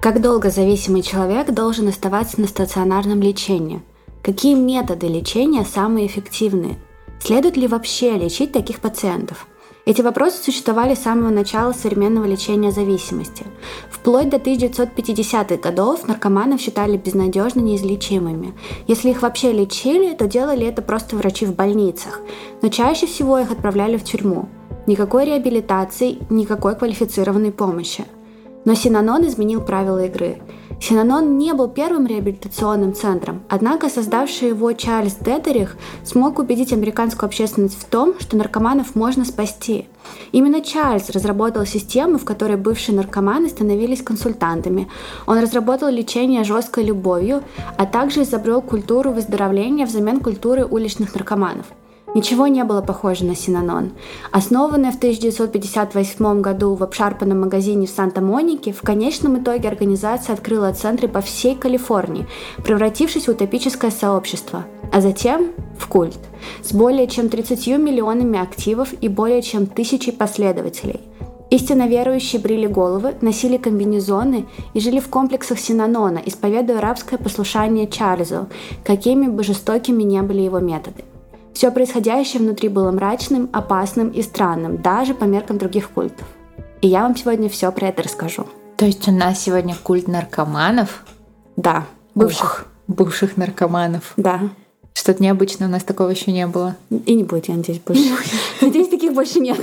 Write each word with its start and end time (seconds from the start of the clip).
Как 0.00 0.22
долго 0.22 0.48
зависимый 0.48 1.02
человек 1.02 1.50
должен 1.50 1.86
оставаться 1.88 2.40
на 2.40 2.46
стационарном 2.46 3.20
лечении? 3.20 3.82
Какие 4.22 4.54
методы 4.54 5.08
лечения 5.08 5.62
самые 5.62 6.06
эффективные? 6.06 6.78
Следует 7.20 7.58
ли 7.58 7.66
вообще 7.66 8.16
лечить 8.16 8.50
таких 8.50 8.80
пациентов? 8.80 9.46
Эти 9.84 10.00
вопросы 10.00 10.42
существовали 10.42 10.94
с 10.94 11.02
самого 11.02 11.28
начала 11.28 11.72
современного 11.72 12.24
лечения 12.24 12.72
зависимости. 12.72 13.44
Вплоть 13.90 14.30
до 14.30 14.38
1950-х 14.38 15.56
годов 15.56 16.08
наркоманов 16.08 16.62
считали 16.62 16.96
безнадежно 16.96 17.60
неизлечимыми. 17.60 18.54
Если 18.86 19.10
их 19.10 19.20
вообще 19.20 19.52
лечили, 19.52 20.14
то 20.14 20.26
делали 20.26 20.66
это 20.66 20.80
просто 20.80 21.16
врачи 21.16 21.44
в 21.44 21.54
больницах, 21.54 22.20
но 22.62 22.70
чаще 22.70 23.06
всего 23.06 23.38
их 23.38 23.50
отправляли 23.50 23.98
в 23.98 24.04
тюрьму. 24.04 24.48
Никакой 24.86 25.26
реабилитации, 25.26 26.20
никакой 26.30 26.74
квалифицированной 26.74 27.52
помощи. 27.52 28.06
Но 28.64 28.74
Синанон 28.74 29.26
изменил 29.26 29.62
правила 29.62 30.04
игры. 30.04 30.38
Синанон 30.80 31.36
не 31.36 31.52
был 31.52 31.68
первым 31.68 32.06
реабилитационным 32.06 32.94
центром, 32.94 33.42
однако 33.50 33.90
создавший 33.90 34.48
его 34.48 34.72
Чарльз 34.72 35.16
Детерих 35.16 35.76
смог 36.04 36.38
убедить 36.38 36.72
американскую 36.72 37.26
общественность 37.26 37.78
в 37.78 37.84
том, 37.84 38.14
что 38.18 38.36
наркоманов 38.36 38.94
можно 38.94 39.26
спасти. 39.26 39.88
Именно 40.32 40.62
Чарльз 40.62 41.10
разработал 41.10 41.66
систему, 41.66 42.18
в 42.18 42.24
которой 42.24 42.56
бывшие 42.56 42.96
наркоманы 42.96 43.50
становились 43.50 44.02
консультантами. 44.02 44.88
Он 45.26 45.38
разработал 45.38 45.90
лечение 45.90 46.44
жесткой 46.44 46.84
любовью, 46.84 47.42
а 47.76 47.84
также 47.84 48.22
изобрел 48.22 48.62
культуру 48.62 49.10
выздоровления 49.10 49.84
взамен 49.84 50.20
культуры 50.20 50.64
уличных 50.64 51.14
наркоманов– 51.14 51.66
Ничего 52.12 52.48
не 52.48 52.64
было 52.64 52.80
похоже 52.80 53.24
на 53.24 53.36
Синанон. 53.36 53.92
Основанная 54.32 54.90
в 54.90 54.96
1958 54.96 56.40
году 56.40 56.74
в 56.74 56.82
обшарпанном 56.82 57.42
магазине 57.42 57.86
в 57.86 57.90
Санта-Монике, 57.90 58.72
в 58.72 58.82
конечном 58.82 59.40
итоге 59.40 59.68
организация 59.68 60.32
открыла 60.32 60.72
центры 60.72 61.06
по 61.06 61.20
всей 61.20 61.54
Калифорнии, 61.54 62.26
превратившись 62.64 63.28
в 63.28 63.30
утопическое 63.30 63.92
сообщество, 63.92 64.64
а 64.92 65.00
затем 65.00 65.52
в 65.78 65.86
культ, 65.86 66.18
с 66.64 66.72
более 66.72 67.06
чем 67.06 67.28
30 67.28 67.68
миллионами 67.78 68.40
активов 68.40 68.92
и 69.00 69.06
более 69.06 69.42
чем 69.42 69.66
тысячей 69.66 70.10
последователей. 70.10 71.00
Истинно 71.50 71.86
верующие 71.86 72.40
брили 72.40 72.66
головы, 72.66 73.14
носили 73.20 73.56
комбинезоны 73.56 74.46
и 74.74 74.80
жили 74.80 74.98
в 74.98 75.08
комплексах 75.08 75.60
Синанона, 75.60 76.20
исповедуя 76.24 76.78
арабское 76.78 77.18
послушание 77.18 77.86
Чарльзу, 77.88 78.48
какими 78.84 79.26
бы 79.26 79.44
жестокими 79.44 80.02
не 80.02 80.22
были 80.22 80.42
его 80.42 80.58
методы. 80.58 81.04
Все 81.54 81.70
происходящее 81.70 82.40
внутри 82.40 82.68
было 82.68 82.90
мрачным, 82.90 83.50
опасным 83.52 84.08
и 84.10 84.22
странным, 84.22 84.80
даже 84.80 85.14
по 85.14 85.24
меркам 85.24 85.58
других 85.58 85.90
культов. 85.90 86.26
И 86.80 86.88
я 86.88 87.02
вам 87.02 87.16
сегодня 87.16 87.48
все 87.48 87.70
про 87.72 87.88
это 87.88 88.02
расскажу. 88.02 88.46
То 88.76 88.86
есть 88.86 89.06
у 89.08 89.12
нас 89.12 89.40
сегодня 89.40 89.76
культ 89.82 90.08
наркоманов? 90.08 91.04
Да, 91.56 91.86
бывших. 92.14 92.66
Бывших 92.86 93.36
наркоманов. 93.36 94.14
Да. 94.16 94.40
Что-то 94.94 95.22
необычное 95.22 95.68
у 95.68 95.70
нас 95.70 95.84
такого 95.84 96.08
еще 96.08 96.32
не 96.32 96.46
было. 96.46 96.76
И 96.90 97.14
не 97.14 97.24
будет, 97.24 97.48
я 97.48 97.54
надеюсь, 97.56 97.80
больше. 97.80 98.02
Надеюсь, 98.60 98.88
таких 98.88 99.12
больше 99.12 99.40
нет. 99.40 99.58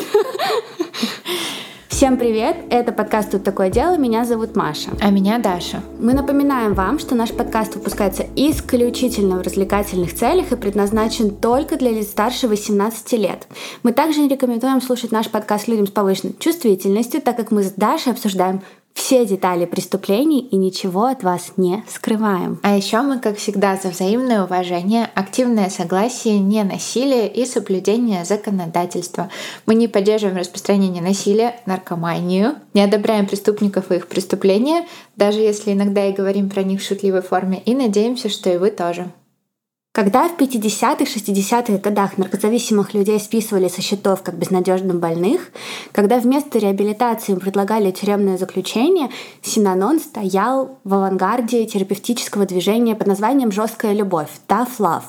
Всем 1.98 2.18
привет! 2.18 2.58
Это 2.70 2.92
подкаст 2.92 3.32
«Тут 3.32 3.44
такое 3.44 3.72
дело». 3.72 3.98
Меня 3.98 4.24
зовут 4.24 4.56
Маша. 4.56 4.92
А 5.02 5.10
меня 5.10 5.40
Даша. 5.40 5.82
Мы 6.00 6.14
напоминаем 6.14 6.76
вам, 6.76 7.00
что 7.00 7.16
наш 7.16 7.32
подкаст 7.32 7.74
выпускается 7.74 8.24
исключительно 8.36 9.38
в 9.38 9.42
развлекательных 9.42 10.14
целях 10.14 10.52
и 10.52 10.56
предназначен 10.56 11.32
только 11.32 11.76
для 11.76 11.90
лиц 11.90 12.10
старше 12.10 12.48
18 12.48 13.14
лет. 13.14 13.48
Мы 13.82 13.94
также 13.94 14.20
не 14.20 14.28
рекомендуем 14.28 14.80
слушать 14.80 15.12
наш 15.12 15.28
подкаст 15.32 15.68
людям 15.68 15.88
с 15.88 15.90
повышенной 15.90 16.36
чувствительностью, 16.38 17.20
так 17.20 17.36
как 17.36 17.50
мы 17.50 17.64
с 17.64 17.72
Дашей 17.72 18.12
обсуждаем 18.12 18.62
все 18.98 19.28
детали 19.28 19.66
преступлений 19.66 20.40
и 20.40 20.56
ничего 20.56 21.06
от 21.06 21.22
вас 21.24 21.54
не 21.56 21.84
скрываем. 21.88 22.60
А 22.64 22.76
еще 22.76 23.02
мы, 23.04 23.20
как 23.20 23.38
всегда, 23.38 23.78
за 23.78 23.90
взаимное 23.90 24.44
уважение, 24.44 25.08
активное 25.14 25.70
согласие, 25.70 26.40
не 26.40 26.64
насилие 26.64 27.32
и 27.32 27.46
соблюдение 27.46 28.26
законодательства. 28.26 29.30
Мы 29.68 29.76
не 29.76 29.88
поддерживаем 29.88 30.38
распространение 30.38 31.04
насилия, 31.04 31.60
наркоманию, 31.68 32.56
не 32.74 32.82
одобряем 32.82 33.28
преступников 33.28 33.92
и 33.92 33.96
их 33.96 34.08
преступления, 34.08 34.88
даже 35.16 35.42
если 35.42 35.74
иногда 35.74 36.04
и 36.08 36.12
говорим 36.12 36.50
про 36.50 36.64
них 36.64 36.82
в 36.82 36.86
шутливой 36.86 37.22
форме, 37.22 37.62
и 37.64 37.76
надеемся, 37.76 38.30
что 38.30 38.52
и 38.52 38.58
вы 38.58 38.72
тоже. 38.72 39.12
Когда 39.98 40.28
в 40.28 40.38
50-х, 40.38 41.06
60-х 41.06 41.80
годах 41.80 42.20
наркозависимых 42.20 42.94
людей 42.94 43.20
списывали 43.20 43.68
со 43.68 43.82
счетов 43.82 44.22
как 44.22 44.38
безнадежно 44.38 44.94
больных, 44.94 45.50
когда 45.92 46.20
вместо 46.20 46.60
реабилитации 46.60 47.32
им 47.32 47.40
предлагали 47.40 47.90
тюремное 47.90 48.38
заключение, 48.38 49.10
Синанон 49.42 50.00
стоял 50.00 50.78
в 50.84 50.94
авангарде 50.94 51.66
терапевтического 51.66 52.46
движения 52.46 52.94
под 52.94 53.08
названием 53.08 53.52
«Жесткая 53.52 53.94
любовь»— 53.94 54.30
«Tough 54.48 54.78
Love». 54.78 55.02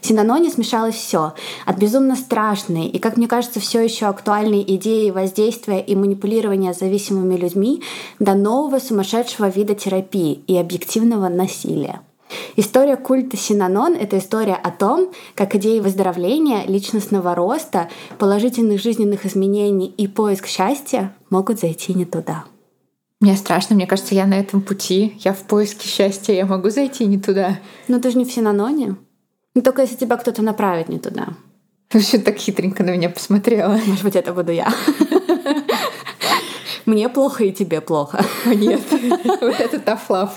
В 0.00 0.06
Синаноне 0.06 0.48
смешалось 0.48 0.94
все 0.94 1.34
от 1.66 1.76
безумно 1.76 2.16
страшной 2.16 2.86
и, 2.86 2.98
как 2.98 3.18
мне 3.18 3.28
кажется, 3.28 3.60
все 3.60 3.84
еще 3.84 4.06
актуальной 4.06 4.62
идеи 4.62 5.10
воздействия 5.10 5.82
и 5.82 5.94
манипулирования 5.94 6.72
зависимыми 6.72 7.36
людьми 7.36 7.82
до 8.18 8.32
нового 8.32 8.78
сумасшедшего 8.78 9.50
вида 9.50 9.74
терапии 9.74 10.42
и 10.46 10.56
объективного 10.56 11.28
насилия. 11.28 12.00
История 12.56 12.96
культа 12.96 13.36
Синанон— 13.36 13.94
это 14.00 14.18
история 14.18 14.54
о 14.54 14.70
том, 14.70 15.12
как 15.34 15.54
идеи 15.54 15.80
выздоровления, 15.80 16.64
личностного 16.66 17.34
роста, 17.34 17.88
положительных 18.18 18.80
жизненных 18.80 19.26
изменений 19.26 19.86
и 19.86 20.08
поиск 20.08 20.46
счастья 20.46 21.14
могут 21.30 21.60
зайти 21.60 21.94
не 21.94 22.04
туда. 22.04 22.44
Мне 23.20 23.36
страшно, 23.36 23.76
мне 23.76 23.86
кажется, 23.86 24.14
я 24.14 24.26
на 24.26 24.34
этом 24.34 24.62
пути, 24.62 25.18
я 25.20 25.34
в 25.34 25.42
поиске 25.42 25.86
счастья, 25.86 26.32
я 26.32 26.46
могу 26.46 26.70
зайти 26.70 27.04
не 27.04 27.18
туда. 27.18 27.58
Но 27.86 28.00
ты 28.00 28.10
же 28.10 28.18
не 28.18 28.24
в 28.24 28.32
Синаноне. 28.32 28.96
Ну, 29.54 29.62
только 29.62 29.82
если 29.82 29.96
тебя 29.96 30.16
кто-то 30.16 30.42
направит 30.42 30.88
не 30.88 30.98
туда. 30.98 31.28
Ты 31.88 31.98
все 31.98 32.18
так 32.18 32.36
хитренько 32.36 32.84
на 32.84 32.90
меня 32.90 33.10
посмотрела. 33.10 33.78
Может 33.84 34.04
быть, 34.04 34.14
это 34.14 34.32
буду 34.32 34.52
я. 34.52 34.72
Мне 36.86 37.08
плохо 37.08 37.44
и 37.44 37.52
тебе 37.52 37.80
плохо. 37.80 38.24
Нет, 38.46 38.80
вот 39.40 39.60
это 39.60 39.98
love. 40.08 40.30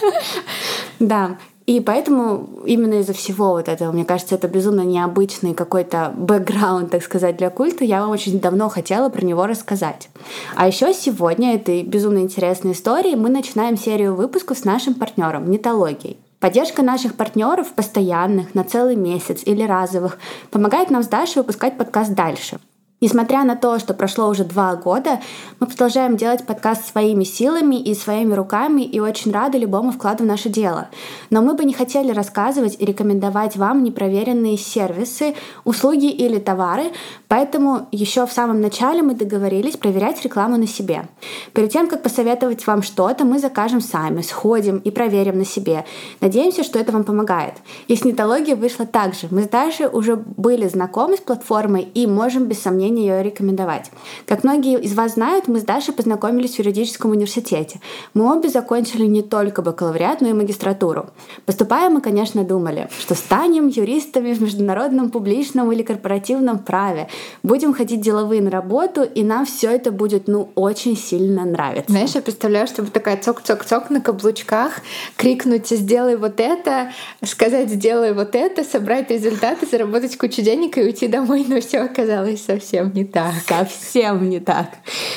Да, 0.98 1.36
и 1.66 1.80
поэтому 1.80 2.48
именно 2.64 3.00
из-за 3.00 3.12
всего 3.12 3.50
вот 3.50 3.68
этого, 3.68 3.90
мне 3.90 4.04
кажется, 4.04 4.36
это 4.36 4.46
безумно 4.46 4.82
необычный 4.82 5.52
какой-то 5.52 6.14
бэкграунд, 6.16 6.92
так 6.92 7.02
сказать, 7.02 7.36
для 7.36 7.50
культа. 7.50 7.84
Я 7.84 8.02
вам 8.02 8.10
очень 8.10 8.38
давно 8.38 8.68
хотела 8.68 9.08
про 9.08 9.24
него 9.24 9.46
рассказать. 9.46 10.08
А 10.54 10.68
еще 10.68 10.94
сегодня 10.94 11.56
этой 11.56 11.82
безумно 11.82 12.18
интересной 12.18 12.72
истории 12.72 13.16
мы 13.16 13.30
начинаем 13.30 13.76
серию 13.76 14.14
выпусков 14.14 14.58
с 14.58 14.64
нашим 14.64 14.94
партнером 14.94 15.50
Нетологией. 15.50 16.18
Поддержка 16.38 16.82
наших 16.82 17.16
партнеров 17.16 17.72
постоянных, 17.72 18.54
на 18.54 18.62
целый 18.62 18.94
месяц 18.94 19.42
или 19.44 19.64
разовых, 19.64 20.18
помогает 20.52 20.90
нам 20.90 21.02
с 21.02 21.08
Дашей 21.08 21.42
выпускать 21.42 21.76
подкаст 21.76 22.12
дальше. 22.12 22.60
Несмотря 22.98 23.44
на 23.44 23.56
то, 23.56 23.78
что 23.78 23.92
прошло 23.92 24.26
уже 24.26 24.44
два 24.44 24.74
года, 24.74 25.20
мы 25.60 25.66
продолжаем 25.66 26.16
делать 26.16 26.46
подкаст 26.46 26.90
своими 26.90 27.24
силами 27.24 27.76
и 27.76 27.94
своими 27.94 28.32
руками 28.32 28.80
и 28.80 29.00
очень 29.00 29.32
рады 29.32 29.58
любому 29.58 29.92
вкладу 29.92 30.24
в 30.24 30.26
наше 30.26 30.48
дело. 30.48 30.88
Но 31.28 31.42
мы 31.42 31.52
бы 31.52 31.66
не 31.66 31.74
хотели 31.74 32.10
рассказывать 32.10 32.74
и 32.78 32.86
рекомендовать 32.86 33.56
вам 33.56 33.84
непроверенные 33.84 34.56
сервисы, 34.56 35.34
услуги 35.64 36.06
или 36.06 36.38
товары, 36.38 36.84
поэтому 37.28 37.86
еще 37.92 38.26
в 38.26 38.32
самом 38.32 38.62
начале 38.62 39.02
мы 39.02 39.14
договорились 39.14 39.76
проверять 39.76 40.24
рекламу 40.24 40.56
на 40.56 40.66
себе. 40.66 41.06
Перед 41.52 41.70
тем, 41.72 41.88
как 41.88 42.02
посоветовать 42.02 42.66
вам 42.66 42.82
что-то, 42.82 43.26
мы 43.26 43.38
закажем 43.40 43.82
сами, 43.82 44.22
сходим 44.22 44.78
и 44.78 44.90
проверим 44.90 45.36
на 45.36 45.44
себе. 45.44 45.84
Надеемся, 46.22 46.64
что 46.64 46.78
это 46.78 46.92
вам 46.92 47.04
помогает. 47.04 47.56
И 47.88 47.94
с 47.94 48.06
нетологией 48.06 48.56
вышло 48.56 48.86
так 48.86 49.12
же. 49.12 49.28
Мы 49.30 49.42
с 49.42 49.50
уже 49.92 50.16
были 50.16 50.66
знакомы 50.66 51.18
с 51.18 51.20
платформой 51.20 51.82
и 51.82 52.06
можем 52.06 52.46
без 52.46 52.62
сомнения 52.62 52.85
мнение 52.86 53.06
ее 53.06 53.22
рекомендовать. 53.22 53.90
Как 54.26 54.44
многие 54.44 54.80
из 54.80 54.94
вас 54.94 55.14
знают, 55.14 55.48
мы 55.48 55.60
с 55.60 55.64
Дашей 55.64 55.94
познакомились 55.94 56.54
в 56.54 56.58
юридическом 56.58 57.10
университете. 57.10 57.80
Мы 58.14 58.32
обе 58.32 58.48
закончили 58.48 59.06
не 59.06 59.22
только 59.22 59.62
бакалавриат, 59.62 60.20
но 60.20 60.28
и 60.28 60.32
магистратуру. 60.32 61.10
Поступая, 61.44 61.90
мы, 61.90 62.00
конечно, 62.00 62.44
думали, 62.44 62.88
что 62.98 63.14
станем 63.14 63.68
юристами 63.68 64.32
в 64.32 64.42
международном 64.42 65.10
публичном 65.10 65.72
или 65.72 65.82
корпоративном 65.82 66.58
праве, 66.60 67.08
будем 67.42 67.74
ходить 67.74 68.00
деловые 68.00 68.42
на 68.42 68.50
работу, 68.50 69.02
и 69.02 69.24
нам 69.24 69.46
все 69.46 69.70
это 69.70 69.90
будет, 69.90 70.28
ну, 70.28 70.50
очень 70.54 70.96
сильно 70.96 71.44
нравиться. 71.44 71.90
Знаешь, 71.90 72.14
я 72.14 72.22
представляю, 72.22 72.66
чтобы 72.66 72.90
такая 72.90 73.16
цок-цок-цок 73.16 73.90
на 73.90 74.00
каблучках, 74.00 74.80
крикнуть 75.16 75.68
«сделай 75.68 76.16
вот 76.16 76.40
это», 76.40 76.92
сказать 77.24 77.68
«сделай 77.68 78.12
вот 78.12 78.34
это», 78.34 78.64
собрать 78.64 79.10
результаты, 79.10 79.66
заработать 79.66 80.16
кучу 80.16 80.42
денег 80.42 80.78
и 80.78 80.82
уйти 80.82 81.08
домой, 81.08 81.44
но 81.48 81.60
все 81.60 81.80
оказалось 81.80 82.44
совсем 82.44 82.75
совсем 82.76 82.94
не 82.94 83.04
так. 83.04 83.34
Совсем 83.46 84.28
не 84.28 84.40
так. 84.40 84.68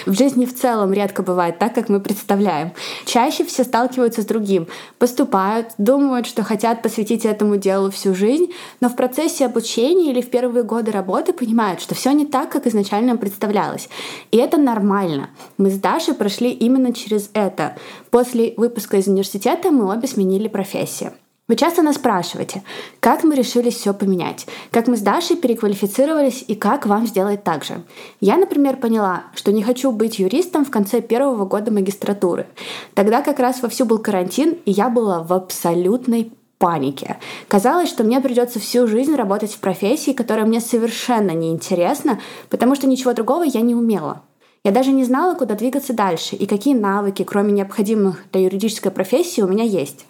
В 0.06 0.14
жизни 0.14 0.46
в 0.46 0.56
целом 0.56 0.94
редко 0.94 1.24
бывает 1.24 1.60
так, 1.60 1.76
как 1.76 1.90
мы 1.90 2.00
представляем. 2.00 2.72
Чаще 3.06 3.46
все 3.46 3.64
сталкиваются 3.64 4.22
с 4.22 4.26
другим, 4.26 4.68
поступают, 4.98 5.68
думают, 5.78 6.26
что 6.26 6.44
хотят 6.44 6.82
посвятить 6.82 7.26
этому 7.26 7.58
делу 7.58 7.92
всю 7.92 8.16
жизнь, 8.16 8.52
но 8.82 8.90
в 8.90 8.96
процессе 8.96 9.46
обучения 9.46 10.12
или 10.12 10.22
в 10.22 10.30
первые 10.30 10.64
годы 10.64 10.92
работы 10.92 11.34
понимают, 11.34 11.82
что 11.82 11.96
все 11.96 12.12
не 12.12 12.26
так, 12.26 12.50
как 12.50 12.68
изначально 12.68 13.18
представлялось. 13.18 13.90
И 14.32 14.38
это 14.38 14.58
нормально. 14.58 15.30
Мы 15.58 15.70
с 15.70 15.80
Дашей 15.80 16.14
прошли 16.14 16.52
именно 16.52 16.94
через 16.94 17.30
это. 17.34 17.76
После 18.10 18.54
выпуска 18.58 18.98
из 18.98 19.08
университета 19.08 19.72
мы 19.72 19.92
обе 19.92 20.08
сменили 20.08 20.48
профессию. 20.48 21.12
Вы 21.50 21.56
часто 21.56 21.82
нас 21.82 21.96
спрашиваете, 21.96 22.62
как 23.00 23.24
мы 23.24 23.36
решили 23.36 23.72
все 23.72 23.92
поменять, 23.92 24.46
как 24.70 24.88
мы 24.88 24.96
с 24.96 25.02
Дашей 25.02 25.36
переквалифицировались 25.36 26.46
и 26.48 26.54
как 26.54 26.86
вам 26.86 27.08
сделать 27.08 27.44
так 27.44 27.64
же. 27.64 27.82
Я, 28.22 28.38
например, 28.38 28.78
поняла, 28.78 29.24
что 29.34 29.52
не 29.52 29.64
хочу 29.64 29.92
быть 29.92 30.20
юристом 30.20 30.64
в 30.64 30.70
конце 30.70 31.02
первого 31.02 31.46
года 31.46 31.72
магистратуры. 31.72 32.46
Тогда 32.94 33.24
как 33.24 33.40
раз 33.40 33.64
вовсю 33.64 33.86
был 33.86 33.98
карантин, 33.98 34.58
и 34.66 34.72
я 34.72 34.90
была 34.90 35.24
в 35.24 35.34
абсолютной 35.34 36.32
панике. 36.60 37.18
Казалось, 37.48 37.90
что 37.90 38.04
мне 38.04 38.22
придется 38.22 38.60
всю 38.60 38.86
жизнь 38.86 39.16
работать 39.16 39.54
в 39.54 39.60
профессии, 39.60 40.12
которая 40.12 40.46
мне 40.46 40.62
совершенно 40.62 41.32
не 41.32 41.50
интересна, 41.50 42.20
потому 42.50 42.76
что 42.76 42.86
ничего 42.86 43.14
другого 43.14 43.42
я 43.42 43.62
не 43.62 43.74
умела. 43.74 44.22
Я 44.64 44.70
даже 44.72 44.92
не 44.92 45.04
знала, 45.04 45.34
куда 45.34 45.56
двигаться 45.56 45.94
дальше 45.94 46.36
и 46.36 46.46
какие 46.46 46.76
навыки, 46.76 47.24
кроме 47.24 47.54
необходимых 47.54 48.26
для 48.32 48.42
юридической 48.42 48.92
профессии, 48.92 49.42
у 49.42 49.48
меня 49.48 49.64
есть. 49.64 50.06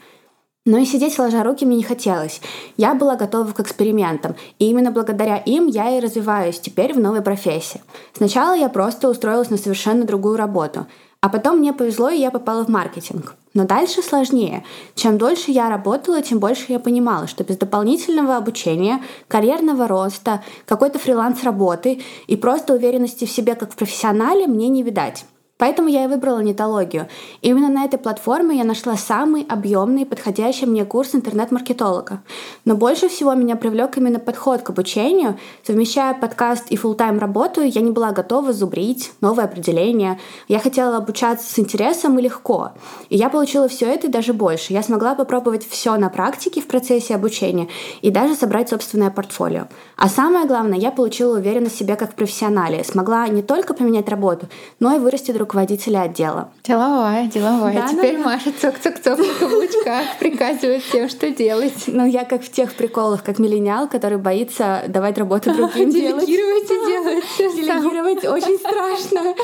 Но 0.70 0.78
и 0.78 0.86
сидеть 0.86 1.16
сложа 1.16 1.44
руки 1.44 1.66
мне 1.66 1.78
не 1.78 1.84
хотелось. 1.84 2.42
Я 2.78 2.94
была 2.94 3.16
готова 3.16 3.52
к 3.54 3.60
экспериментам, 3.60 4.36
и 4.60 4.70
именно 4.70 4.92
благодаря 4.92 5.38
им 5.38 5.66
я 5.66 5.98
и 5.98 6.00
развиваюсь 6.00 6.60
теперь 6.60 6.94
в 6.94 7.00
новой 7.00 7.24
профессии. 7.24 7.82
Сначала 8.14 8.54
я 8.54 8.70
просто 8.70 9.10
устроилась 9.10 9.50
на 9.50 9.58
совершенно 9.58 10.06
другую 10.06 10.38
работу, 10.38 10.86
а 11.22 11.30
потом 11.30 11.58
мне 11.58 11.74
повезло, 11.74 12.10
и 12.10 12.20
я 12.20 12.30
попала 12.30 12.64
в 12.66 12.68
маркетинг. 12.68 13.34
Но 13.56 13.66
дальше 13.66 14.04
сложнее. 14.04 14.64
Чем 14.94 15.18
дольше 15.18 15.50
я 15.50 15.70
работала, 15.70 16.22
тем 16.22 16.38
больше 16.38 16.66
я 16.68 16.78
понимала, 16.78 17.26
что 17.26 17.44
без 17.44 17.58
дополнительного 17.58 18.38
обучения, 18.38 19.02
карьерного 19.28 19.88
роста, 19.88 20.44
какой-то 20.68 21.00
фриланс 21.00 21.44
работы 21.44 22.04
и 22.28 22.36
просто 22.36 22.76
уверенности 22.76 23.26
в 23.26 23.32
себе 23.32 23.56
как 23.56 23.74
в 23.74 23.76
профессионале 23.76 24.46
мне 24.46 24.68
не 24.68 24.84
видать. 24.84 25.26
Поэтому 25.60 25.90
я 25.90 26.06
и 26.06 26.08
выбрала 26.08 26.40
нетологию. 26.40 27.08
Именно 27.42 27.68
на 27.68 27.84
этой 27.84 28.00
платформе 28.00 28.58
я 28.58 28.64
нашла 28.64 28.96
самый 28.96 29.46
объемный 29.48 30.04
и 30.04 30.06
подходящий 30.06 30.66
мне 30.66 30.86
курс 30.86 31.14
интернет-маркетолога. 31.14 32.24
Но 32.64 32.76
больше 32.76 33.10
всего 33.10 33.34
меня 33.34 33.58
привлек 33.58 33.98
именно 33.98 34.20
подход 34.20 34.62
к 34.62 34.70
обучению. 34.70 35.38
Совмещая 35.68 36.14
подкаст 36.14 36.68
и 36.70 36.78
full-time 36.78 37.20
работу, 37.20 37.62
я 37.62 37.82
не 37.82 37.92
была 37.92 38.14
готова 38.14 38.54
зубрить 38.54 39.12
новые 39.20 39.44
определения. 39.44 40.18
Я 40.48 40.60
хотела 40.60 40.96
обучаться 40.96 41.54
с 41.54 41.60
интересом 41.60 42.18
и 42.18 42.22
легко. 42.22 42.72
И 43.10 43.18
я 43.18 43.30
получила 43.30 43.68
все 43.68 43.88
это 43.88 44.08
и 44.08 44.10
даже 44.10 44.32
больше. 44.32 44.72
Я 44.72 44.82
смогла 44.82 45.14
попробовать 45.14 45.68
все 45.68 45.98
на 45.98 46.08
практике 46.08 46.62
в 46.62 46.68
процессе 46.68 47.16
обучения 47.16 47.68
и 48.02 48.12
даже 48.12 48.36
собрать 48.36 48.70
собственное 48.70 49.12
портфолио. 49.12 49.68
А 50.00 50.08
самое 50.08 50.46
главное, 50.46 50.80
я 50.80 50.92
получила 50.92 51.38
уверенность 51.38 51.76
в 51.76 51.78
себе 51.78 51.98
как 51.98 52.14
в 52.14 52.16
профессионале. 52.16 52.86
Смогла 52.86 53.28
не 53.28 53.44
только 53.44 53.74
поменять 53.74 54.08
работу, 54.08 54.48
но 54.80 54.96
и 54.96 54.98
вырасти 54.98 55.32
друг 55.32 55.50
руководителя 55.50 56.04
отдела. 56.04 56.52
Деловая, 56.64 57.28
деловая. 57.28 57.74
Да, 57.74 57.88
Теперь 57.90 58.18
да, 58.18 58.24
Маша 58.24 58.52
цок-цок-цок 58.52 59.18
на 59.18 59.34
каблучках 59.40 60.18
приказывает 60.20 60.84
всем, 60.84 61.10
что 61.10 61.30
делать. 61.32 61.84
Ну, 61.88 62.06
я 62.06 62.24
как 62.24 62.44
в 62.44 62.50
тех 62.50 62.74
приколах, 62.76 63.24
как 63.24 63.40
миллениал, 63.40 63.90
который 63.90 64.18
боится 64.18 64.84
давать 64.88 65.18
работу 65.18 65.54
другим 65.54 65.90
делать. 65.90 66.26
Делегировать 66.26 66.64
и 66.64 66.68
делать. 66.88 67.56
Делегировать 67.56 68.26
очень 68.26 68.58
страшно. 68.58 69.36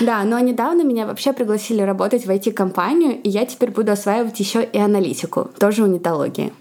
Да, 0.00 0.22
но 0.22 0.38
недавно 0.38 0.82
меня 0.82 1.06
вообще 1.06 1.32
пригласили 1.32 1.82
работать 1.82 2.24
в 2.24 2.30
IT-компанию, 2.30 3.20
и 3.20 3.28
я 3.28 3.46
теперь 3.46 3.72
буду 3.72 3.90
осваивать 3.90 4.38
еще 4.38 4.62
и 4.62 4.78
аналитику, 4.78 5.50
тоже 5.58 5.82
у 5.82 5.86
нетологии. 5.86 6.52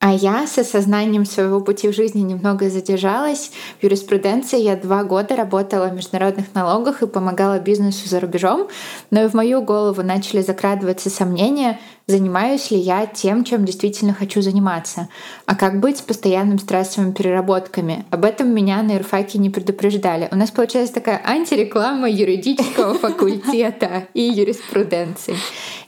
А 0.00 0.12
я 0.12 0.46
с 0.46 0.56
осознанием 0.56 1.24
своего 1.24 1.60
пути 1.60 1.88
в 1.88 1.92
жизни 1.92 2.20
немного 2.20 2.70
задержалась. 2.70 3.50
В 3.80 3.82
юриспруденции 3.82 4.60
я 4.60 4.76
два 4.76 5.02
года 5.02 5.34
работала 5.34 5.88
в 5.88 5.92
международных 5.92 6.54
налогах 6.54 7.02
и 7.02 7.08
помогала 7.08 7.58
бизнесу 7.58 8.08
за 8.08 8.20
рубежом, 8.20 8.68
но 9.10 9.24
и 9.24 9.28
в 9.28 9.34
мою 9.34 9.60
голову 9.60 10.02
начали 10.04 10.40
закрадываться 10.40 11.10
сомнения, 11.10 11.80
занимаюсь 12.08 12.70
ли 12.70 12.78
я 12.78 13.06
тем, 13.06 13.44
чем 13.44 13.66
действительно 13.66 14.14
хочу 14.14 14.40
заниматься. 14.40 15.08
А 15.44 15.54
как 15.54 15.78
быть 15.78 15.98
с 15.98 16.00
постоянными 16.00 16.56
стрессовыми 16.56 17.12
переработками? 17.12 18.06
Об 18.10 18.24
этом 18.24 18.48
меня 18.48 18.82
на 18.82 18.92
юрфаке 18.92 19.38
не 19.38 19.50
предупреждали. 19.50 20.26
У 20.32 20.36
нас 20.36 20.50
получается 20.50 20.94
такая 20.94 21.20
антиреклама 21.22 22.10
юридического 22.10 22.94
факультета 22.98 24.08
и 24.14 24.22
юриспруденции. 24.22 25.36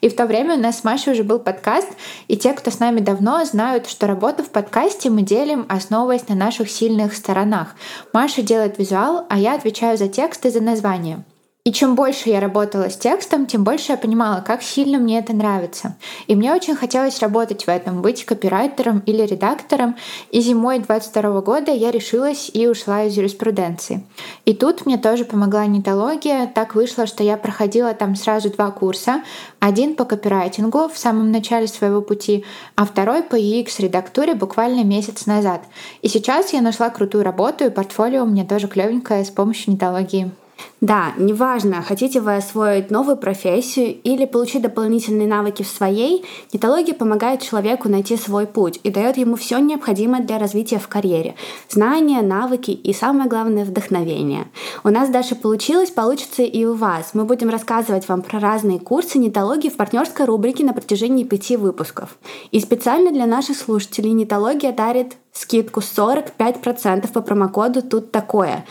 И 0.03 0.11
в 0.11 0.15
то 0.15 0.27
время 0.27 0.57
у 0.57 0.61
нас 0.61 0.81
с 0.81 0.85
Машей 0.85 1.15
уже 1.15 1.25
был 1.25 1.39
подкаст, 1.39 1.89
и 2.29 2.37
те, 2.37 2.53
кто 2.53 2.71
с 2.71 2.79
нами 2.79 3.01
давно, 3.01 3.45
знают, 3.47 3.89
что 3.89 4.07
работу 4.07 4.45
в 4.45 4.51
подкасте 4.51 5.09
мы 5.09 5.23
делим, 5.23 5.65
основываясь 5.69 6.29
на 6.29 6.35
наших 6.35 6.71
сильных 6.71 7.15
сторонах. 7.15 7.75
Маша 8.13 8.43
делает 8.43 8.79
визуал, 8.79 9.27
а 9.31 9.39
я 9.39 9.55
отвечаю 9.55 9.97
за 9.97 10.09
текст 10.09 10.45
и 10.45 10.51
за 10.51 10.61
название. 10.61 11.25
И 11.62 11.73
чем 11.73 11.95
больше 11.95 12.31
я 12.31 12.41
работала 12.41 12.89
с 12.89 12.97
текстом, 12.97 13.45
тем 13.45 13.65
больше 13.65 13.93
я 13.93 13.99
понимала, 13.99 14.41
как 14.41 14.62
сильно 14.62 14.97
мне 14.97 15.19
это 15.19 15.35
нравится. 15.35 15.95
И 16.27 16.35
мне 16.35 16.55
очень 16.55 16.75
хотелось 16.75 17.21
работать 17.21 17.65
в 17.65 17.69
этом, 17.69 18.01
быть 18.01 18.25
копирайтером 18.25 19.01
или 19.01 19.27
редактором. 19.27 19.97
И 20.31 20.41
зимой 20.41 20.79
22 20.79 21.43
года 21.43 21.71
я 21.71 21.91
решилась 21.91 22.51
и 22.55 22.67
ушла 22.67 23.05
из 23.05 23.15
юриспруденции. 23.15 24.07
И 24.47 24.55
тут 24.55 24.87
мне 24.87 24.97
тоже 24.97 25.27
помогла 25.27 25.67
нетология. 25.67 26.47
Так 26.47 26.75
вышло, 26.75 27.07
что 27.07 27.23
я 27.23 27.37
проходила 27.37 27.93
там 27.93 28.17
сразу 28.17 28.49
два 28.49 28.71
курса. 28.71 29.23
Один 29.59 29.97
по 29.97 30.07
копирайтингу 30.07 30.89
в 30.89 30.97
самом 30.97 31.31
начале 31.31 31.67
своего 31.67 32.01
пути, 32.01 32.43
а 32.75 32.87
второй 32.87 33.23
по 33.23 33.35
UX-редактуре 33.35 34.35
буквально 34.35 34.83
месяц 34.83 35.27
назад. 35.27 35.61
И 36.01 36.09
сейчас 36.09 36.55
я 36.55 36.62
нашла 36.62 36.89
крутую 36.89 37.23
работу, 37.23 37.67
и 37.67 37.71
портфолио 37.71 38.23
у 38.23 38.27
меня 38.27 38.47
тоже 38.47 38.67
клевенькое 38.67 39.27
с 39.27 39.31
помощью 39.31 39.75
нетологии. 39.75 40.33
Да, 40.81 41.12
неважно, 41.19 41.83
хотите 41.83 42.21
вы 42.21 42.37
освоить 42.37 42.91
новую 42.91 43.19
профессию 43.19 44.01
или 44.03 44.25
получить 44.25 44.62
дополнительные 44.62 45.29
навыки 45.29 45.62
в 45.62 45.69
своей, 45.69 46.25
нетология 46.55 46.95
помогает 46.95 47.43
человеку 47.43 47.91
найти 47.91 48.17
свой 48.17 48.47
путь 48.47 48.81
и 48.83 48.91
дает 48.91 49.19
ему 49.19 49.37
все 49.37 49.59
необходимое 49.59 50.23
для 50.23 50.39
развития 50.39 50.79
в 50.79 50.89
карьере. 50.89 51.35
Знания, 51.69 52.23
навыки 52.23 52.71
и, 52.71 52.95
самое 52.95 53.29
главное, 53.29 53.67
вдохновение. 53.67 54.47
У 54.83 54.89
нас 54.89 55.11
даже 55.11 55.35
получилось, 55.35 55.91
получится 55.91 56.43
и 56.43 56.65
у 56.65 56.73
вас. 56.73 57.11
Мы 57.12 57.25
будем 57.25 57.51
рассказывать 57.51 58.09
вам 58.09 58.23
про 58.23 58.41
разные 58.41 58.79
курсы 58.79 59.19
нетологии 59.19 59.69
в 59.69 59.77
партнерской 59.77 60.25
рубрике 60.25 60.65
на 60.65 60.73
протяжении 60.73 61.25
пяти 61.25 61.59
выпусков. 61.59 62.17
И 62.53 62.61
специально 62.61 63.11
для 63.12 63.27
наших 63.27 63.59
слушателей 63.59 64.12
нетология 64.12 64.73
дарит 64.73 65.17
скидку 65.33 65.81
45% 65.81 67.12
по 67.12 67.21
промокоду 67.21 67.83
«Тут 67.83 68.11
такое» 68.11 68.65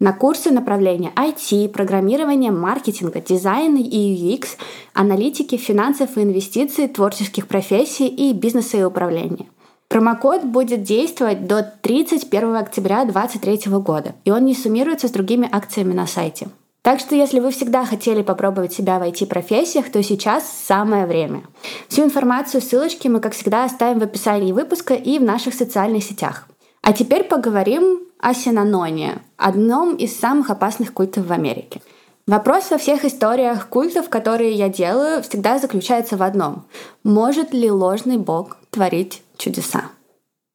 на 0.00 0.14
курсы 0.14 0.50
направления 0.50 1.12
IT, 1.14 1.68
программирование, 1.68 2.50
маркетинга, 2.50 3.20
дизайна 3.20 3.78
и 3.78 4.34
UX, 4.34 4.56
аналитики, 4.94 5.56
финансов 5.56 6.16
и 6.16 6.22
инвестиций, 6.22 6.88
творческих 6.88 7.46
профессий 7.46 8.08
и 8.08 8.32
бизнеса 8.32 8.78
и 8.78 8.82
управления. 8.82 9.46
Промокод 9.88 10.44
будет 10.44 10.82
действовать 10.82 11.46
до 11.46 11.62
31 11.82 12.56
октября 12.56 13.04
2023 13.04 13.72
года, 13.78 14.14
и 14.24 14.30
он 14.30 14.44
не 14.44 14.54
суммируется 14.54 15.08
с 15.08 15.10
другими 15.10 15.48
акциями 15.50 15.92
на 15.92 16.06
сайте. 16.06 16.48
Так 16.82 16.98
что 16.98 17.14
если 17.14 17.40
вы 17.40 17.50
всегда 17.50 17.84
хотели 17.84 18.22
попробовать 18.22 18.72
себя 18.72 18.98
в 18.98 19.02
IT-профессиях, 19.02 19.90
то 19.90 20.02
сейчас 20.02 20.48
самое 20.48 21.04
время. 21.04 21.42
Всю 21.88 22.04
информацию, 22.04 22.62
ссылочки 22.62 23.06
мы, 23.08 23.20
как 23.20 23.34
всегда, 23.34 23.64
оставим 23.64 23.98
в 23.98 24.04
описании 24.04 24.52
выпуска 24.52 24.94
и 24.94 25.18
в 25.18 25.22
наших 25.22 25.52
социальных 25.52 26.04
сетях. 26.04 26.48
А 26.80 26.94
теперь 26.94 27.24
поговорим 27.24 28.09
о 28.20 28.34
Синаноне, 28.34 29.22
одном 29.36 29.96
из 29.96 30.18
самых 30.18 30.50
опасных 30.50 30.92
культов 30.92 31.26
в 31.26 31.32
Америке. 31.32 31.80
Вопрос 32.26 32.70
во 32.70 32.78
всех 32.78 33.04
историях 33.04 33.68
культов, 33.68 34.08
которые 34.08 34.52
я 34.52 34.68
делаю, 34.68 35.22
всегда 35.22 35.58
заключается 35.58 36.16
в 36.16 36.22
одном. 36.22 36.64
Может 37.02 37.52
ли 37.52 37.70
ложный 37.70 38.18
бог 38.18 38.58
творить 38.70 39.22
чудеса? 39.36 39.86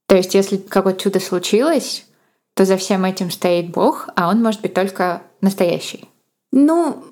То 0.07 0.15
есть, 0.15 0.35
если 0.35 0.57
какое-то 0.57 1.01
чудо 1.01 1.19
случилось, 1.19 2.05
то 2.53 2.63
за 2.63 2.77
всем 2.77 3.03
этим 3.03 3.31
стоит 3.31 3.71
бог, 3.71 4.07
а 4.15 4.29
он 4.29 4.41
может 4.41 4.61
быть 4.61 4.73
только 4.73 5.23
настоящий. 5.41 6.07
Ну, 6.51 7.03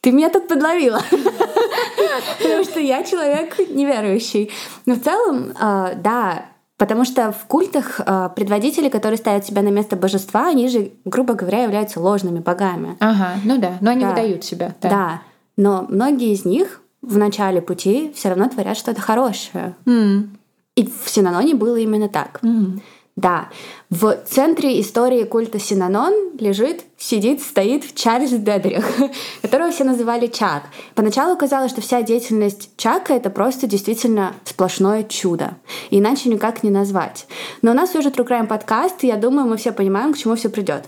ты 0.00 0.12
меня 0.12 0.30
тут 0.30 0.46
подловила. 0.48 1.02
Потому 2.38 2.64
что 2.64 2.78
я 2.78 3.02
человек 3.02 3.58
неверующий. 3.70 4.52
Но 4.86 4.94
в 4.94 5.00
целом, 5.00 5.54
а, 5.58 5.94
да, 5.94 6.46
Потому 6.78 7.04
что 7.04 7.32
в 7.32 7.46
культах 7.46 8.00
э, 8.04 8.30
предводители, 8.34 8.88
которые 8.88 9.18
ставят 9.18 9.46
себя 9.46 9.62
на 9.62 9.68
место 9.68 9.94
божества, 9.94 10.48
они 10.48 10.68
же, 10.68 10.92
грубо 11.04 11.34
говоря, 11.34 11.62
являются 11.62 12.00
ложными 12.00 12.40
богами. 12.40 12.96
Ага, 12.98 13.34
ну 13.44 13.58
да, 13.58 13.78
но 13.80 13.90
они 13.90 14.02
да. 14.02 14.10
выдают 14.10 14.44
себя. 14.44 14.74
Да. 14.80 14.88
да, 14.88 15.22
но 15.56 15.86
многие 15.88 16.32
из 16.32 16.44
них 16.44 16.82
в 17.02 17.18
начале 17.18 17.60
пути 17.60 18.12
все 18.14 18.30
равно 18.30 18.48
творят 18.48 18.76
что-то 18.76 19.00
хорошее. 19.00 19.76
Mm. 19.84 20.28
И 20.76 20.86
в 20.86 21.08
Синаноне 21.08 21.54
было 21.54 21.76
именно 21.76 22.08
так. 22.08 22.40
Mm. 22.42 22.80
Да, 23.14 23.50
в 23.90 24.16
центре 24.24 24.80
истории 24.80 25.24
культа 25.24 25.58
Синанон 25.58 26.14
лежит, 26.38 26.84
сидит, 26.96 27.42
стоит 27.42 27.94
Чарльз 27.94 28.30
Дедрих, 28.30 28.86
которого 29.42 29.70
все 29.70 29.84
называли 29.84 30.28
Чак. 30.28 30.62
Поначалу 30.94 31.36
казалось, 31.36 31.70
что 31.70 31.82
вся 31.82 32.00
деятельность 32.00 32.70
Чака— 32.78 33.12
это 33.14 33.28
просто 33.28 33.66
действительно 33.66 34.32
сплошное 34.44 35.02
чудо. 35.02 35.56
Иначе 35.90 36.30
никак 36.30 36.62
не 36.62 36.70
назвать. 36.70 37.26
Но 37.60 37.72
у 37.72 37.74
нас 37.74 37.94
уже 37.94 38.08
True 38.08 38.26
Crime 38.26 38.46
подкаст, 38.46 39.04
и 39.04 39.08
я 39.08 39.16
думаю, 39.16 39.46
мы 39.46 39.58
все 39.58 39.72
понимаем, 39.72 40.14
к 40.14 40.18
чему 40.18 40.34
все 40.34 40.48
придет. 40.48 40.84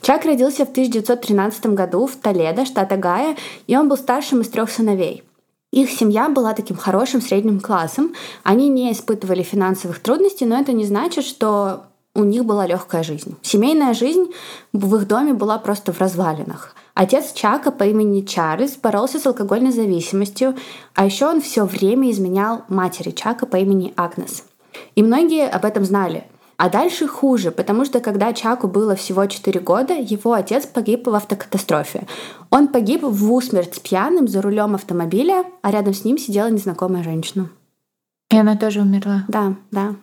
Чак 0.00 0.24
родился 0.24 0.66
в 0.66 0.70
1913 0.70 1.66
году 1.66 2.08
в 2.08 2.16
Толедо, 2.16 2.66
штат 2.66 2.90
Огайо, 2.90 3.36
и 3.68 3.76
он 3.76 3.88
был 3.88 3.96
старшим 3.96 4.40
из 4.40 4.48
трех 4.48 4.68
сыновей. 4.68 5.22
Их 5.72 5.90
семья 5.90 6.28
была 6.28 6.52
таким 6.52 6.76
хорошим 6.76 7.22
средним 7.22 7.58
классом. 7.58 8.12
Они 8.42 8.68
не 8.68 8.92
испытывали 8.92 9.42
финансовых 9.42 10.00
трудностей, 10.00 10.44
но 10.44 10.60
это 10.60 10.72
не 10.72 10.84
значит, 10.84 11.24
что 11.24 11.84
у 12.14 12.24
них 12.24 12.44
была 12.44 12.66
легкая 12.66 13.02
жизнь. 13.02 13.36
Семейная 13.40 13.94
жизнь 13.94 14.32
в 14.74 14.96
их 14.96 15.08
доме 15.08 15.32
была 15.32 15.56
просто 15.58 15.92
в 15.92 15.98
развалинах. 15.98 16.74
Отец 16.92 17.32
Чака 17.32 17.70
по 17.70 17.84
имени 17.84 18.20
Чарльз 18.20 18.76
боролся 18.76 19.18
с 19.18 19.26
алкогольной 19.26 19.72
зависимостью, 19.72 20.56
а 20.94 21.06
еще 21.06 21.26
он 21.26 21.40
все 21.40 21.64
время 21.64 22.10
изменял 22.10 22.64
матери 22.68 23.10
Чака 23.10 23.46
по 23.46 23.56
имени 23.56 23.94
Агнес. 23.96 24.44
И 24.94 25.02
многие 25.02 25.48
об 25.48 25.64
этом 25.64 25.86
знали. 25.86 26.26
А 26.62 26.68
дальше 26.68 27.08
хуже, 27.08 27.50
потому 27.50 27.84
что 27.84 27.98
когда 27.98 28.32
Чаку 28.32 28.68
было 28.68 28.94
всего 28.94 29.26
4 29.26 29.58
года, 29.58 29.94
его 29.94 30.32
отец 30.32 30.64
погиб 30.64 31.08
в 31.08 31.14
автокатастрофе. 31.16 32.06
Он 32.50 32.68
погиб 32.68 33.02
в 33.02 33.32
усмерть 33.32 33.82
пьяным 33.82 34.28
за 34.28 34.40
рулем 34.40 34.76
автомобиля, 34.76 35.42
а 35.62 35.72
рядом 35.72 35.92
с 35.92 36.04
ним 36.04 36.18
сидела 36.18 36.48
незнакомая 36.50 37.02
женщина. 37.02 37.48
И 38.30 38.36
она 38.36 38.54
тоже 38.54 38.80
умерла? 38.80 39.24
Да, 39.26 39.56
да. 39.72 39.96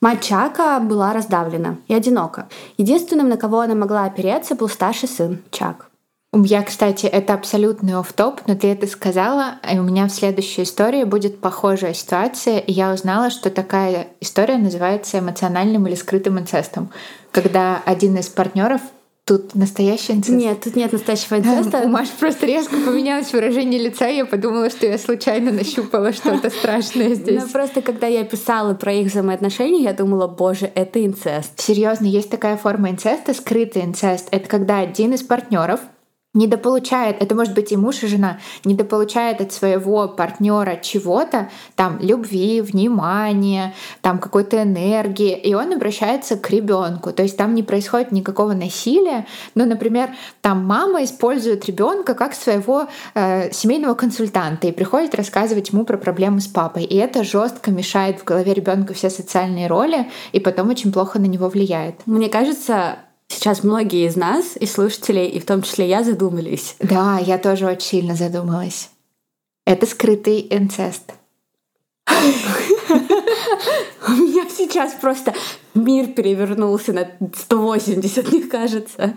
Мать 0.00 0.22
Чака 0.22 0.80
была 0.80 1.12
раздавлена 1.12 1.76
и 1.88 1.92
одинока. 1.92 2.48
Единственным, 2.78 3.28
на 3.28 3.36
кого 3.36 3.60
она 3.60 3.74
могла 3.74 4.04
опереться, 4.04 4.54
был 4.54 4.70
старший 4.70 5.10
сын 5.10 5.42
Чак. 5.50 5.87
Я, 6.34 6.62
кстати, 6.62 7.06
это 7.06 7.32
абсолютный 7.32 7.94
оф-топ, 7.94 8.42
но 8.46 8.54
ты 8.54 8.68
это 8.68 8.86
сказала, 8.86 9.54
и 9.70 9.78
у 9.78 9.82
меня 9.82 10.06
в 10.06 10.10
следующей 10.10 10.64
истории 10.64 11.04
будет 11.04 11.40
похожая 11.40 11.94
ситуация, 11.94 12.58
и 12.58 12.70
я 12.70 12.92
узнала, 12.92 13.30
что 13.30 13.48
такая 13.48 14.08
история 14.20 14.58
называется 14.58 15.20
эмоциональным 15.20 15.86
или 15.86 15.94
скрытым 15.94 16.38
инцестом, 16.38 16.90
когда 17.32 17.82
один 17.84 18.16
из 18.16 18.28
партнеров 18.28 18.82
Тут 19.28 19.54
настоящий 19.54 20.14
инцест? 20.14 20.34
Нет, 20.34 20.62
тут 20.64 20.74
нет 20.74 20.90
настоящего 20.90 21.36
инцеста. 21.36 21.82
У 21.84 21.88
Маши 21.88 22.12
просто 22.18 22.46
резко 22.46 22.76
поменялось 22.76 23.30
выражение 23.30 23.78
лица, 23.78 24.08
и 24.08 24.16
я 24.16 24.24
подумала, 24.24 24.70
что 24.70 24.86
я 24.86 24.96
случайно 24.96 25.52
нащупала 25.52 26.14
что-то 26.14 26.48
страшное 26.48 27.14
здесь. 27.14 27.42
Ну, 27.42 27.48
просто 27.50 27.82
когда 27.82 28.06
я 28.06 28.24
писала 28.24 28.72
про 28.72 28.90
их 28.90 29.08
взаимоотношения, 29.08 29.82
я 29.82 29.92
думала, 29.92 30.28
боже, 30.28 30.72
это 30.74 31.04
инцест. 31.04 31.60
Серьезно, 31.60 32.06
есть 32.06 32.30
такая 32.30 32.56
форма 32.56 32.88
инцеста, 32.88 33.34
скрытый 33.34 33.84
инцест. 33.84 34.28
Это 34.30 34.48
когда 34.48 34.78
один 34.78 35.12
из 35.12 35.22
партнеров 35.22 35.80
недополучает, 36.38 37.16
это 37.20 37.34
может 37.34 37.54
быть 37.54 37.72
и 37.72 37.76
муж, 37.76 38.02
и 38.02 38.06
жена, 38.06 38.38
недополучает 38.64 39.40
от 39.40 39.52
своего 39.52 40.08
партнера 40.08 40.76
чего-то, 40.80 41.50
там, 41.74 41.98
любви, 42.00 42.60
внимания, 42.60 43.74
там, 44.00 44.18
какой-то 44.18 44.62
энергии, 44.62 45.36
и 45.36 45.54
он 45.54 45.72
обращается 45.72 46.36
к 46.36 46.48
ребенку. 46.50 47.12
То 47.12 47.22
есть 47.22 47.36
там 47.36 47.54
не 47.54 47.62
происходит 47.62 48.12
никакого 48.12 48.52
насилия, 48.52 49.26
но, 49.54 49.66
например, 49.66 50.10
там 50.40 50.64
мама 50.64 51.04
использует 51.04 51.66
ребенка 51.66 52.14
как 52.14 52.34
своего 52.34 52.86
э, 53.14 53.50
семейного 53.52 53.94
консультанта 53.94 54.68
и 54.68 54.72
приходит 54.72 55.14
рассказывать 55.14 55.72
ему 55.72 55.84
про 55.84 55.98
проблемы 55.98 56.40
с 56.40 56.46
папой. 56.46 56.84
И 56.84 56.96
это 56.96 57.24
жестко 57.24 57.70
мешает 57.70 58.20
в 58.20 58.24
голове 58.24 58.54
ребенка 58.54 58.94
все 58.94 59.10
социальные 59.10 59.66
роли, 59.66 60.08
и 60.32 60.40
потом 60.40 60.70
очень 60.70 60.92
плохо 60.92 61.18
на 61.18 61.26
него 61.26 61.48
влияет. 61.48 62.06
Мне 62.06 62.28
кажется, 62.28 62.98
Сейчас 63.28 63.62
многие 63.62 64.06
из 64.06 64.16
нас, 64.16 64.56
и 64.58 64.66
слушателей, 64.66 65.28
и 65.28 65.38
в 65.38 65.46
том 65.46 65.62
числе 65.62 65.88
я, 65.88 66.02
задумались. 66.02 66.76
Да, 66.80 67.18
я 67.18 67.38
тоже 67.38 67.66
очень 67.66 67.88
сильно 67.88 68.14
задумалась. 68.14 68.90
Это 69.64 69.86
скрытый 69.86 70.46
инцест. 70.50 71.12
У 74.08 74.12
меня 74.12 74.46
сейчас 74.48 74.94
просто 74.94 75.34
мир 75.74 76.06
перевернулся 76.08 76.92
на 76.92 77.10
180, 77.36 78.32
мне 78.32 78.42
кажется. 78.44 79.14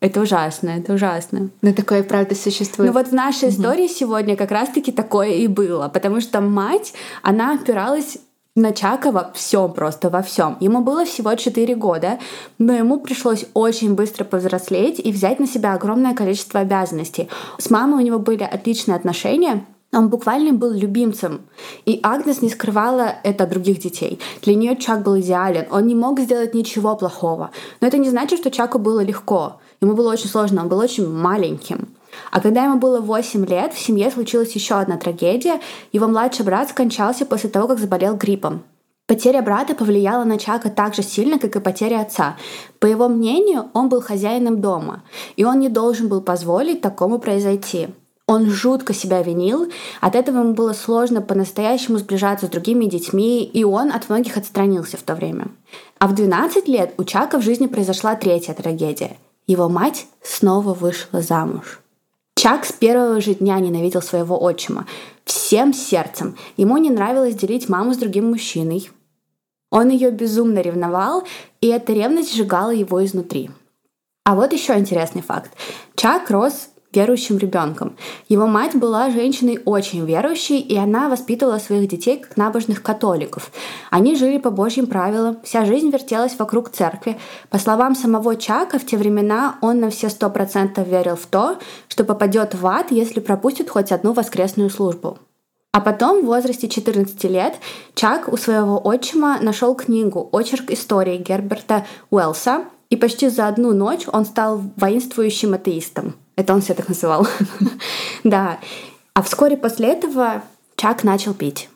Это 0.00 0.20
ужасно, 0.20 0.70
это 0.70 0.94
ужасно. 0.94 1.50
Но 1.62 1.72
такое 1.72 2.02
правда 2.02 2.34
существует. 2.34 2.92
Ну 2.92 2.98
вот 2.98 3.08
в 3.08 3.14
нашей 3.14 3.50
истории 3.50 3.86
сегодня 3.86 4.36
как 4.36 4.50
раз-таки 4.50 4.90
такое 4.90 5.34
и 5.34 5.46
было, 5.46 5.88
потому 5.88 6.20
что 6.20 6.40
мать, 6.40 6.92
она 7.22 7.54
опиралась 7.54 8.18
на 8.54 8.72
Чакова 8.72 9.32
всем 9.34 9.72
просто, 9.72 10.10
во 10.10 10.20
всем. 10.20 10.58
Ему 10.60 10.82
было 10.82 11.06
всего 11.06 11.34
4 11.34 11.74
года, 11.74 12.18
но 12.58 12.74
ему 12.74 13.00
пришлось 13.00 13.46
очень 13.54 13.94
быстро 13.94 14.24
повзрослеть 14.24 15.00
и 15.00 15.10
взять 15.10 15.40
на 15.40 15.46
себя 15.46 15.72
огромное 15.72 16.14
количество 16.14 16.60
обязанностей. 16.60 17.28
С 17.58 17.70
мамой 17.70 18.02
у 18.02 18.06
него 18.06 18.18
были 18.18 18.42
отличные 18.42 18.96
отношения, 18.96 19.64
он 19.94 20.08
буквально 20.08 20.54
был 20.54 20.72
любимцем. 20.72 21.42
И 21.84 22.00
Агнес 22.02 22.40
не 22.40 22.48
скрывала 22.48 23.14
это 23.24 23.44
от 23.44 23.50
других 23.50 23.78
детей. 23.78 24.18
Для 24.40 24.54
нее 24.54 24.74
Чак 24.76 25.02
был 25.02 25.20
идеален. 25.20 25.66
Он 25.70 25.86
не 25.86 25.94
мог 25.94 26.18
сделать 26.18 26.54
ничего 26.54 26.96
плохого. 26.96 27.50
Но 27.82 27.88
это 27.88 27.98
не 27.98 28.08
значит, 28.08 28.38
что 28.38 28.50
Чаку 28.50 28.78
было 28.78 29.00
легко. 29.00 29.60
Ему 29.82 29.92
было 29.92 30.10
очень 30.10 30.28
сложно, 30.28 30.62
он 30.62 30.68
был 30.68 30.78
очень 30.78 31.06
маленьким. 31.06 31.88
А 32.30 32.40
когда 32.40 32.64
ему 32.64 32.78
было 32.78 33.00
8 33.00 33.44
лет, 33.46 33.74
в 33.74 33.78
семье 33.78 34.10
случилась 34.10 34.52
еще 34.52 34.76
одна 34.76 34.96
трагедия. 34.96 35.60
Его 35.92 36.08
младший 36.08 36.44
брат 36.44 36.70
скончался 36.70 37.26
после 37.26 37.50
того, 37.50 37.68
как 37.68 37.78
заболел 37.78 38.16
гриппом. 38.16 38.62
Потеря 39.06 39.42
брата 39.42 39.74
повлияла 39.74 40.24
на 40.24 40.38
Чака 40.38 40.70
так 40.70 40.94
же 40.94 41.02
сильно, 41.02 41.38
как 41.38 41.56
и 41.56 41.60
потеря 41.60 42.00
отца. 42.00 42.36
По 42.78 42.86
его 42.86 43.08
мнению, 43.08 43.66
он 43.74 43.88
был 43.88 44.00
хозяином 44.00 44.60
дома, 44.60 45.02
и 45.36 45.44
он 45.44 45.58
не 45.58 45.68
должен 45.68 46.08
был 46.08 46.22
позволить 46.22 46.80
такому 46.80 47.18
произойти. 47.18 47.88
Он 48.26 48.48
жутко 48.48 48.94
себя 48.94 49.22
винил, 49.22 49.70
от 50.00 50.14
этого 50.14 50.38
ему 50.38 50.54
было 50.54 50.72
сложно 50.72 51.20
по-настоящему 51.20 51.98
сближаться 51.98 52.46
с 52.46 52.48
другими 52.48 52.86
детьми, 52.86 53.44
и 53.44 53.64
он 53.64 53.92
от 53.92 54.08
многих 54.08 54.38
отстранился 54.38 54.96
в 54.96 55.02
то 55.02 55.14
время. 55.14 55.48
А 55.98 56.06
в 56.06 56.14
12 56.14 56.66
лет 56.68 56.94
у 56.96 57.04
Чака 57.04 57.38
в 57.38 57.42
жизни 57.42 57.66
произошла 57.66 58.14
третья 58.14 58.54
трагедия. 58.54 59.18
Его 59.46 59.68
мать 59.68 60.06
снова 60.22 60.72
вышла 60.72 61.20
замуж. 61.20 61.81
Чак 62.34 62.64
с 62.64 62.72
первого 62.72 63.20
же 63.20 63.34
дня 63.34 63.58
ненавидел 63.60 64.02
своего 64.02 64.42
отчима. 64.42 64.86
Всем 65.24 65.72
сердцем. 65.72 66.36
Ему 66.56 66.76
не 66.78 66.90
нравилось 66.90 67.34
делить 67.34 67.68
маму 67.68 67.94
с 67.94 67.98
другим 67.98 68.30
мужчиной. 68.30 68.90
Он 69.70 69.88
ее 69.88 70.10
безумно 70.10 70.58
ревновал, 70.60 71.24
и 71.60 71.68
эта 71.68 71.92
ревность 71.92 72.34
сжигала 72.34 72.70
его 72.70 73.04
изнутри. 73.04 73.50
А 74.24 74.34
вот 74.34 74.52
еще 74.52 74.78
интересный 74.78 75.22
факт. 75.22 75.52
Чак 75.94 76.30
рос 76.30 76.68
верующим 76.92 77.38
ребенком. 77.38 77.96
Его 78.28 78.46
мать 78.46 78.76
была 78.76 79.10
женщиной 79.10 79.60
очень 79.64 80.04
верующей, 80.04 80.58
и 80.58 80.76
она 80.76 81.08
воспитывала 81.08 81.58
своих 81.58 81.88
детей 81.88 82.18
как 82.18 82.36
набожных 82.36 82.82
католиков. 82.82 83.50
Они 83.90 84.16
жили 84.16 84.38
по 84.38 84.50
Божьим 84.50 84.86
правилам, 84.86 85.38
вся 85.44 85.64
жизнь 85.64 85.90
вертелась 85.90 86.38
вокруг 86.38 86.70
церкви. 86.70 87.18
По 87.50 87.58
словам 87.58 87.94
самого 87.94 88.36
Чака, 88.36 88.78
в 88.78 88.86
те 88.86 88.96
времена 88.96 89.56
он 89.60 89.80
на 89.80 89.90
все 89.90 90.08
сто 90.08 90.30
процентов 90.30 90.88
верил 90.88 91.16
в 91.16 91.26
то, 91.26 91.58
что 91.88 92.04
попадет 92.04 92.54
в 92.54 92.66
ад, 92.66 92.90
если 92.90 93.20
пропустит 93.20 93.70
хоть 93.70 93.92
одну 93.92 94.12
воскресную 94.12 94.70
службу. 94.70 95.18
А 95.72 95.80
потом, 95.80 96.20
в 96.20 96.26
возрасте 96.26 96.68
14 96.68 97.24
лет, 97.24 97.54
Чак 97.94 98.30
у 98.30 98.36
своего 98.36 98.78
отчима 98.78 99.38
нашел 99.40 99.74
книгу 99.74 100.28
«Очерк 100.30 100.70
истории» 100.70 101.16
Герберта 101.16 101.86
Уэллса, 102.10 102.64
и 102.90 102.96
почти 102.96 103.30
за 103.30 103.48
одну 103.48 103.72
ночь 103.72 104.04
он 104.06 104.26
стал 104.26 104.60
воинствующим 104.76 105.54
атеистом. 105.54 106.14
Это 106.36 106.54
он 106.54 106.62
себя 106.62 106.74
так 106.74 106.88
называл. 106.88 107.26
да. 108.24 108.58
А 109.14 109.22
вскоре 109.22 109.56
после 109.56 109.88
этого 109.88 110.42
Чак 110.76 111.04
начал 111.04 111.32
пить. 111.32 111.68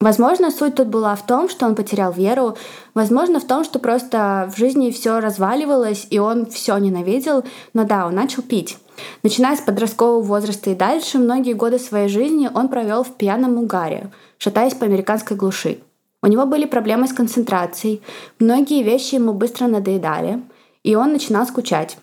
Возможно, 0.00 0.52
суть 0.52 0.76
тут 0.76 0.86
была 0.86 1.16
в 1.16 1.26
том, 1.26 1.48
что 1.48 1.66
он 1.66 1.74
потерял 1.74 2.12
веру, 2.12 2.56
возможно, 2.94 3.40
в 3.40 3.46
том, 3.46 3.64
что 3.64 3.80
просто 3.80 4.48
в 4.54 4.56
жизни 4.56 4.92
все 4.92 5.18
разваливалось, 5.18 6.06
и 6.08 6.20
он 6.20 6.46
все 6.46 6.78
ненавидел, 6.78 7.44
но 7.74 7.84
да, 7.84 8.06
он 8.06 8.14
начал 8.14 8.42
пить. 8.42 8.78
Начиная 9.24 9.56
с 9.56 9.60
подросткового 9.60 10.22
возраста 10.22 10.70
и 10.70 10.76
дальше, 10.76 11.18
многие 11.18 11.52
годы 11.52 11.80
своей 11.80 12.08
жизни 12.08 12.48
он 12.54 12.68
провел 12.68 13.02
в 13.02 13.16
пьяном 13.16 13.58
угаре, 13.58 14.10
шатаясь 14.38 14.74
по 14.74 14.86
американской 14.86 15.36
глуши. 15.36 15.80
У 16.22 16.28
него 16.28 16.46
были 16.46 16.64
проблемы 16.64 17.08
с 17.08 17.12
концентрацией, 17.12 18.00
многие 18.38 18.84
вещи 18.84 19.16
ему 19.16 19.32
быстро 19.32 19.66
надоедали, 19.66 20.40
и 20.84 20.94
он 20.94 21.12
начинал 21.12 21.44
скучать. 21.44 21.98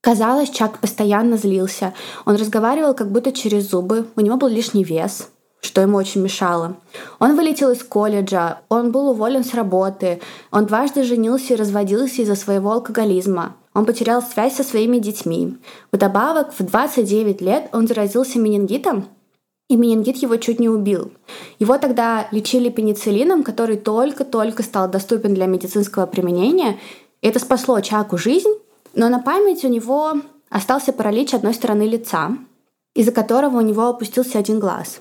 Казалось, 0.00 0.50
Чак 0.50 0.78
постоянно 0.78 1.36
злился. 1.36 1.92
Он 2.24 2.36
разговаривал 2.36 2.94
как 2.94 3.10
будто 3.10 3.32
через 3.32 3.70
зубы, 3.70 4.06
у 4.14 4.20
него 4.20 4.36
был 4.36 4.48
лишний 4.48 4.84
вес, 4.84 5.28
что 5.60 5.80
ему 5.80 5.96
очень 5.96 6.22
мешало. 6.22 6.76
Он 7.18 7.34
вылетел 7.34 7.70
из 7.70 7.82
колледжа, 7.82 8.60
он 8.68 8.92
был 8.92 9.10
уволен 9.10 9.44
с 9.44 9.54
работы, 9.54 10.20
он 10.52 10.66
дважды 10.66 11.02
женился 11.02 11.54
и 11.54 11.56
разводился 11.56 12.22
из-за 12.22 12.36
своего 12.36 12.72
алкоголизма. 12.72 13.56
Он 13.74 13.84
потерял 13.84 14.22
связь 14.22 14.56
со 14.56 14.62
своими 14.62 14.98
детьми. 14.98 15.56
Вдобавок, 15.92 16.52
в 16.56 16.64
29 16.64 17.40
лет 17.40 17.68
он 17.72 17.86
заразился 17.86 18.38
менингитом. 18.38 19.06
и 19.68 19.76
менингит 19.76 20.16
его 20.16 20.36
чуть 20.36 20.60
не 20.60 20.68
убил. 20.70 21.12
Его 21.58 21.76
тогда 21.76 22.26
лечили 22.30 22.70
пенициллином, 22.70 23.42
который 23.42 23.76
только-только 23.76 24.62
стал 24.62 24.88
доступен 24.88 25.34
для 25.34 25.44
медицинского 25.44 26.06
применения. 26.06 26.78
Это 27.20 27.38
спасло 27.38 27.78
Чаку 27.80 28.16
жизнь, 28.16 28.48
но 28.98 29.08
на 29.08 29.20
память 29.20 29.64
у 29.64 29.68
него 29.68 30.14
остался 30.50 30.92
паралич 30.92 31.32
одной 31.32 31.54
стороны 31.54 31.84
лица, 31.84 32.36
из-за 32.94 33.12
которого 33.12 33.58
у 33.58 33.62
него 33.62 33.86
опустился 33.86 34.38
один 34.38 34.58
глаз, 34.58 35.00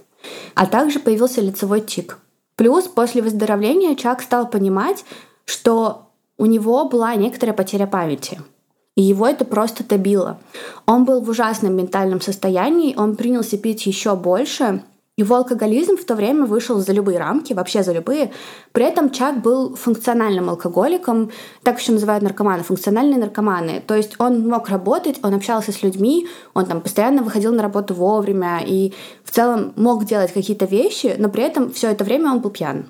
а 0.56 0.68
также 0.68 1.00
появился 1.00 1.42
лицевой 1.42 1.82
тик. 1.82 2.20
Плюс 2.56 2.86
после 2.88 3.22
выздоровления 3.22 3.96
Чак 3.96 4.22
стал 4.22 4.50
понимать, 4.50 5.04
что 5.46 6.12
у 6.38 6.46
него 6.46 6.86
была 6.86 7.16
некоторая 7.16 7.56
потеря 7.56 7.88
памяти– 7.88 8.40
и 8.98 9.04
его 9.04 9.28
это 9.28 9.46
просто 9.46 9.84
добило. 9.84 10.40
Он 10.88 11.06
был 11.06 11.22
в 11.22 11.30
ужасном 11.30 11.76
ментальном 11.76 12.20
состоянии, 12.20 12.96
он 12.98 13.16
принялся 13.16 13.56
пить 13.56 13.86
еще 13.86 14.16
больше, 14.16 14.82
его 15.18 15.36
алкоголизм 15.36 15.98
в 15.98 16.06
то 16.06 16.16
время 16.16 16.46
вышел 16.46 16.80
за 16.80 16.94
любые 16.94 17.18
рамки, 17.18 17.54
вообще 17.54 17.82
за 17.82 17.92
любые. 17.92 18.32
При 18.72 18.86
этом 18.86 19.10
Чак 19.10 19.42
был 19.42 19.76
функциональным 19.76 20.50
алкоголиком, 20.50 21.32
так 21.64 21.80
еще 21.80 21.92
называют 21.92 22.24
наркоманы, 22.24 22.62
функциональные 22.62 23.18
наркоманы. 23.18 23.82
То 23.86 23.96
есть 23.96 24.16
он 24.20 24.48
мог 24.48 24.70
работать, 24.70 25.18
он 25.24 25.34
общался 25.34 25.72
с 25.72 25.82
людьми, 25.82 26.28
он 26.54 26.68
там 26.68 26.82
постоянно 26.82 27.24
выходил 27.24 27.52
на 27.52 27.64
работу 27.64 27.96
вовремя 27.96 28.62
и 28.64 28.94
в 29.24 29.32
целом 29.32 29.74
мог 29.76 30.06
делать 30.06 30.32
какие-то 30.32 30.66
вещи, 30.66 31.16
но 31.18 31.30
при 31.30 31.44
этом 31.44 31.72
все 31.72 31.90
это 31.90 32.04
время 32.04 32.32
он 32.32 32.40
был 32.40 32.52
пьян. 32.52 32.86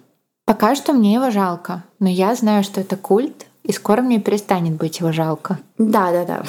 Пока 0.45 0.75
что 0.75 0.91
мне 0.91 1.13
его 1.13 1.29
жалко, 1.31 1.85
но 1.99 2.09
я 2.09 2.35
знаю, 2.35 2.63
что 2.63 2.81
это 2.81 2.97
культ, 2.97 3.45
и 3.63 3.71
скоро 3.71 4.01
мне 4.01 4.19
перестанет 4.19 4.75
быть 4.75 4.99
его 4.99 5.13
жалко. 5.13 5.59
Да, 5.77 6.11
да, 6.11 6.25
да. 6.25 6.43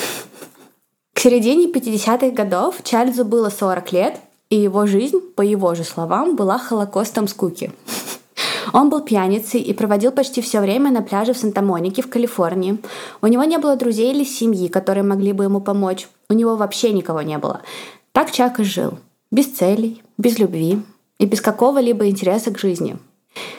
К 1.15 1.21
середине 1.21 1.67
50-х 1.67 2.31
годов 2.31 2.77
Чарльзу 2.85 3.25
было 3.25 3.49
40 3.49 3.93
лет, 3.93 4.21
и 4.51 4.57
его 4.57 4.87
жизнь, 4.87 5.21
по 5.37 5.43
его 5.43 5.75
же 5.75 5.85
словам, 5.85 6.37
была 6.37 6.59
холокостом 6.59 7.29
скуки. 7.29 7.73
Он 8.73 8.91
был 8.91 9.01
пьяницей 9.01 9.61
и 9.61 9.73
проводил 9.73 10.13
почти 10.13 10.41
все 10.41 10.61
время 10.61 10.91
на 10.91 11.03
пляже 11.03 11.33
в 11.33 11.39
Санта-Монике 11.39 12.03
в 12.03 12.09
Калифорнии. 12.09 12.79
У 13.23 13.27
него 13.27 13.45
не 13.45 13.59
было 13.59 13.77
друзей 13.77 14.13
или 14.13 14.25
семьи, 14.25 14.69
которые 14.69 15.05
могли 15.05 15.33
бы 15.33 15.45
ему 15.45 15.61
помочь. 15.61 16.09
У 16.29 16.35
него 16.35 16.57
вообще 16.57 16.93
никого 16.93 17.23
не 17.23 17.39
было. 17.39 17.63
Так 18.13 18.31
Чак 18.31 18.61
и 18.61 18.65
жил. 18.65 18.99
Без 19.31 19.47
целей, 19.47 20.03
без 20.17 20.39
любви 20.39 20.83
и 21.19 21.27
без 21.27 21.41
какого-либо 21.41 22.09
интереса 22.09 22.51
к 22.51 22.59
жизни. 22.59 22.99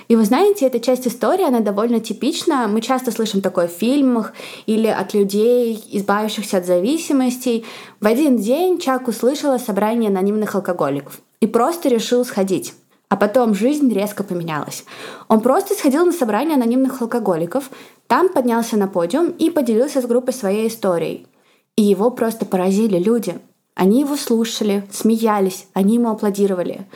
И 0.08 0.16
вы 0.16 0.26
знаете, 0.26 0.66
эта 0.66 0.80
часть 0.80 1.08
истории, 1.08 1.46
она 1.46 1.60
довольно 1.60 2.00
типична. 2.00 2.68
Мы 2.68 2.82
часто 2.82 3.12
слышим 3.12 3.42
такое 3.42 3.68
в 3.68 3.72
фильмах 3.72 4.34
или 4.66 4.88
от 4.88 5.14
людей, 5.14 5.84
избавившихся 5.92 6.58
от 6.58 6.66
зависимостей. 6.66 7.66
В 8.00 8.08
один 8.08 8.38
день 8.38 8.80
Чак 8.80 9.08
услышал 9.08 9.52
о 9.52 9.60
собрании 9.60 10.10
анонимных 10.10 10.56
алкоголиков 10.56 11.22
и 11.40 11.48
просто 11.48 11.90
решил 11.90 12.26
сходить. 12.26 12.74
А 13.10 13.16
потом 13.16 13.56
жизнь 13.56 13.92
резко 13.92 14.24
поменялась. 14.24 14.86
Он 15.28 15.42
просто 15.42 15.74
сходил 15.74 16.06
на 16.06 16.12
собрание 16.12 16.56
анонимных 16.56 17.02
алкоголиков, 17.02 17.72
там 18.08 18.30
поднялся 18.30 18.78
на 18.78 18.88
подиум 18.88 19.32
и 19.32 19.50
поделился 19.50 20.02
с 20.02 20.06
группой 20.06 20.34
своей 20.34 20.68
историей. 20.68 21.28
И 21.76 21.82
его 21.82 22.12
просто 22.12 22.46
поразили 22.46 23.00
люди. 23.00 23.40
Они 23.74 24.02
его 24.02 24.16
слушали, 24.16 24.88
смеялись, 24.92 25.68
они 25.74 25.96
ему 25.96 26.10
аплодировали. 26.10 26.88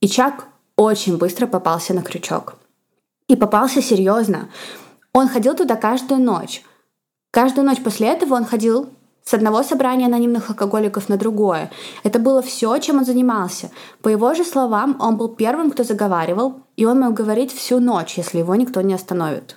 И 0.00 0.08
Чак 0.08 0.46
очень 0.78 1.18
быстро 1.18 1.46
попался 1.46 1.92
на 1.92 2.02
крючок. 2.02 2.54
И 3.26 3.36
попался 3.36 3.82
серьезно. 3.82 4.48
Он 5.12 5.28
ходил 5.28 5.54
туда 5.54 5.74
каждую 5.74 6.20
ночь. 6.20 6.62
Каждую 7.32 7.66
ночь 7.66 7.82
после 7.82 8.08
этого 8.08 8.34
он 8.34 8.44
ходил 8.44 8.88
с 9.24 9.34
одного 9.34 9.62
собрания 9.62 10.06
анонимных 10.06 10.48
алкоголиков 10.48 11.08
на 11.08 11.16
другое. 11.16 11.70
Это 12.04 12.18
было 12.20 12.40
все, 12.42 12.78
чем 12.78 12.98
он 12.98 13.04
занимался. 13.04 13.70
По 14.02 14.08
его 14.08 14.32
же 14.34 14.44
словам, 14.44 14.96
он 15.00 15.16
был 15.16 15.28
первым, 15.28 15.70
кто 15.70 15.82
заговаривал, 15.82 16.60
и 16.76 16.86
он 16.86 17.00
мог 17.00 17.12
говорить 17.12 17.52
всю 17.52 17.80
ночь, 17.80 18.16
если 18.16 18.38
его 18.38 18.54
никто 18.54 18.80
не 18.80 18.94
остановит. 18.94 19.56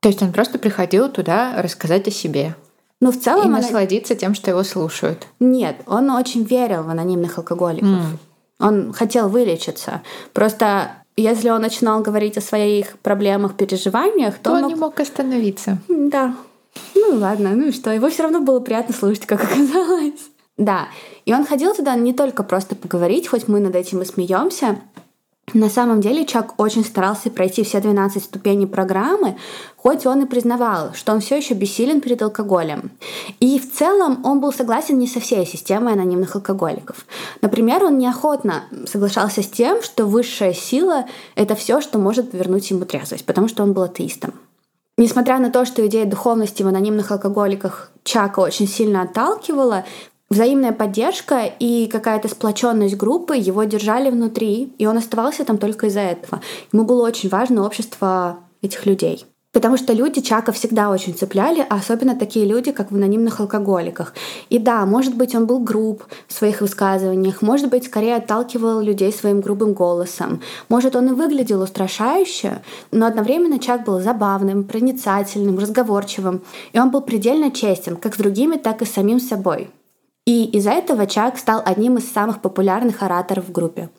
То 0.00 0.08
есть 0.08 0.20
он 0.20 0.32
просто 0.32 0.58
приходил 0.58 1.08
туда 1.08 1.62
рассказать 1.62 2.08
о 2.08 2.10
себе. 2.10 2.56
Ну, 3.00 3.12
в 3.12 3.20
целом... 3.20 3.46
И 3.46 3.48
насладиться 3.48 4.16
тем, 4.16 4.34
что 4.34 4.50
его 4.50 4.64
слушают. 4.64 5.26
Нет, 5.38 5.76
он 5.86 6.10
очень 6.10 6.42
верил 6.42 6.82
в 6.82 6.90
анонимных 6.90 7.38
алкоголиков. 7.38 7.88
Mm. 7.88 8.18
Он 8.58 8.92
хотел 8.92 9.28
вылечиться. 9.28 10.02
Просто 10.32 10.90
если 11.16 11.50
он 11.50 11.62
начинал 11.62 12.02
говорить 12.02 12.36
о 12.36 12.42
своих 12.42 12.98
проблемах, 12.98 13.56
переживаниях, 13.56 14.36
то, 14.38 14.50
то 14.50 14.52
он 14.52 14.62
мог... 14.62 14.70
не 14.70 14.74
мог 14.76 15.00
остановиться. 15.00 15.78
Да. 15.88 16.34
Ну 16.94 17.16
ладно, 17.16 17.50
ну 17.54 17.68
и 17.68 17.72
что? 17.72 17.90
Его 17.90 18.08
все 18.10 18.24
равно 18.24 18.40
было 18.40 18.60
приятно 18.60 18.94
слушать, 18.94 19.26
как 19.26 19.42
оказалось. 19.44 20.30
Да. 20.58 20.88
И 21.24 21.32
он 21.34 21.44
ходил 21.44 21.74
туда 21.74 21.94
не 21.96 22.12
только 22.12 22.42
просто 22.42 22.74
поговорить, 22.74 23.28
хоть 23.28 23.48
мы 23.48 23.60
над 23.60 23.74
этим 23.74 24.02
и 24.02 24.04
смеемся, 24.04 24.78
на 25.54 25.70
самом 25.70 26.00
деле 26.00 26.26
Чак 26.26 26.60
очень 26.60 26.84
старался 26.84 27.30
пройти 27.30 27.62
все 27.62 27.80
12 27.80 28.22
ступеней 28.22 28.66
программы, 28.66 29.36
хоть 29.76 30.04
он 30.04 30.24
и 30.24 30.26
признавал, 30.26 30.92
что 30.94 31.12
он 31.12 31.20
все 31.20 31.36
еще 31.36 31.54
бессилен 31.54 32.00
перед 32.00 32.20
алкоголем. 32.20 32.90
И 33.38 33.60
в 33.60 33.72
целом 33.72 34.24
он 34.24 34.40
был 34.40 34.52
согласен 34.52 34.98
не 34.98 35.06
со 35.06 35.20
всей 35.20 35.46
системой 35.46 35.92
анонимных 35.92 36.34
алкоголиков. 36.34 37.06
Например, 37.42 37.84
он 37.84 37.96
неохотно 37.96 38.64
соглашался 38.86 39.42
с 39.42 39.48
тем, 39.48 39.82
что 39.82 40.06
высшая 40.06 40.52
сила— 40.52 41.04
это 41.36 41.54
все, 41.54 41.80
что 41.80 41.98
может 41.98 42.34
вернуть 42.34 42.68
ему 42.70 42.84
трезвость, 42.84 43.24
потому 43.24 43.46
что 43.46 43.62
он 43.62 43.72
был 43.72 43.82
атеистом. 43.82 44.34
Несмотря 44.98 45.38
на 45.38 45.50
то, 45.50 45.64
что 45.64 45.86
идея 45.86 46.06
духовности 46.06 46.62
в 46.62 46.68
анонимных 46.68 47.12
алкоголиках 47.12 47.92
Чака 48.02 48.40
очень 48.40 48.66
сильно 48.66 49.02
отталкивала, 49.02 49.84
Взаимная 50.28 50.72
поддержка 50.72 51.44
и 51.44 51.86
какая-то 51.86 52.28
сплоченность 52.28 52.96
группы 52.96 53.36
его 53.36 53.62
держали 53.62 54.10
внутри, 54.10 54.72
и 54.76 54.86
он 54.86 54.98
оставался 54.98 55.44
там 55.44 55.56
только 55.56 55.86
из-за 55.86 56.00
этого. 56.00 56.40
Ему 56.72 56.84
было 56.84 57.06
очень 57.06 57.28
важно 57.28 57.64
общество 57.64 58.38
этих 58.60 58.86
людей. 58.86 59.24
Потому 59.52 59.78
что 59.78 59.94
люди 59.94 60.20
Чака 60.20 60.52
всегда 60.52 60.90
очень 60.90 61.14
цепляли, 61.14 61.64
а 61.70 61.76
особенно 61.76 62.14
такие 62.14 62.44
люди, 62.44 62.72
как 62.72 62.90
в 62.90 62.94
анонимных 62.94 63.40
алкоголиках. 63.40 64.12
И 64.50 64.58
да, 64.58 64.84
может 64.84 65.16
быть, 65.16 65.34
он 65.34 65.46
был 65.46 65.60
груб 65.60 66.04
в 66.28 66.32
своих 66.34 66.60
высказываниях, 66.60 67.40
может 67.40 67.70
быть, 67.70 67.84
скорее 67.84 68.16
отталкивал 68.16 68.80
людей 68.80 69.10
своим 69.12 69.40
грубым 69.40 69.72
голосом. 69.72 70.42
Может, 70.68 70.94
он 70.94 71.06
и 71.06 71.12
выглядел 71.14 71.62
устрашающе, 71.62 72.60
но 72.90 73.06
одновременно 73.06 73.58
Чак 73.58 73.84
был 73.84 73.98
забавным, 74.00 74.64
проницательным, 74.64 75.58
разговорчивым, 75.58 76.42
и 76.74 76.78
он 76.78 76.90
был 76.90 77.00
предельно 77.00 77.50
честен 77.50 77.96
как 77.96 78.14
с 78.14 78.18
другими, 78.18 78.56
так 78.56 78.82
и 78.82 78.84
с 78.84 78.92
самим 78.92 79.20
собой. 79.20 79.70
И 80.26 80.44
из-за 80.46 80.72
этого 80.72 81.06
Чак 81.06 81.38
стал 81.38 81.62
одним 81.64 81.98
из 81.98 82.10
самых 82.10 82.42
популярных 82.42 83.02
ораторов 83.02 83.46
в 83.46 83.52
группе. 83.52 83.90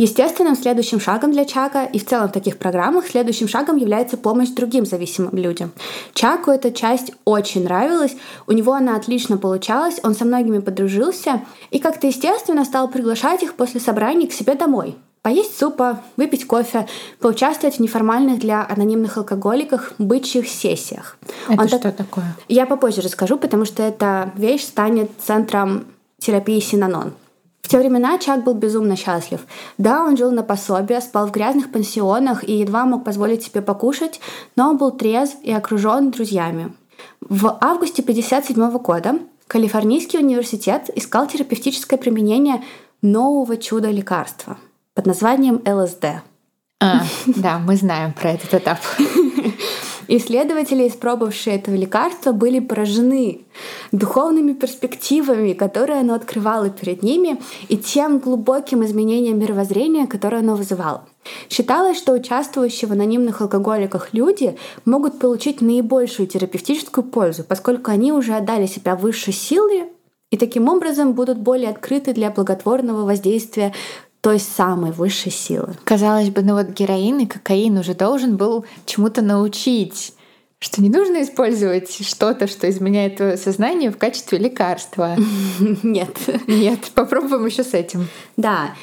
Естественным 0.00 0.54
следующим 0.54 1.00
шагом 1.00 1.32
для 1.32 1.44
Чака 1.44 1.82
и 1.82 1.98
в 1.98 2.06
целом 2.06 2.28
в 2.28 2.32
таких 2.32 2.58
программах 2.58 3.08
следующим 3.08 3.48
шагом 3.48 3.76
является 3.76 4.16
помощь 4.16 4.50
другим 4.50 4.86
зависимым 4.86 5.34
людям. 5.34 5.72
Чаку 6.14 6.52
эта 6.52 6.70
часть 6.70 7.12
очень 7.24 7.64
нравилась, 7.64 8.16
у 8.46 8.52
него 8.52 8.74
она 8.74 8.94
отлично 8.94 9.38
получалась, 9.38 9.98
он 10.04 10.14
со 10.14 10.24
многими 10.24 10.60
подружился 10.60 11.42
и 11.70 11.80
как-то 11.80 12.06
естественно 12.06 12.64
стал 12.64 12.86
приглашать 12.86 13.42
их 13.42 13.54
после 13.54 13.80
собраний 13.80 14.28
к 14.28 14.32
себе 14.32 14.54
домой, 14.54 14.96
поесть 15.28 15.58
супа, 15.58 16.00
выпить 16.16 16.46
кофе, 16.46 16.86
поучаствовать 17.20 17.76
в 17.76 17.80
неформальных 17.80 18.38
для 18.38 18.66
анонимных 18.66 19.18
алкоголиков 19.18 19.92
бычьих 19.98 20.48
сессиях. 20.48 21.18
Это 21.50 21.60
Он 21.60 21.68
что 21.68 21.78
так... 21.78 21.96
такое? 21.96 22.34
Я 22.48 22.64
попозже 22.64 23.02
расскажу, 23.02 23.36
потому 23.36 23.66
что 23.66 23.82
эта 23.82 24.32
вещь 24.36 24.64
станет 24.64 25.10
центром 25.22 25.84
терапии 26.18 26.60
Синанон. 26.60 27.12
В 27.60 27.68
те 27.68 27.78
времена 27.78 28.16
Чак 28.16 28.42
был 28.42 28.54
безумно 28.54 28.96
счастлив. 28.96 29.40
Да, 29.76 30.02
он 30.02 30.16
жил 30.16 30.30
на 30.30 30.42
пособие, 30.42 31.02
спал 31.02 31.26
в 31.26 31.30
грязных 31.30 31.70
пансионах 31.70 32.42
и 32.48 32.54
едва 32.60 32.86
мог 32.86 33.04
позволить 33.04 33.42
себе 33.42 33.60
покушать, 33.60 34.20
но 34.56 34.70
он 34.70 34.78
был 34.78 34.92
трезв 34.92 35.36
и 35.42 35.52
окружен 35.52 36.10
друзьями. 36.10 36.72
В 37.20 37.58
августе 37.60 38.00
1957 38.00 38.78
года 38.78 39.18
Калифорнийский 39.46 40.20
университет 40.20 40.88
искал 40.96 41.26
терапевтическое 41.26 41.98
применение 41.98 42.64
нового 43.02 43.58
чуда-лекарства– 43.58 44.56
под 44.98 45.06
названием 45.06 45.62
ЛСД. 45.64 46.06
А, 46.80 47.02
да, 47.26 47.60
мы 47.60 47.76
знаем 47.76 48.12
про 48.12 48.32
этот 48.32 48.52
этап. 48.52 48.78
Исследователи, 50.08 50.88
испробовавшие 50.88 51.54
это 51.54 51.70
лекарство, 51.70 52.32
были 52.32 52.58
поражены 52.58 53.42
духовными 53.92 54.54
перспективами, 54.54 55.52
которые 55.52 56.00
оно 56.00 56.14
открывало 56.14 56.68
перед 56.70 57.04
ними, 57.04 57.40
и 57.68 57.76
тем 57.76 58.18
глубоким 58.18 58.84
изменением 58.84 59.38
мировоззрения, 59.38 60.08
которое 60.08 60.38
оно 60.38 60.56
вызывало. 60.56 61.04
Считалось, 61.48 61.96
что 61.96 62.12
участвующие 62.12 62.88
в 62.88 62.92
анонимных 62.92 63.40
алкоголиках 63.40 64.08
люди 64.12 64.58
могут 64.84 65.20
получить 65.20 65.60
наибольшую 65.60 66.26
терапевтическую 66.26 67.04
пользу, 67.04 67.44
поскольку 67.44 67.92
они 67.92 68.10
уже 68.10 68.34
отдали 68.34 68.66
себя 68.66 68.96
высшей 68.96 69.32
силе 69.32 69.90
и 70.30 70.36
таким 70.36 70.68
образом 70.68 71.14
будут 71.14 71.38
более 71.38 71.70
открыты 71.70 72.12
для 72.12 72.30
благотворного 72.30 73.04
воздействия 73.04 73.72
той 74.28 74.38
самой 74.38 74.92
высшей 74.92 75.32
силы. 75.32 75.74
Казалось 75.84 76.28
бы, 76.28 76.42
ну 76.42 76.52
вот 76.52 76.68
героин 76.68 77.20
и 77.20 77.26
кокаин 77.26 77.78
уже 77.78 77.94
должен 77.94 78.36
был 78.36 78.66
чему-то 78.84 79.22
научить 79.22 80.12
что 80.60 80.82
не 80.82 80.90
нужно 80.90 81.22
использовать 81.22 82.04
что-то, 82.06 82.46
что 82.46 82.68
изменяет 82.68 83.16
твое 83.16 83.36
сознание 83.36 83.90
в 83.90 83.96
качестве 83.96 84.38
лекарства. 84.38 85.16
Нет. 85.82 86.16
Нет, 86.46 86.90
попробуем 86.94 87.46
еще 87.46 87.62
с 87.62 87.72
этим. 87.72 88.08
Да. 88.36 88.74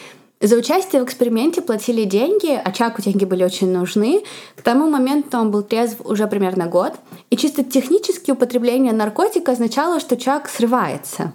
За 0.41 0.55
участие 0.55 1.01
в 1.01 1.05
эксперименте 1.05 1.61
платили 1.61 2.05
деньги, 2.05 2.59
а 2.63 2.71
Чаку 2.71 3.01
деньги 3.01 3.25
были 3.25 3.43
очень 3.43 3.71
нужны. 3.71 4.23
К 4.55 4.61
тому 4.63 4.89
моменту 4.89 5.37
он 5.37 5.51
был 5.51 5.61
трезв 5.63 5.99
уже 6.05 6.25
примерно 6.27 6.65
год. 6.65 6.93
И 7.29 7.37
чисто 7.37 7.63
технически 7.63 8.31
употребление 8.31 8.93
наркотика 8.93 9.51
означало, 9.51 9.99
что 9.99 10.17
Чак 10.17 10.49
срывается. 10.49 11.33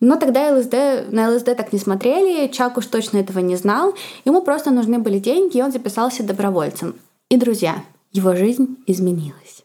Но 0.00 0.16
тогда 0.16 0.56
ЛСД, 0.56 1.12
на 1.12 1.30
ЛСД 1.30 1.56
так 1.56 1.72
не 1.72 1.78
смотрели, 1.78 2.48
Чак 2.48 2.78
уж 2.78 2.86
точно 2.86 3.18
этого 3.18 3.38
не 3.40 3.56
знал. 3.56 3.94
Ему 4.24 4.40
просто 4.40 4.70
нужны 4.70 4.98
были 4.98 5.18
деньги, 5.18 5.58
и 5.58 5.62
он 5.62 5.72
записался 5.72 6.22
добровольцем. 6.22 6.94
И, 7.28 7.36
друзья, 7.36 7.84
его 8.10 8.34
жизнь 8.34 8.78
изменилась. 8.86 9.62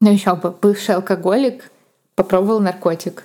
Ну 0.00 0.10
еще 0.10 0.34
бы, 0.34 0.50
бывший 0.50 0.94
алкоголик 0.94 1.70
попробовал 2.14 2.60
наркотик. 2.60 3.24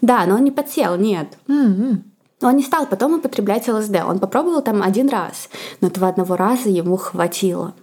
Да, 0.00 0.26
но 0.26 0.36
он 0.36 0.44
не 0.44 0.50
подсел, 0.50 0.96
нет. 0.96 1.28
Mm-hmm. 1.46 1.96
Он 2.42 2.56
не 2.56 2.62
стал 2.62 2.86
потом 2.86 3.14
употреблять 3.14 3.68
ЛСД. 3.68 3.96
Он 4.06 4.18
попробовал 4.18 4.62
там 4.62 4.82
один 4.82 5.08
раз, 5.08 5.48
но 5.80 5.88
этого 5.88 6.08
одного 6.08 6.36
раза 6.36 6.68
ему 6.68 6.96
хватило. 6.96 7.74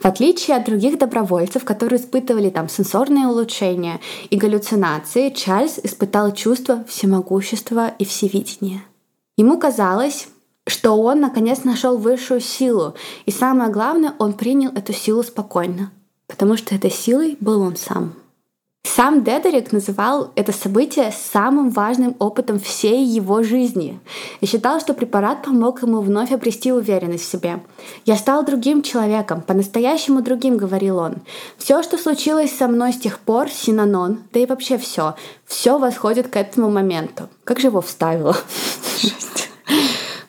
В 0.00 0.04
отличие 0.04 0.56
от 0.56 0.64
других 0.64 0.98
добровольцев, 0.98 1.64
которые 1.64 2.00
испытывали 2.00 2.50
там 2.50 2.68
сенсорные 2.68 3.26
улучшения 3.26 4.00
и 4.30 4.36
галлюцинации, 4.36 5.30
Чарльз 5.30 5.78
испытал 5.82 6.32
чувство 6.32 6.84
всемогущества 6.88 7.88
и 7.98 8.04
всевидения. 8.04 8.82
Ему 9.36 9.58
казалось, 9.58 10.28
что 10.66 10.92
он 10.94 11.20
наконец 11.20 11.64
нашел 11.64 11.96
высшую 11.96 12.40
силу, 12.40 12.94
и 13.26 13.30
самое 13.30 13.70
главное, 13.70 14.14
он 14.18 14.34
принял 14.34 14.70
эту 14.70 14.92
силу 14.92 15.22
спокойно, 15.22 15.90
потому 16.26 16.56
что 16.56 16.74
этой 16.74 16.90
силой 16.90 17.36
был 17.40 17.62
он 17.62 17.76
сам. 17.76 18.14
Сам 18.94 19.22
Дедерик 19.22 19.70
называл 19.72 20.32
это 20.34 20.50
событие 20.50 21.12
самым 21.12 21.70
важным 21.70 22.16
опытом 22.18 22.58
всей 22.58 23.04
его 23.04 23.42
жизни 23.42 24.00
и 24.40 24.46
считал, 24.46 24.80
что 24.80 24.94
препарат 24.94 25.42
помог 25.42 25.82
ему 25.82 26.00
вновь 26.00 26.32
обрести 26.32 26.72
уверенность 26.72 27.24
в 27.24 27.30
себе. 27.30 27.60
«Я 28.06 28.16
стал 28.16 28.44
другим 28.44 28.82
человеком, 28.82 29.42
по-настоящему 29.42 30.22
другим»,— 30.22 30.56
говорил 30.58 30.98
он. 30.98 31.16
«Все, 31.58 31.82
что 31.82 31.98
случилось 31.98 32.56
со 32.56 32.66
мной 32.66 32.94
с 32.94 32.98
тех 32.98 33.18
пор, 33.18 33.50
Синанон, 33.50 34.20
да 34.32 34.40
и 34.40 34.46
вообще 34.46 34.78
все, 34.78 35.16
все 35.44 35.78
восходит 35.78 36.28
к 36.28 36.36
этому 36.36 36.70
моменту». 36.70 37.28
Как 37.44 37.60
же 37.60 37.66
его 37.66 37.82
вставило? 37.82 38.36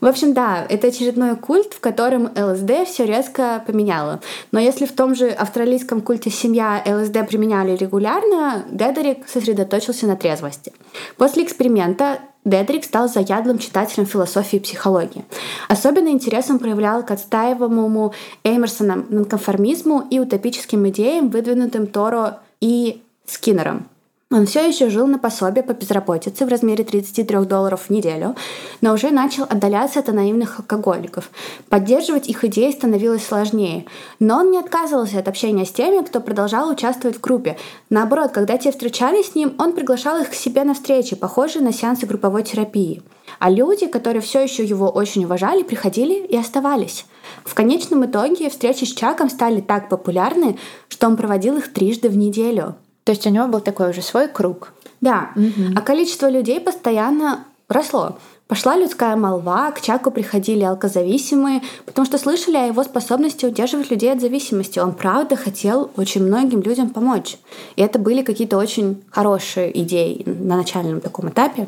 В 0.02 0.06
общем, 0.06 0.34
да, 0.34 0.66
это 0.68 0.88
очередной 0.88 1.36
культ, 1.36 1.74
в 1.74 1.80
котором 1.80 2.32
ЛСД 2.36 2.88
все 2.88 3.06
резко 3.06 3.64
поменяло. 3.68 4.22
Но 4.52 4.60
если 4.60 4.86
в 4.86 4.94
том 4.94 5.16
же 5.16 5.30
австралийском 5.30 6.02
культе 6.02 6.30
семья 6.30 6.82
ЛСД 6.86 7.28
применяли 7.28 7.76
регулярно, 7.76 8.64
Дедерик 8.72 9.28
сосредоточился 9.28 10.08
на 10.08 10.16
трезвости. 10.16 10.72
После 11.18 11.44
эксперимента 11.44 12.20
Дедрик 12.46 12.86
стал 12.86 13.10
заядлым 13.10 13.60
читателем 13.60 14.06
философии 14.06 14.58
и 14.58 14.62
психологии. 14.62 15.26
Особенно 15.68 16.08
интерес 16.08 16.50
он 16.50 16.60
проявлял 16.60 17.06
к 17.06 17.12
отстаиваемому 17.12 18.14
Эймерсоном 18.44 19.06
нонконформизму 19.10 20.08
и 20.10 20.20
утопическим 20.20 20.88
идеям, 20.90 21.30
выдвинутым 21.30 21.88
Торо 21.88 22.40
и 22.62 23.04
Скиннером. 23.26 23.88
Он 24.32 24.46
все 24.46 24.68
еще 24.68 24.92
жил 24.92 25.08
на 25.08 25.18
пособие 25.18 25.64
по 25.64 25.74
безработице 25.74 26.46
в 26.46 26.50
размере 26.50 26.84
33 26.84 27.46
долларов 27.46 27.86
в 27.88 27.90
неделю, 27.90 28.36
но 28.80 28.94
уже 28.94 29.10
начал 29.10 29.46
отдаляться 29.46 30.02
от 30.02 30.08
наивных 30.10 30.60
алкоголиков. 30.60 31.32
Поддерживать 31.68 32.30
их 32.30 32.44
идеи 32.44 32.70
становилось 32.70 33.26
сложнее. 33.26 33.86
Но 34.20 34.38
он 34.38 34.52
не 34.52 34.60
отказывался 34.60 35.18
от 35.18 35.28
общения 35.28 35.66
с 35.66 35.72
теми, 35.72 36.06
кто 36.06 36.22
продолжал 36.22 36.70
участвовать 36.70 37.18
в 37.18 37.22
группе. 37.22 37.58
Наоборот, 37.90 38.30
когда 38.32 38.60
те 38.60 38.72
встречались 38.72 39.32
с 39.32 39.36
ним, 39.36 39.56
он 39.58 39.74
приглашал 39.74 40.22
их 40.22 40.30
к 40.30 40.36
себе 40.36 40.64
на 40.64 40.76
встречи, 40.76 41.16
похожие 41.16 41.64
на 41.64 41.74
сеансы 41.74 42.06
групповой 42.06 42.44
терапии. 42.44 43.02
А 43.40 43.50
люди, 43.50 43.88
которые 43.88 44.22
все 44.22 44.44
еще 44.44 44.64
его 44.64 44.90
очень 44.90 45.26
уважали, 45.26 45.64
приходили 45.64 46.14
и 46.14 46.38
оставались. 46.38 47.08
В 47.46 47.56
конечном 47.56 48.06
итоге 48.06 48.52
встречи 48.52 48.84
с 48.84 48.94
Чаком 48.94 49.32
стали 49.32 49.60
так 49.60 49.90
популярны, 49.90 50.60
что 50.88 51.08
он 51.08 51.18
проводил 51.18 51.58
их 51.58 51.74
трижды 51.74 52.10
в 52.10 52.16
неделю. 52.16 52.76
То 53.10 53.14
есть 53.14 53.26
у 53.26 53.32
него 53.32 53.48
был 53.48 53.60
такой 53.60 53.90
уже 53.90 54.04
свой 54.04 54.28
круг. 54.28 54.72
Да. 55.02 55.32
Угу. 55.36 55.74
А 55.76 55.82
количество 55.82 56.30
людей 56.30 56.60
постоянно 56.60 57.44
росло. 57.68 58.20
Пошла 58.48 58.78
людская 58.78 59.16
молва, 59.16 59.72
к 59.72 59.82
Чаку 59.82 60.12
приходили 60.12 60.62
алкозависимые, 60.62 61.64
потому 61.88 62.06
что 62.06 62.20
слышали 62.20 62.58
о 62.58 62.68
его 62.68 62.84
способности 62.84 63.48
удерживать 63.48 63.90
людей 63.90 64.14
от 64.14 64.22
зависимости. 64.22 64.78
Он 64.78 64.94
правда 64.94 65.36
хотел 65.36 65.90
очень 65.98 66.24
многим 66.24 66.62
людям 66.62 66.92
помочь. 66.92 67.38
И 67.78 67.82
это 67.82 67.98
были 67.98 68.22
какие-то 68.22 68.60
очень 68.60 69.04
хорошие 69.10 69.76
идеи 69.82 70.24
на 70.28 70.58
начальном 70.58 71.02
таком 71.02 71.30
этапе. 71.30 71.68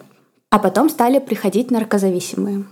А 0.51 0.59
потом 0.59 0.91
стали 0.91 1.17
приходить 1.17 1.71
наркозависимые. 1.71 2.65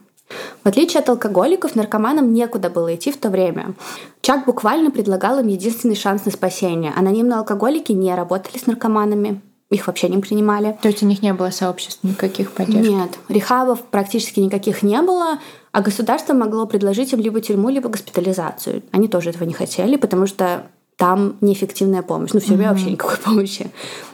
В 0.63 0.67
отличие 0.67 1.01
от 1.01 1.09
алкоголиков, 1.09 1.75
наркоманам 1.75 2.33
некуда 2.33 2.69
было 2.69 2.95
идти 2.95 3.11
в 3.11 3.17
то 3.17 3.29
время. 3.29 3.73
Чак 4.21 4.45
буквально 4.45 4.91
предлагал 4.91 5.39
им 5.39 5.47
единственный 5.47 5.95
шанс 5.95 6.25
на 6.25 6.31
спасение. 6.31 6.93
Анонимные 6.95 7.39
алкоголики 7.39 7.91
не 7.91 8.13
работали 8.13 8.57
с 8.57 8.67
наркоманами, 8.67 9.41
их 9.69 9.85
вообще 9.85 10.09
не 10.09 10.17
принимали. 10.17 10.77
То 10.81 10.87
есть 10.87 11.03
у 11.03 11.05
них 11.05 11.21
не 11.21 11.33
было 11.33 11.51
сообществ 11.51 12.03
никаких 12.03 12.51
поддержки? 12.51 12.89
Нет, 12.89 13.19
рехабов 13.29 13.81
практически 13.81 14.39
никаких 14.39 14.81
не 14.81 14.99
было, 15.01 15.39
а 15.71 15.81
государство 15.81 16.33
могло 16.33 16.65
предложить 16.65 17.13
им 17.13 17.19
либо 17.19 17.39
тюрьму, 17.39 17.69
либо 17.69 17.89
госпитализацию. 17.89 18.81
Они 18.91 19.07
тоже 19.07 19.29
этого 19.29 19.43
не 19.43 19.53
хотели, 19.53 19.95
потому 19.95 20.25
что 20.25 20.63
там 20.97 21.37
неэффективная 21.39 22.01
помощь. 22.01 22.31
Ну, 22.33 22.39
в 22.39 22.43
тюрьме 22.43 22.65
mm-hmm. 22.65 22.69
вообще 22.69 22.91
никакой 22.91 23.17
помощи. 23.23 23.71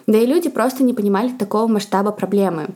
Да 0.08 0.18
и 0.18 0.26
люди 0.26 0.50
просто 0.50 0.84
не 0.84 0.94
понимали 0.94 1.30
такого 1.30 1.68
масштаба 1.68 2.12
проблемы. 2.12 2.68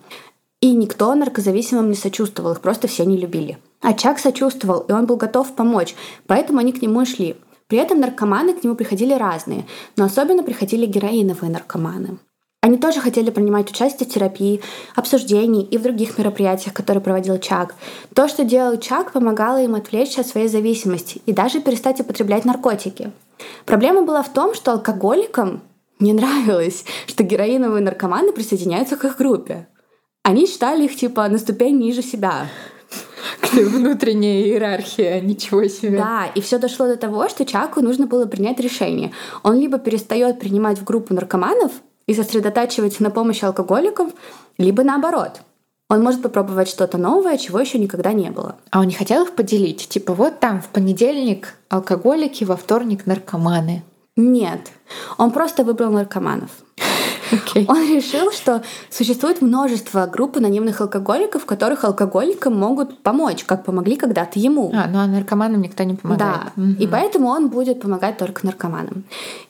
И 0.62 0.74
никто 0.74 1.16
наркозависимым 1.16 1.90
не 1.90 1.96
сочувствовал, 1.96 2.52
их 2.52 2.62
просто 2.62 2.88
все 2.88 3.06
не 3.06 3.18
любили. 3.18 3.58
А 3.82 3.94
Чак 3.94 4.20
сочувствовал, 4.20 4.82
и 4.82 4.92
он 4.92 5.06
был 5.06 5.16
готов 5.16 5.56
помочь, 5.56 5.96
поэтому 6.28 6.60
они 6.60 6.74
к 6.74 6.82
нему 6.82 7.02
и 7.02 7.06
шли. 7.06 7.38
При 7.68 7.78
этом 7.78 8.02
наркоманы 8.02 8.54
к 8.54 8.64
нему 8.64 8.76
приходили 8.76 9.14
разные, 9.14 9.66
но 9.96 10.06
особенно 10.06 10.44
приходили 10.44 10.86
героиновые 10.86 11.52
наркоманы. 11.52 12.18
Они 12.62 12.78
тоже 12.78 13.00
хотели 13.00 13.30
принимать 13.30 13.72
участие 13.72 14.10
в 14.10 14.12
терапии, 14.12 14.60
обсуждении 14.96 15.64
и 15.64 15.78
в 15.78 15.84
других 15.84 16.18
мероприятиях, 16.18 16.74
которые 16.74 17.02
проводил 17.02 17.40
Чак. 17.40 17.76
То, 18.14 18.28
что 18.28 18.44
делал 18.44 18.78
Чак, 18.78 19.14
помогало 19.14 19.64
им 19.64 19.76
отвлечься 19.76 20.22
от 20.22 20.28
своей 20.28 20.50
зависимости 20.50 21.22
и 21.26 21.32
даже 21.32 21.62
перестать 21.62 22.02
употреблять 22.02 22.44
наркотики. 22.44 23.14
Проблема 23.66 24.02
была 24.02 24.24
в 24.24 24.34
том, 24.34 24.54
что 24.54 24.74
алкоголикам 24.74 25.62
не 26.00 26.12
нравилось, 26.12 26.84
что 27.08 27.24
героиновые 27.24 27.82
наркоманы 27.82 28.34
присоединяются 28.34 28.98
к 28.98 29.06
их 29.06 29.18
группе. 29.18 29.68
Они 30.30 30.46
считали 30.46 30.86
их 30.86 30.96
типа 30.96 31.28
на 31.28 31.40
ступень 31.40 31.80
ниже 31.80 32.04
себя. 32.04 32.46
Внутренняя 33.52 34.44
иерархия, 34.44 35.20
ничего 35.22 35.68
себе. 35.68 35.98
Да, 35.98 36.28
и 36.36 36.42
все 36.42 36.60
дошло 36.60 36.86
до 36.86 36.98
того, 36.98 37.28
что 37.30 37.46
Чаку 37.46 37.82
нужно 37.82 38.06
было 38.06 38.28
принять 38.28 38.60
решение. 38.60 39.12
Он 39.42 39.60
либо 39.60 39.80
перестает 39.80 40.40
принимать 40.40 40.78
в 40.78 40.84
группу 40.84 41.16
наркоманов 41.16 41.72
и 42.06 42.14
сосредотачивается 42.14 43.02
на 43.02 43.10
помощи 43.10 43.44
алкоголикам, 43.44 44.14
либо 44.60 44.84
наоборот. 44.84 45.42
Он 45.90 46.04
может 46.04 46.22
попробовать 46.22 46.70
что-то 46.70 47.00
новое, 47.00 47.40
чего 47.40 47.60
еще 47.60 47.80
никогда 47.80 48.14
не 48.14 48.30
было. 48.30 48.58
А 48.70 48.82
он 48.82 48.86
не 48.86 48.94
хотел 48.94 49.24
их 49.24 49.32
поделить? 49.32 49.90
Типа 49.90 50.14
вот 50.14 50.40
там 50.40 50.62
в 50.62 50.68
понедельник 50.68 51.56
алкоголики, 51.70 52.44
во 52.44 52.56
вторник 52.56 53.08
наркоманы. 53.08 53.82
Нет, 54.16 54.60
он 55.18 55.32
просто 55.32 55.64
выбрал 55.64 55.90
наркоманов. 55.90 56.52
Okay. 57.32 57.66
Он 57.68 57.78
решил, 57.96 58.32
что 58.32 58.64
существует 58.90 59.42
множество 59.42 60.06
групп 60.06 60.38
анонимных 60.38 60.82
алкоголиков, 60.82 61.46
которых 61.46 61.84
алкоголикам 61.84 62.58
могут 62.58 63.00
помочь, 63.04 63.44
как 63.44 63.66
помогли 63.66 63.96
когда-то 63.96 64.40
ему. 64.40 64.72
А, 64.74 64.88
ну 64.88 65.00
а 65.00 65.08
наркоманам 65.08 65.62
никто 65.62 65.84
не 65.84 65.96
помогает. 65.96 66.42
Да, 66.56 66.62
угу. 66.62 66.72
и 66.80 66.88
поэтому 66.88 67.28
он 67.28 67.50
будет 67.50 67.82
помогать 67.82 68.18
только 68.18 68.46
наркоманам. 68.46 69.04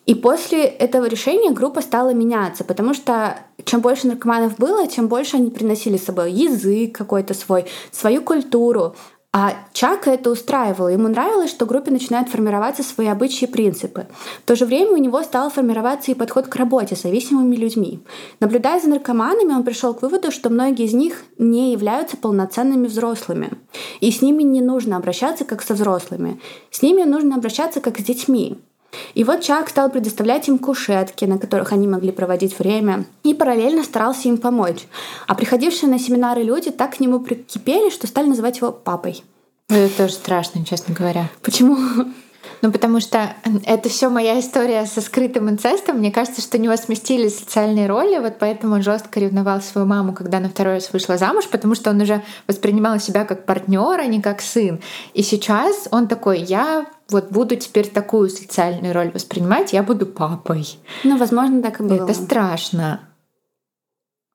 И 0.05 0.15
после 0.15 0.63
этого 0.63 1.05
решения 1.05 1.51
группа 1.51 1.81
стала 1.81 2.13
меняться, 2.13 2.63
потому 2.63 2.93
что 2.93 3.37
чем 3.65 3.81
больше 3.81 4.07
наркоманов 4.07 4.57
было, 4.57 4.87
тем 4.87 5.07
больше 5.07 5.37
они 5.37 5.51
приносили 5.51 5.97
с 5.97 6.05
собой 6.05 6.31
язык 6.31 6.97
какой-то 6.97 7.33
свой, 7.33 7.65
свою 7.91 8.21
культуру. 8.21 8.95
А 9.31 9.53
Чака 9.73 10.09
это 10.09 10.31
устраивало. 10.31 10.87
Ему 10.87 11.07
нравилось, 11.07 11.51
что 11.51 11.65
в 11.65 11.67
группе 11.67 11.91
начинают 11.91 12.29
формироваться 12.29 12.81
свои 12.81 13.05
обычаи 13.05 13.45
и 13.45 13.51
принципы. 13.51 14.07
В 14.43 14.47
то 14.47 14.55
же 14.55 14.65
время 14.65 14.91
у 14.91 14.97
него 14.97 15.21
стал 15.21 15.51
формироваться 15.51 16.09
и 16.09 16.15
подход 16.15 16.47
к 16.47 16.55
работе 16.55 16.95
с 16.95 17.03
зависимыми 17.03 17.55
людьми. 17.55 17.99
Наблюдая 18.39 18.79
за 18.79 18.89
наркоманами, 18.89 19.53
он 19.53 19.63
пришел 19.63 19.93
к 19.93 20.01
выводу, 20.01 20.31
что 20.31 20.49
многие 20.49 20.85
из 20.85 20.93
них 20.93 21.25
не 21.37 21.73
являются 21.73 22.17
полноценными 22.17 22.87
взрослыми. 22.87 23.51
И 23.99 24.09
с 24.09 24.23
ними 24.23 24.41
не 24.41 24.61
нужно 24.61 24.97
обращаться 24.97 25.45
как 25.45 25.61
со 25.61 25.75
взрослыми. 25.75 26.41
С 26.71 26.81
ними 26.81 27.03
нужно 27.03 27.35
обращаться 27.35 27.81
как 27.81 27.99
с 27.99 28.03
детьми. 28.03 28.57
И 29.13 29.23
вот 29.23 29.41
Чак 29.41 29.69
стал 29.69 29.89
предоставлять 29.89 30.47
им 30.47 30.57
кушетки, 30.57 31.25
на 31.25 31.37
которых 31.37 31.71
они 31.71 31.87
могли 31.87 32.11
проводить 32.11 32.57
время, 32.57 33.05
и 33.23 33.33
параллельно 33.33 33.83
старался 33.83 34.27
им 34.27 34.37
помочь. 34.37 34.87
А 35.27 35.35
приходившие 35.35 35.89
на 35.89 35.99
семинары 35.99 36.43
люди 36.43 36.71
так 36.71 36.97
к 36.97 36.99
нему 36.99 37.19
прикипели, 37.19 37.89
что 37.89 38.07
стали 38.07 38.27
называть 38.27 38.57
его 38.57 38.71
папой. 38.71 39.23
Это 39.69 39.95
тоже 39.97 40.13
страшно, 40.13 40.65
честно 40.65 40.95
говоря. 40.95 41.29
Почему? 41.41 41.77
Ну, 42.61 42.71
потому 42.71 42.99
что 42.99 43.33
это 43.65 43.89
все 43.89 44.09
моя 44.09 44.39
история 44.39 44.85
со 44.85 45.01
скрытым 45.01 45.49
инцестом. 45.49 45.97
Мне 45.97 46.11
кажется, 46.11 46.41
что 46.41 46.57
у 46.57 46.61
него 46.61 46.75
сместили 46.75 47.29
социальные 47.29 47.87
роли, 47.87 48.19
вот 48.19 48.35
поэтому 48.39 48.75
он 48.75 48.83
жестко 48.83 49.19
ревновал 49.19 49.61
свою 49.61 49.87
маму, 49.87 50.13
когда 50.13 50.39
на 50.39 50.49
второй 50.49 50.75
раз 50.75 50.91
вышла 50.91 51.17
замуж, 51.17 51.47
потому 51.49 51.75
что 51.75 51.89
он 51.89 52.01
уже 52.01 52.23
воспринимал 52.47 52.99
себя 52.99 53.25
как 53.25 53.45
партнер, 53.45 53.99
а 53.99 54.05
не 54.05 54.21
как 54.21 54.41
сын. 54.41 54.79
И 55.13 55.23
сейчас 55.23 55.87
он 55.91 56.07
такой, 56.07 56.39
я 56.39 56.85
вот 57.09 57.31
буду 57.31 57.55
теперь 57.55 57.87
такую 57.87 58.29
социальную 58.29 58.93
роль 58.93 59.11
воспринимать, 59.11 59.73
я 59.73 59.83
буду 59.83 60.05
папой. 60.05 60.77
Ну, 61.03 61.17
возможно, 61.17 61.61
так 61.61 61.79
и 61.79 61.83
было. 61.83 62.03
Это 62.03 62.13
страшно. 62.13 63.01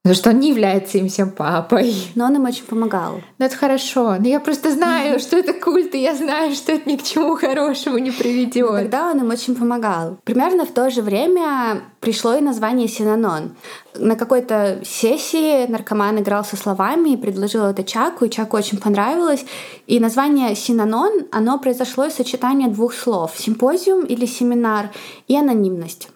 Потому 0.05 0.17
что 0.17 0.31
он 0.31 0.40
не 0.40 0.51
является 0.51 0.99
им 0.99 1.09
всем 1.09 1.31
папой. 1.31 1.95
Но 2.14 2.27
он 2.27 2.37
им 2.37 2.45
очень 2.45 2.67
помогал. 2.67 3.23
Ну 3.38 3.47
это 3.47 3.57
хорошо. 3.57 4.17
Но 4.19 4.29
я 4.29 4.38
просто 4.38 4.71
знаю, 4.71 5.19
что 5.19 5.38
это 5.38 5.55
культ, 5.55 5.95
и 5.95 6.03
я 6.03 6.14
знаю, 6.14 6.55
что 6.55 6.73
это 6.73 6.90
ни 6.90 6.97
к 6.97 7.03
чему 7.03 7.37
хорошему 7.37 7.97
не 7.97 8.11
приведет. 8.11 8.69
Тогда 8.69 9.11
он 9.11 9.21
им 9.21 9.31
очень 9.31 9.55
помогал. 9.55 10.19
Примерно 10.25 10.67
в 10.67 10.73
то 10.73 10.90
же 10.90 11.01
время 11.01 11.81
пришло 12.01 12.35
и 12.35 12.43
название 12.43 12.87
Синанон. 12.87 13.57
На 13.95 14.14
какой-то 14.17 14.83
сессии 14.85 15.67
наркоман 15.69 16.21
играл 16.21 16.45
со 16.45 16.59
словами 16.59 17.14
и 17.14 17.17
предложил 17.17 17.64
это 17.64 17.83
Чаку, 17.83 18.27
и 18.27 18.31
Чаку 18.31 18.59
очень 18.59 18.77
понравилось. 18.77 19.47
И 19.87 19.99
название 20.01 20.55
Синанон, 20.55 21.29
оно 21.33 21.59
произошло 21.59 22.05
из 22.05 22.12
сочетания 22.12 22.69
двух 22.69 22.93
слов. 22.93 23.33
Симпозиум 23.38 24.05
или 24.05 24.27
семинар 24.27 24.90
и 25.29 25.35
анонимность. 25.35 26.11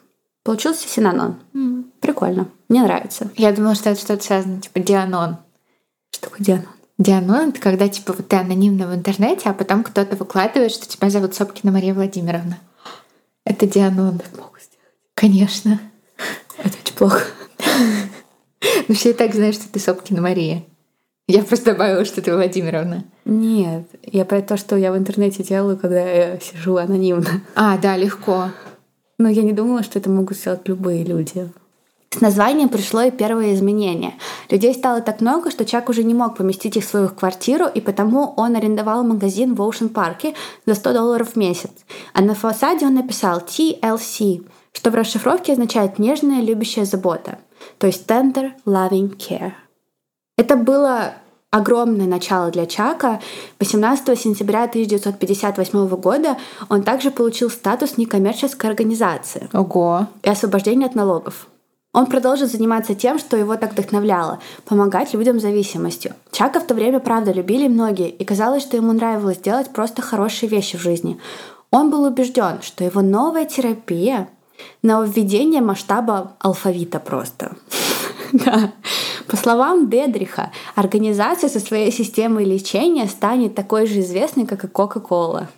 Получился 0.44 0.86
Синанон. 0.86 1.36
Mm. 1.54 1.84
Прикольно. 2.00 2.48
Мне 2.68 2.82
нравится. 2.82 3.30
Я 3.36 3.52
думала, 3.52 3.74
что 3.74 3.90
это 3.90 4.00
что-то 4.00 4.22
связано, 4.22 4.60
типа 4.60 4.80
Дианон. 4.80 5.38
Что 6.10 6.28
такое 6.28 6.44
Дианон? 6.44 6.68
Дианон— 6.98 7.48
это 7.50 7.60
когда 7.60 7.88
типа 7.88 8.12
вот 8.12 8.28
ты 8.28 8.36
анонимно 8.36 8.88
в 8.88 8.94
интернете, 8.94 9.48
а 9.48 9.54
потом 9.54 9.84
кто-то 9.84 10.16
выкладывает, 10.16 10.72
что 10.72 10.88
тебя 10.88 11.10
зовут 11.10 11.34
Сопкина 11.34 11.72
Мария 11.72 11.94
Владимировна. 11.94 12.58
Это 13.44 13.66
Дианон. 13.66 14.18
Так 14.18 14.36
могут 14.36 14.60
сделать. 14.60 14.88
Конечно. 15.14 15.80
Это 16.58 16.76
очень 16.84 16.96
плохо. 16.96 17.24
Ну 18.88 18.94
все 18.94 19.10
и 19.10 19.14
так 19.14 19.34
знают, 19.34 19.54
что 19.54 19.68
ты 19.68 19.78
Сопкина 19.78 20.20
Мария. 20.20 20.64
Я 21.28 21.42
просто 21.44 21.72
добавила, 21.72 22.04
что 22.04 22.20
ты 22.22 22.34
Владимировна. 22.34 23.04
Нет, 23.26 23.86
я 24.02 24.24
про 24.24 24.40
то, 24.40 24.56
что 24.56 24.76
я 24.76 24.90
в 24.90 24.96
интернете 24.96 25.42
делаю, 25.44 25.76
когда 25.76 26.00
я 26.00 26.40
сижу 26.40 26.76
анонимно. 26.76 27.42
А, 27.54 27.76
да, 27.76 27.96
легко. 27.96 28.50
Но 29.18 29.28
я 29.28 29.42
не 29.42 29.52
думала, 29.52 29.82
что 29.82 29.98
это 29.98 30.08
могут 30.10 30.38
сделать 30.38 30.66
любые 30.66 31.04
люди. 31.04 31.50
С 32.10 32.22
названием 32.22 32.70
пришло 32.70 33.02
и 33.02 33.10
первое 33.10 33.54
изменение. 33.54 34.14
Людей 34.48 34.72
стало 34.74 35.02
так 35.02 35.20
много, 35.20 35.50
что 35.50 35.66
Чак 35.66 35.90
уже 35.90 36.04
не 36.04 36.14
мог 36.14 36.36
поместить 36.36 36.76
их 36.76 36.84
в 36.84 36.88
свою 36.88 37.08
квартиру, 37.10 37.66
и 37.66 37.80
потому 37.80 38.32
он 38.36 38.56
арендовал 38.56 39.04
магазин 39.04 39.54
в 39.54 39.60
Оушен 39.60 39.90
Парке 39.90 40.34
за 40.64 40.74
100 40.74 40.94
долларов 40.94 41.32
в 41.32 41.36
месяц. 41.36 41.70
А 42.14 42.22
на 42.22 42.34
фасаде 42.34 42.86
он 42.86 42.94
написал 42.94 43.40
TLC, 43.40 44.46
что 44.72 44.90
в 44.90 44.94
расшифровке 44.94 45.52
означает 45.52 45.98
«нежная, 45.98 46.40
любящая 46.40 46.86
забота», 46.86 47.38
то 47.76 47.86
есть 47.86 48.06
«tender, 48.06 48.52
loving 48.64 49.16
care». 49.16 49.52
Это 50.38 50.56
было 50.56 51.12
огромное 51.50 52.06
начало 52.06 52.50
для 52.50 52.64
Чака. 52.64 53.20
18 53.60 54.18
сентября 54.18 54.64
1958 54.64 55.88
года 55.96 56.38
он 56.70 56.82
также 56.82 57.10
получил 57.10 57.50
статус 57.50 57.98
некоммерческой 57.98 58.70
организации 58.70 59.48
Ого. 59.52 60.06
и 60.22 60.30
освобождение 60.30 60.86
от 60.86 60.94
налогов. 60.94 61.48
Он 61.94 62.06
продолжит 62.06 62.50
заниматься 62.50 62.94
тем, 62.94 63.18
что 63.18 63.36
его 63.36 63.56
так 63.56 63.72
вдохновляло— 63.72 64.40
помогать 64.66 65.14
людям 65.14 65.38
с 65.38 65.42
зависимостью. 65.42 66.14
Чака 66.32 66.60
в 66.60 66.66
то 66.66 66.74
время, 66.74 67.00
правда, 67.00 67.32
любили 67.32 67.66
многие, 67.66 68.10
и 68.10 68.24
казалось, 68.24 68.62
что 68.62 68.76
ему 68.76 68.92
нравилось 68.92 69.38
делать 69.38 69.70
просто 69.70 70.02
хорошие 70.02 70.50
вещи 70.50 70.76
в 70.76 70.82
жизни. 70.82 71.18
Он 71.70 71.90
был 71.90 72.04
убежден, 72.04 72.60
что 72.62 72.84
его 72.84 73.00
новая 73.00 73.46
терапия— 73.46 74.28
нововведение 74.82 75.62
масштаба 75.62 76.36
алфавита 76.40 77.00
просто. 77.00 77.56
Да. 78.30 78.72
По 79.26 79.36
словам 79.38 79.88
Дедриха, 79.88 80.52
организация 80.74 81.48
со 81.48 81.60
своей 81.60 81.90
системой 81.90 82.44
лечения 82.44 83.06
станет 83.06 83.54
такой 83.54 83.86
же 83.86 84.00
известной, 84.00 84.46
как 84.46 84.64
и 84.64 84.68
Кока-Кола. 84.68 85.48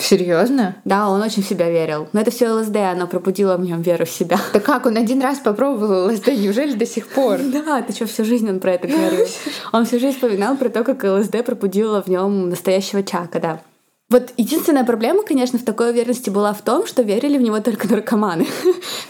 Серьезно? 0.00 0.76
Да, 0.84 1.08
он 1.10 1.20
очень 1.20 1.42
в 1.42 1.46
себя 1.46 1.68
верил. 1.68 2.08
Но 2.12 2.20
это 2.20 2.30
все 2.30 2.50
ЛСД, 2.50 2.76
оно 2.76 3.06
пробудило 3.06 3.56
в 3.56 3.60
нем 3.60 3.82
веру 3.82 4.06
в 4.06 4.10
себя. 4.10 4.38
Да 4.52 4.60
как, 4.60 4.86
он 4.86 4.96
один 4.96 5.20
раз 5.20 5.38
попробовал 5.38 6.08
ЛСД, 6.08 6.28
неужели 6.28 6.74
до 6.74 6.86
сих 6.86 7.08
пор? 7.08 7.38
Да, 7.52 7.82
ты 7.82 7.92
что, 7.92 8.06
всю 8.06 8.24
жизнь 8.24 8.48
он 8.48 8.60
про 8.60 8.72
это 8.72 8.86
говорил. 8.88 9.26
Он 9.72 9.84
всю 9.84 9.98
жизнь 9.98 10.14
вспоминал 10.14 10.56
про 10.56 10.68
то, 10.68 10.84
как 10.84 11.04
ЛСД 11.04 11.44
пробудило 11.44 12.02
в 12.02 12.06
нем 12.06 12.48
настоящего 12.48 13.02
Чака, 13.02 13.40
да. 13.40 13.60
Вот 14.08 14.32
единственная 14.38 14.84
проблема, 14.84 15.22
конечно, 15.22 15.58
в 15.58 15.64
такой 15.64 15.90
уверенности 15.90 16.30
была 16.30 16.54
в 16.54 16.62
том, 16.62 16.86
что 16.86 17.02
верили 17.02 17.36
в 17.36 17.42
него 17.42 17.60
только 17.60 17.86
наркоманы. 17.88 18.46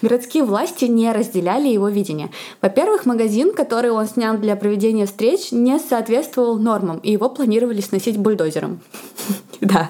Городские 0.03 0.42
власти 0.42 0.87
не 0.87 1.12
разделяли 1.12 1.68
его 1.68 1.88
видение. 1.88 2.31
Во-первых, 2.61 3.07
магазин, 3.07 3.53
который 3.53 3.92
он 3.92 4.09
снял 4.09 4.37
для 4.38 4.57
проведения 4.57 5.07
встреч, 5.07 5.53
не 5.53 5.79
соответствовал 5.79 6.59
нормам, 6.59 6.98
и 6.98 7.12
его 7.12 7.31
планировали 7.31 7.81
сносить 7.81 8.16
бульдозером. 8.16 8.81
Да. 9.61 9.88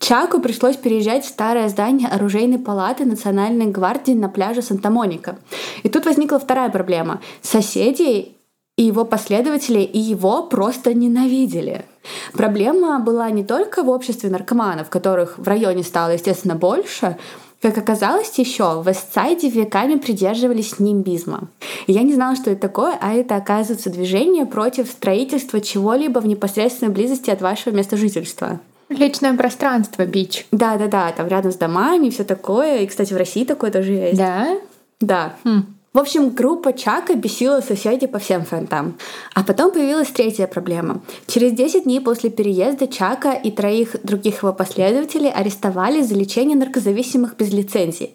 Чаку 0.00 0.40
пришлось 0.40 0.76
переезжать 0.76 1.24
в 1.24 1.28
старое 1.28 1.68
здание 1.68 2.08
оружейной 2.08 2.58
палаты 2.58 3.04
Национальной 3.04 3.66
гвардии 3.66 4.12
на 4.12 4.28
пляже 4.30 4.62
Санта-Моника. 4.62 5.38
И 5.82 5.88
тут 5.90 6.06
возникла 6.06 6.38
вторая 6.38 6.70
проблема. 6.70 7.20
Соседи 7.42 8.32
и 8.76 8.82
его 8.82 9.04
последователи 9.04 9.80
и 9.80 9.98
его 9.98 10.42
просто 10.44 10.94
ненавидели. 10.94 11.84
Проблема 12.32 12.98
была 12.98 13.30
не 13.30 13.44
только 13.44 13.82
в 13.82 13.90
обществе 13.90 14.30
наркоманов, 14.30 14.88
которых 14.88 15.38
в 15.38 15.46
районе 15.46 15.82
стало, 15.82 16.12
естественно, 16.12 16.54
больше, 16.54 17.18
как 17.60 17.76
оказалось, 17.76 18.38
еще 18.38 18.80
в 18.80 18.88
Вестсайде 18.88 19.50
веками 19.50 19.96
придерживались 19.96 20.78
нимбизма. 20.78 21.48
И 21.86 21.92
я 21.92 22.02
не 22.02 22.14
знала, 22.14 22.36
что 22.36 22.50
это 22.50 22.62
такое, 22.62 22.96
а 22.98 23.12
это, 23.12 23.36
оказывается, 23.36 23.90
движение 23.90 24.46
против 24.46 24.88
строительства 24.88 25.60
чего-либо 25.60 26.20
в 26.20 26.26
непосредственной 26.26 26.90
близости 26.90 27.28
от 27.28 27.42
вашего 27.42 27.74
места 27.74 27.98
жительства. 27.98 28.60
Личное 28.90 29.34
пространство, 29.36 30.04
бич. 30.04 30.46
Да, 30.50 30.76
да, 30.76 30.88
да, 30.88 31.12
там 31.12 31.28
рядом 31.28 31.52
с 31.52 31.56
домами 31.56 32.08
и 32.08 32.10
все 32.10 32.24
такое. 32.24 32.80
И, 32.80 32.86
кстати, 32.86 33.14
в 33.14 33.16
России 33.16 33.44
такое 33.44 33.70
тоже 33.70 33.92
есть. 33.92 34.18
Да? 34.18 34.58
Да. 35.00 35.36
Хм. 35.44 35.64
В 35.92 35.98
общем, 35.98 36.30
группа 36.30 36.72
Чака 36.72 37.14
бесила 37.14 37.60
соседей 37.60 38.06
по 38.06 38.18
всем 38.18 38.44
фронтам. 38.44 38.96
А 39.34 39.42
потом 39.42 39.72
появилась 39.72 40.08
третья 40.08 40.46
проблема. 40.46 41.02
Через 41.26 41.52
10 41.52 41.84
дней 41.84 42.00
после 42.00 42.30
переезда 42.30 42.86
Чака 42.86 43.32
и 43.32 43.50
троих 43.50 43.96
других 44.04 44.42
его 44.42 44.52
последователей 44.52 45.30
арестовали 45.30 46.02
за 46.02 46.14
лечение 46.14 46.56
наркозависимых 46.56 47.36
без 47.36 47.52
лицензии 47.52 48.14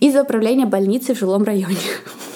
из-за 0.00 0.22
управления 0.22 0.66
больницей 0.66 1.14
в 1.14 1.18
жилом 1.18 1.44
районе. 1.44 1.76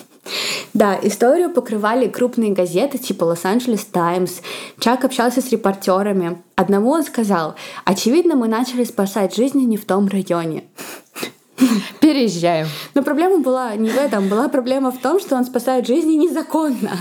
Да, 0.72 0.98
историю 1.02 1.50
покрывали 1.50 2.06
крупные 2.08 2.52
газеты 2.52 2.98
типа 2.98 3.24
Лос-Анджелес 3.24 3.84
Таймс. 3.86 4.40
Чак 4.78 5.04
общался 5.04 5.40
с 5.40 5.50
репортерами. 5.50 6.40
Одному 6.54 6.90
он 6.90 7.02
сказал, 7.02 7.54
очевидно, 7.84 8.36
мы 8.36 8.48
начали 8.48 8.84
спасать 8.84 9.34
жизни 9.34 9.62
не 9.62 9.76
в 9.76 9.84
том 9.84 10.06
районе. 10.06 10.64
Переезжаем. 12.00 12.68
Но 12.94 13.02
проблема 13.02 13.38
была 13.38 13.74
не 13.76 13.90
в 13.90 13.96
этом. 13.96 14.28
Была 14.28 14.48
проблема 14.48 14.90
в 14.90 14.98
том, 14.98 15.20
что 15.20 15.36
он 15.36 15.44
спасает 15.44 15.86
жизни 15.86 16.14
незаконно. 16.14 16.92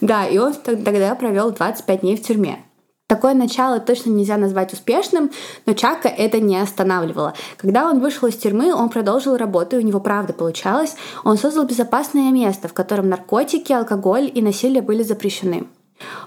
Да, 0.00 0.26
и 0.26 0.38
он 0.38 0.54
тогда 0.54 1.14
провел 1.14 1.50
25 1.50 2.00
дней 2.00 2.16
в 2.16 2.22
тюрьме. 2.22 2.64
Такое 3.06 3.34
начало 3.34 3.80
точно 3.80 4.10
нельзя 4.10 4.38
назвать 4.38 4.72
успешным, 4.72 5.30
но 5.66 5.74
Чака 5.74 6.08
это 6.08 6.40
не 6.40 6.56
останавливало. 6.56 7.34
Когда 7.58 7.90
он 7.90 8.00
вышел 8.00 8.28
из 8.28 8.36
тюрьмы, 8.36 8.74
он 8.74 8.88
продолжил 8.88 9.36
работу, 9.36 9.76
и 9.76 9.80
у 9.80 9.86
него 9.86 10.00
правда 10.00 10.32
получалось. 10.32 10.96
Он 11.22 11.36
создал 11.36 11.66
безопасное 11.66 12.32
место, 12.32 12.66
в 12.66 12.72
котором 12.72 13.10
наркотики, 13.10 13.74
алкоголь 13.74 14.30
и 14.34 14.40
насилие 14.40 14.80
были 14.80 15.02
запрещены. 15.02 15.66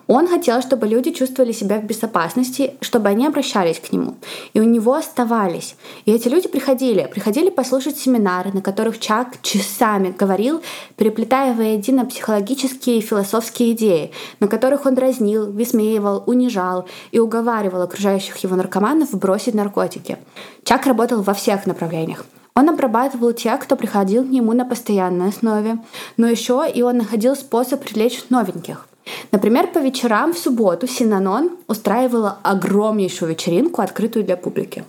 Он 0.08 0.28
хотел, 0.28 0.62
чтобы 0.62 0.88
люди 0.88 1.12
чувствовали 1.12 1.52
себя 1.52 1.80
в 1.80 1.84
безопасности, 1.84 2.76
чтобы 2.80 3.10
они 3.10 3.28
обращались 3.28 3.80
к 3.80 3.92
нему. 3.92 4.16
И 4.54 4.62
у 4.62 4.64
него 4.64 4.94
оставались. 4.94 5.76
И 6.06 6.12
эти 6.12 6.30
люди 6.30 6.48
приходили. 6.48 7.10
Приходили 7.12 7.50
послушать 7.50 7.98
семинары, 7.98 8.52
на 8.54 8.62
которых 8.62 9.00
Чак 9.00 9.42
часами 9.42 10.16
говорил, 10.18 10.62
переплетая 10.96 11.54
воедино 11.54 12.06
психологические 12.06 13.00
и 13.00 13.02
философские 13.02 13.74
идеи, 13.74 14.12
на 14.40 14.48
которых 14.48 14.86
он 14.86 14.96
дразнил, 14.96 15.52
высмеивал, 15.52 16.24
унижал 16.26 16.88
и 17.12 17.20
уговаривал 17.20 17.82
окружающих 17.82 18.38
его 18.38 18.56
наркоманов 18.56 19.12
бросить 19.12 19.56
наркотики. 19.56 20.18
Чак 20.64 20.86
работал 20.86 21.22
во 21.22 21.34
всех 21.34 21.66
направлениях. 21.66 22.26
Он 22.56 22.70
обрабатывал 22.70 23.34
тех, 23.34 23.60
кто 23.60 23.76
приходил 23.76 24.24
к 24.24 24.30
нему 24.30 24.54
на 24.54 24.66
постоянной 24.66 25.30
основе, 25.30 25.78
но 26.16 26.28
еще 26.28 26.66
и 26.74 26.82
он 26.82 26.98
находил 26.98 27.36
способ 27.36 27.84
привлечь 27.84 28.24
новеньких— 28.30 28.88
Например, 29.32 29.68
по 29.68 29.80
вечерам 29.80 30.34
в 30.34 30.38
субботу 30.38 30.88
Синанон 30.88 31.52
устраивала 31.68 32.38
огромнейшую 32.44 33.32
вечеринку, 33.32 33.82
открытую 33.82 34.26
для 34.26 34.38
публики. 34.38 34.86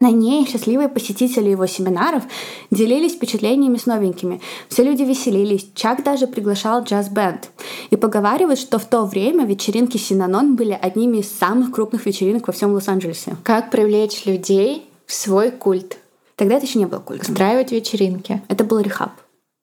На 0.00 0.10
ней 0.10 0.46
счастливые 0.46 0.88
посетители 0.88 1.50
его 1.50 1.66
семинаров 1.66 2.22
делились 2.70 3.12
впечатлениями 3.12 3.76
с 3.76 3.84
новенькими. 3.84 4.40
Все 4.70 4.82
люди 4.82 5.02
веселились, 5.02 5.68
Чак 5.74 6.02
даже 6.02 6.26
приглашал 6.26 6.82
джаз-бенд. 6.82 7.50
И 7.90 7.96
поговаривают, 7.96 8.58
что 8.58 8.78
в 8.78 8.86
то 8.86 9.04
время 9.04 9.44
вечеринки 9.44 9.98
Синанон 9.98 10.56
были 10.56 10.78
одними 10.80 11.18
из 11.18 11.30
самых 11.30 11.70
крупных 11.70 12.06
вечеринок 12.06 12.46
во 12.46 12.54
всем 12.54 12.72
Лос-Анджелесе. 12.72 13.36
Как 13.44 13.70
привлечь 13.70 14.24
людей 14.24 14.88
в 15.04 15.12
свой 15.12 15.50
культ. 15.50 15.98
Тогда 16.34 16.54
это 16.54 16.64
еще 16.64 16.78
не 16.78 16.86
было 16.86 17.00
культом. 17.00 17.32
Устраивать 17.32 17.70
вечеринки. 17.70 18.40
Это 18.48 18.64
был 18.64 18.78
рехаб. 18.78 19.10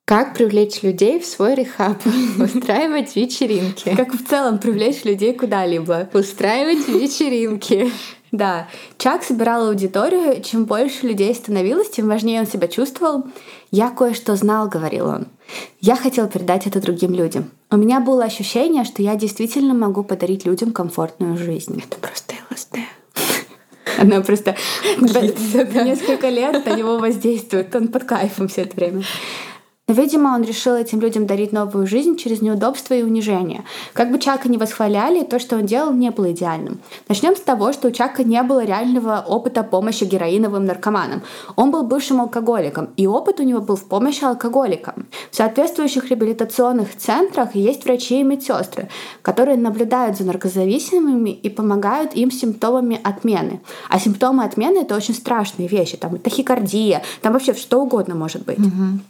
Как 0.07 0.35
привлечь 0.35 0.83
людей 0.83 1.19
в 1.19 1.25
свой 1.25 1.53
рехаб? 1.53 1.97
Устраивать 2.39 3.13
вечеринки. 3.17 3.93
Как 3.93 4.13
в 4.13 4.25
целом 4.25 4.57
привлечь 4.57 5.03
людей 5.03 5.33
куда-либо? 5.33 6.07
Устраивать 6.13 6.87
вечеринки. 6.87 7.91
Да, 8.31 8.69
Чак 8.97 9.25
собирал 9.25 9.67
аудиторию, 9.67 10.41
чем 10.41 10.63
больше 10.63 11.07
людей 11.07 11.35
становилось, 11.35 11.89
тем 11.89 12.07
важнее 12.07 12.39
он 12.39 12.47
себя 12.47 12.69
чувствовал. 12.69 13.25
«Я 13.69 13.89
кое-что 13.89 14.37
знал»,— 14.37 14.69
говорил 14.71 15.07
он. 15.07 15.27
«Я 15.81 15.97
хотел 15.97 16.29
передать 16.29 16.67
это 16.67 16.79
другим 16.79 17.13
людям. 17.13 17.51
У 17.69 17.75
меня 17.75 17.99
было 17.99 18.23
ощущение, 18.23 18.85
что 18.85 19.01
я 19.01 19.17
действительно 19.17 19.73
могу 19.73 20.05
подарить 20.05 20.45
людям 20.45 20.71
комфортную 20.71 21.37
жизнь». 21.37 21.83
Это 21.85 21.99
просто 21.99 22.35
ЛСД. 22.49 22.77
Она 23.97 24.21
просто 24.21 24.55
несколько 25.01 26.29
лет 26.29 26.65
на 26.65 26.77
него 26.77 26.97
воздействует, 26.97 27.75
он 27.75 27.89
под 27.89 28.05
кайфом 28.05 28.47
все 28.47 28.61
это 28.61 28.73
время. 28.77 29.03
Но, 29.89 29.93
видимо, 29.93 30.35
он 30.35 30.43
решил 30.43 30.75
этим 30.75 30.99
людям 30.99 31.25
дарить 31.25 31.53
новую 31.53 31.87
жизнь 31.87 32.17
через 32.17 32.41
неудобства 32.41 32.93
и 32.93 33.03
унижение. 33.03 33.63
Как 33.93 34.11
бы 34.11 34.19
Чака 34.19 34.49
не 34.49 34.57
восхваляли, 34.57 35.23
то, 35.23 35.39
что 35.39 35.55
он 35.55 35.65
делал, 35.65 35.93
не 35.93 36.11
было 36.11 36.33
идеальным. 36.33 36.81
Начнем 37.07 37.37
с 37.37 37.39
того, 37.39 37.71
что 37.71 37.87
у 37.87 37.91
Чака 37.91 38.25
не 38.25 38.43
было 38.43 38.65
реального 38.65 39.23
опыта 39.25 39.63
помощи 39.63 40.03
героиновым 40.03 40.65
наркоманам. 40.65 41.21
Он 41.55 41.71
был 41.71 41.83
бывшим 41.83 42.19
алкоголиком, 42.19 42.89
и 42.97 43.07
опыт 43.07 43.39
у 43.39 43.43
него 43.43 43.61
был 43.61 43.77
в 43.77 43.85
помощи 43.85 44.25
алкоголикам. 44.25 45.07
В 45.31 45.35
соответствующих 45.37 46.09
реабилитационных 46.09 46.93
центрах 46.97 47.55
есть 47.55 47.85
врачи 47.85 48.19
и 48.19 48.23
медсестры, 48.23 48.89
которые 49.21 49.57
наблюдают 49.57 50.17
за 50.17 50.25
наркозависимыми 50.25 51.29
и 51.29 51.49
помогают 51.49 52.13
им 52.13 52.29
с 52.29 52.39
симптомами 52.39 52.99
отмены. 53.01 53.61
А 53.87 53.99
симптомы 53.99 54.43
отмены— 54.43 54.79
это 54.81 54.97
очень 54.97 55.13
страшные 55.13 55.69
вещи. 55.69 55.95
Там 55.95 56.17
тахикардия, 56.17 57.03
там 57.21 57.31
вообще 57.31 57.53
что 57.53 57.81
угодно 57.81 58.15
может 58.15 58.43
быть. 58.43 58.57
Мгм. 58.57 59.01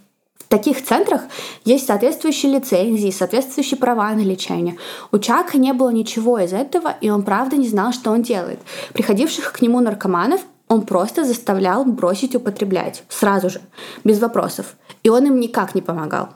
Таких 0.48 0.84
центрах 0.84 1.24
есть 1.66 1.88
соответствующие 1.88 2.54
лицензии, 2.54 3.12
соответствующие 3.12 3.78
права 3.78 4.12
на 4.12 4.22
лечение. 4.22 4.78
У 5.12 5.20
Чака 5.20 5.58
не 5.58 5.74
было 5.74 5.90
ничего 5.90 6.40
из 6.40 6.54
этого, 6.54 6.96
и 7.02 7.10
он 7.10 7.24
правда 7.24 7.58
не 7.58 7.68
знал, 7.68 7.92
что 7.92 8.12
он 8.12 8.22
делает. 8.22 8.60
Приходивших 8.94 9.52
к 9.52 9.62
нему 9.62 9.82
наркоманов 9.82 10.42
он 10.70 10.84
просто 10.84 11.24
заставлял 11.26 11.86
бросить 11.86 12.36
употреблять. 12.36 13.04
Сразу 13.10 13.50
же, 13.50 13.62
без 14.04 14.20
вопросов. 14.20 14.76
И 15.04 15.10
он 15.10 15.26
им 15.26 15.40
никак 15.40 15.76
не 15.76 15.82
помогал. 15.82 16.30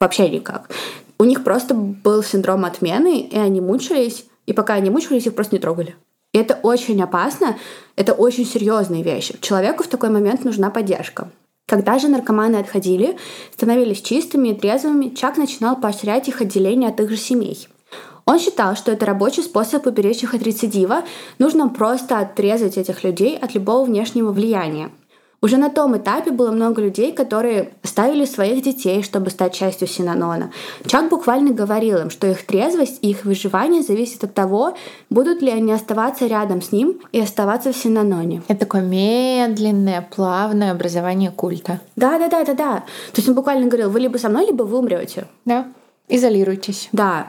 Вообще 0.00 0.28
никак. 0.28 0.70
У 1.18 1.24
них 1.24 1.44
просто 1.44 1.74
был 1.74 2.22
синдром 2.22 2.64
отмены, 2.64 3.20
и 3.20 3.38
они 3.38 3.60
мучились, 3.60 4.26
и 4.46 4.52
пока 4.52 4.74
они 4.74 4.90
мучились, 4.90 5.26
их 5.26 5.34
просто 5.34 5.54
не 5.54 5.60
трогали. 5.60 5.96
И 6.32 6.38
это 6.38 6.58
очень 6.62 7.00
опасно, 7.02 7.56
это 7.96 8.12
очень 8.12 8.44
серьезные 8.44 9.02
вещи. 9.02 9.38
Человеку 9.40 9.84
в 9.84 9.88
такой 9.88 10.10
момент 10.10 10.44
нужна 10.44 10.68
поддержка. 10.70 11.30
Когда 11.66 11.98
же 11.98 12.08
наркоманы 12.08 12.56
отходили, 12.56 13.16
становились 13.52 14.02
чистыми 14.02 14.48
и 14.48 14.54
трезвыми, 14.54 15.14
Чак 15.14 15.38
начинал 15.38 15.76
поощрять 15.76 16.28
их 16.28 16.42
отделение 16.42 16.90
от 16.90 17.00
их 17.00 17.10
же 17.10 17.16
семей. 17.16 17.68
Он 18.26 18.38
считал, 18.38 18.76
что 18.76 18.92
это 18.92 19.06
рабочий 19.06 19.42
способ 19.42 19.86
уберечь 19.86 20.22
их 20.22 20.34
от 20.34 20.42
рецидива, 20.42 21.04
нужно 21.38 21.68
просто 21.68 22.18
отрезать 22.18 22.76
этих 22.78 23.04
людей 23.04 23.36
от 23.36 23.54
любого 23.54 23.84
внешнего 23.84 24.30
влияния. 24.32 24.90
Уже 25.44 25.58
на 25.58 25.68
том 25.68 25.94
этапе 25.94 26.30
было 26.30 26.50
много 26.52 26.80
людей, 26.80 27.12
которые 27.12 27.74
ставили 27.82 28.24
своих 28.24 28.62
детей, 28.62 29.02
чтобы 29.02 29.28
стать 29.28 29.52
частью 29.52 29.86
Синанона. 29.86 30.50
Чак 30.86 31.10
буквально 31.10 31.52
говорил 31.52 31.98
им, 31.98 32.08
что 32.08 32.26
их 32.26 32.46
трезвость 32.46 33.00
и 33.02 33.10
их 33.10 33.26
выживание 33.26 33.82
зависит 33.82 34.24
от 34.24 34.32
того, 34.32 34.74
будут 35.10 35.42
ли 35.42 35.50
они 35.50 35.70
оставаться 35.70 36.26
рядом 36.26 36.62
с 36.62 36.72
ним 36.72 36.98
и 37.12 37.20
оставаться 37.20 37.74
в 37.74 37.76
Синаноне. 37.76 38.42
Это 38.48 38.60
такое 38.60 38.80
медленное, 38.80 40.08
плавное 40.16 40.72
образование 40.72 41.30
культа. 41.30 41.78
Да, 41.94 42.18
да, 42.18 42.28
да, 42.28 42.42
да, 42.46 42.54
да. 42.54 42.76
То 43.12 43.16
есть 43.16 43.28
он 43.28 43.34
буквально 43.34 43.66
говорил, 43.66 43.90
вы 43.90 44.00
либо 44.00 44.16
со 44.16 44.30
мной, 44.30 44.46
либо 44.46 44.62
вы 44.62 44.78
умрете. 44.78 45.26
Да. 45.44 45.66
Изолируйтесь. 46.08 46.88
Да. 46.92 47.26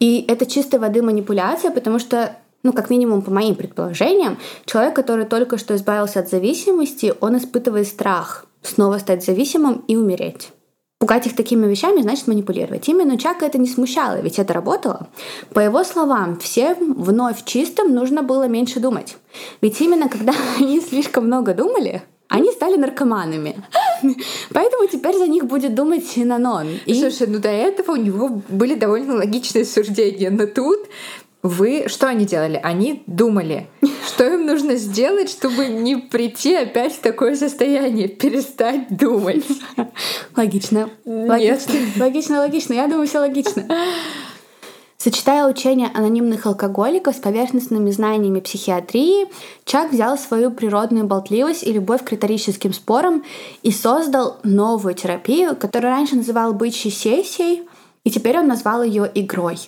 И 0.00 0.24
это 0.26 0.46
чистой 0.46 0.80
воды 0.80 1.00
манипуляция, 1.00 1.70
потому 1.70 2.00
что 2.00 2.34
ну, 2.62 2.72
как 2.72 2.90
минимум, 2.90 3.22
по 3.22 3.30
моим 3.30 3.54
предположениям, 3.54 4.38
человек, 4.64 4.94
который 4.94 5.24
только 5.24 5.58
что 5.58 5.74
избавился 5.74 6.20
от 6.20 6.30
зависимости, 6.30 7.14
он 7.20 7.36
испытывает 7.36 7.88
страх 7.88 8.46
снова 8.62 8.98
стать 8.98 9.24
зависимым 9.24 9.84
и 9.88 9.96
умереть. 9.96 10.52
Пугать 10.98 11.26
их 11.26 11.34
такими 11.34 11.66
вещами 11.66 12.00
значит 12.00 12.28
манипулировать. 12.28 12.88
Именно 12.88 13.18
Чака 13.18 13.44
это 13.44 13.58
не 13.58 13.66
смущало, 13.66 14.20
ведь 14.20 14.38
это 14.38 14.54
работало. 14.54 15.08
По 15.52 15.58
его 15.58 15.82
словам, 15.82 16.38
всем 16.38 16.94
вновь 16.94 17.44
чистым 17.44 17.92
нужно 17.92 18.22
было 18.22 18.46
меньше 18.46 18.78
думать. 18.78 19.16
Ведь 19.60 19.80
именно 19.80 20.08
когда 20.08 20.32
они 20.58 20.80
слишком 20.80 21.26
много 21.26 21.54
думали, 21.54 22.02
они 22.28 22.52
стали 22.52 22.76
наркоманами. 22.76 23.56
Поэтому 24.54 24.86
теперь 24.86 25.16
за 25.16 25.26
них 25.26 25.44
будет 25.46 25.74
думать 25.74 26.06
Синанон. 26.06 26.68
И... 26.86 26.94
Слушай, 26.94 27.26
ну 27.26 27.40
до 27.40 27.50
этого 27.50 27.92
у 27.92 27.96
него 27.96 28.40
были 28.48 28.74
довольно 28.74 29.16
логичные 29.16 29.64
суждения, 29.64 30.30
но 30.30 30.46
тут 30.46 30.86
вы 31.42 31.88
что 31.88 32.06
они 32.06 32.24
делали? 32.24 32.60
Они 32.62 33.02
думали, 33.06 33.68
что 34.06 34.24
им 34.24 34.46
нужно 34.46 34.76
сделать, 34.76 35.28
чтобы 35.28 35.66
не 35.66 35.96
прийти 35.96 36.54
опять 36.54 36.94
в 36.94 37.00
такое 37.00 37.34
состояние, 37.34 38.08
перестать 38.08 38.96
думать. 38.96 39.44
Логично. 40.36 40.90
Логично, 41.04 41.74
логично, 41.98 42.38
логично. 42.38 42.74
Я 42.74 42.86
думаю, 42.86 43.08
все 43.08 43.18
логично. 43.18 43.64
Сочетая 44.98 45.48
учение 45.48 45.90
анонимных 45.92 46.46
алкоголиков 46.46 47.16
с 47.16 47.18
поверхностными 47.18 47.90
знаниями 47.90 48.38
психиатрии, 48.38 49.26
Чак 49.64 49.90
взял 49.90 50.16
свою 50.16 50.52
природную 50.52 51.08
болтливость 51.08 51.64
и 51.64 51.72
любовь 51.72 52.04
к 52.04 52.12
риторическим 52.12 52.72
спорам 52.72 53.24
и 53.64 53.72
создал 53.72 54.38
новую 54.44 54.94
терапию, 54.94 55.56
которую 55.56 55.90
раньше 55.90 56.14
называл 56.14 56.54
бычьей 56.54 56.92
сессией, 56.92 57.64
и 58.04 58.12
теперь 58.12 58.38
он 58.38 58.46
назвал 58.46 58.84
ее 58.84 59.10
игрой. 59.12 59.58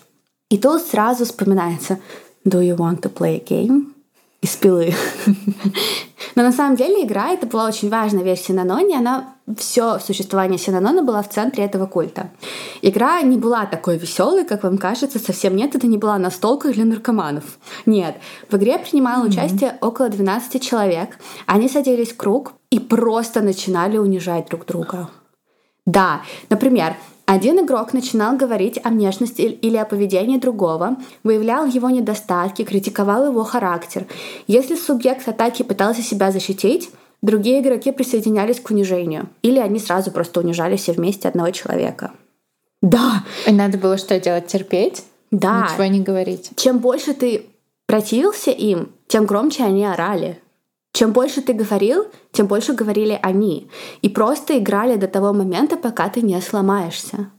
И 0.54 0.56
тут 0.56 0.82
сразу 0.82 1.24
вспоминается 1.24 1.98
«Do 2.46 2.62
you 2.62 2.76
want 2.76 3.00
to 3.00 3.12
play 3.12 3.40
a 3.40 3.44
game?» 3.44 3.86
из 4.40 4.54
пилы. 4.54 4.94
Но 6.36 6.44
на 6.44 6.52
самом 6.52 6.76
деле 6.76 7.02
игра 7.04 7.30
это 7.30 7.44
была 7.48 7.66
очень 7.66 7.90
важная 7.90 8.22
вещь 8.22 8.42
в 8.42 8.46
Синаноне, 8.46 8.98
она 8.98 9.34
все 9.58 9.98
существование 9.98 10.58
Синанона 10.58 11.02
было 11.02 11.24
в 11.24 11.28
центре 11.28 11.64
этого 11.64 11.86
культа. 11.86 12.30
Игра 12.82 13.20
не 13.22 13.36
была 13.36 13.66
такой 13.66 13.98
веселой, 13.98 14.44
как 14.44 14.62
вам 14.62 14.78
кажется, 14.78 15.18
совсем 15.18 15.56
нет, 15.56 15.74
это 15.74 15.88
не 15.88 15.98
была 15.98 16.18
настолка 16.18 16.72
для 16.72 16.84
наркоманов. 16.84 17.58
Нет, 17.84 18.14
в 18.48 18.56
игре 18.56 18.78
принимало 18.78 19.24
mm-hmm. 19.24 19.30
участие 19.30 19.78
около 19.80 20.08
12 20.08 20.62
человек. 20.62 21.18
Они 21.46 21.68
садились 21.68 22.12
в 22.12 22.16
круг 22.16 22.52
и 22.70 22.78
просто 22.78 23.40
начинали 23.40 23.96
унижать 23.96 24.50
друг 24.50 24.66
друга. 24.66 25.10
Да, 25.84 26.22
например, 26.48 26.94
один 27.26 27.64
игрок 27.64 27.94
начинал 27.94 28.36
говорить 28.36 28.78
о 28.82 28.90
внешности 28.90 29.42
или 29.42 29.76
о 29.76 29.86
поведении 29.86 30.36
другого, 30.36 30.96
выявлял 31.22 31.66
его 31.66 31.88
недостатки, 31.88 32.64
критиковал 32.64 33.26
его 33.26 33.44
характер. 33.44 34.06
Если 34.46 34.76
субъект 34.76 35.26
атаки 35.26 35.62
пытался 35.62 36.02
себя 36.02 36.30
защитить, 36.30 36.90
другие 37.22 37.60
игроки 37.60 37.92
присоединялись 37.92 38.60
к 38.60 38.70
унижению. 38.70 39.28
Или 39.42 39.58
они 39.58 39.78
сразу 39.78 40.10
просто 40.10 40.40
унижали 40.40 40.76
все 40.76 40.92
вместе 40.92 41.28
одного 41.28 41.50
человека. 41.50 42.12
Да! 42.82 43.24
И 43.46 43.52
надо 43.52 43.78
было 43.78 43.96
что 43.96 44.20
делать? 44.20 44.46
Терпеть? 44.46 45.04
Да. 45.30 45.68
Ничего 45.70 45.86
не 45.86 46.00
говорить. 46.00 46.50
Чем 46.56 46.78
больше 46.78 47.14
ты 47.14 47.46
противился 47.86 48.50
им, 48.50 48.92
тем 49.08 49.24
громче 49.24 49.64
они 49.64 49.86
орали. 49.86 50.38
Чем 50.94 51.12
больше 51.12 51.42
ты 51.42 51.54
говорил, 51.54 52.06
тем 52.30 52.46
больше 52.46 52.72
говорили 52.72 53.18
они. 53.20 53.68
И 54.00 54.08
просто 54.08 54.56
играли 54.56 54.94
до 54.94 55.08
того 55.08 55.32
момента, 55.32 55.76
пока 55.76 56.08
ты 56.08 56.22
не 56.22 56.40
сломаешься. 56.40 57.30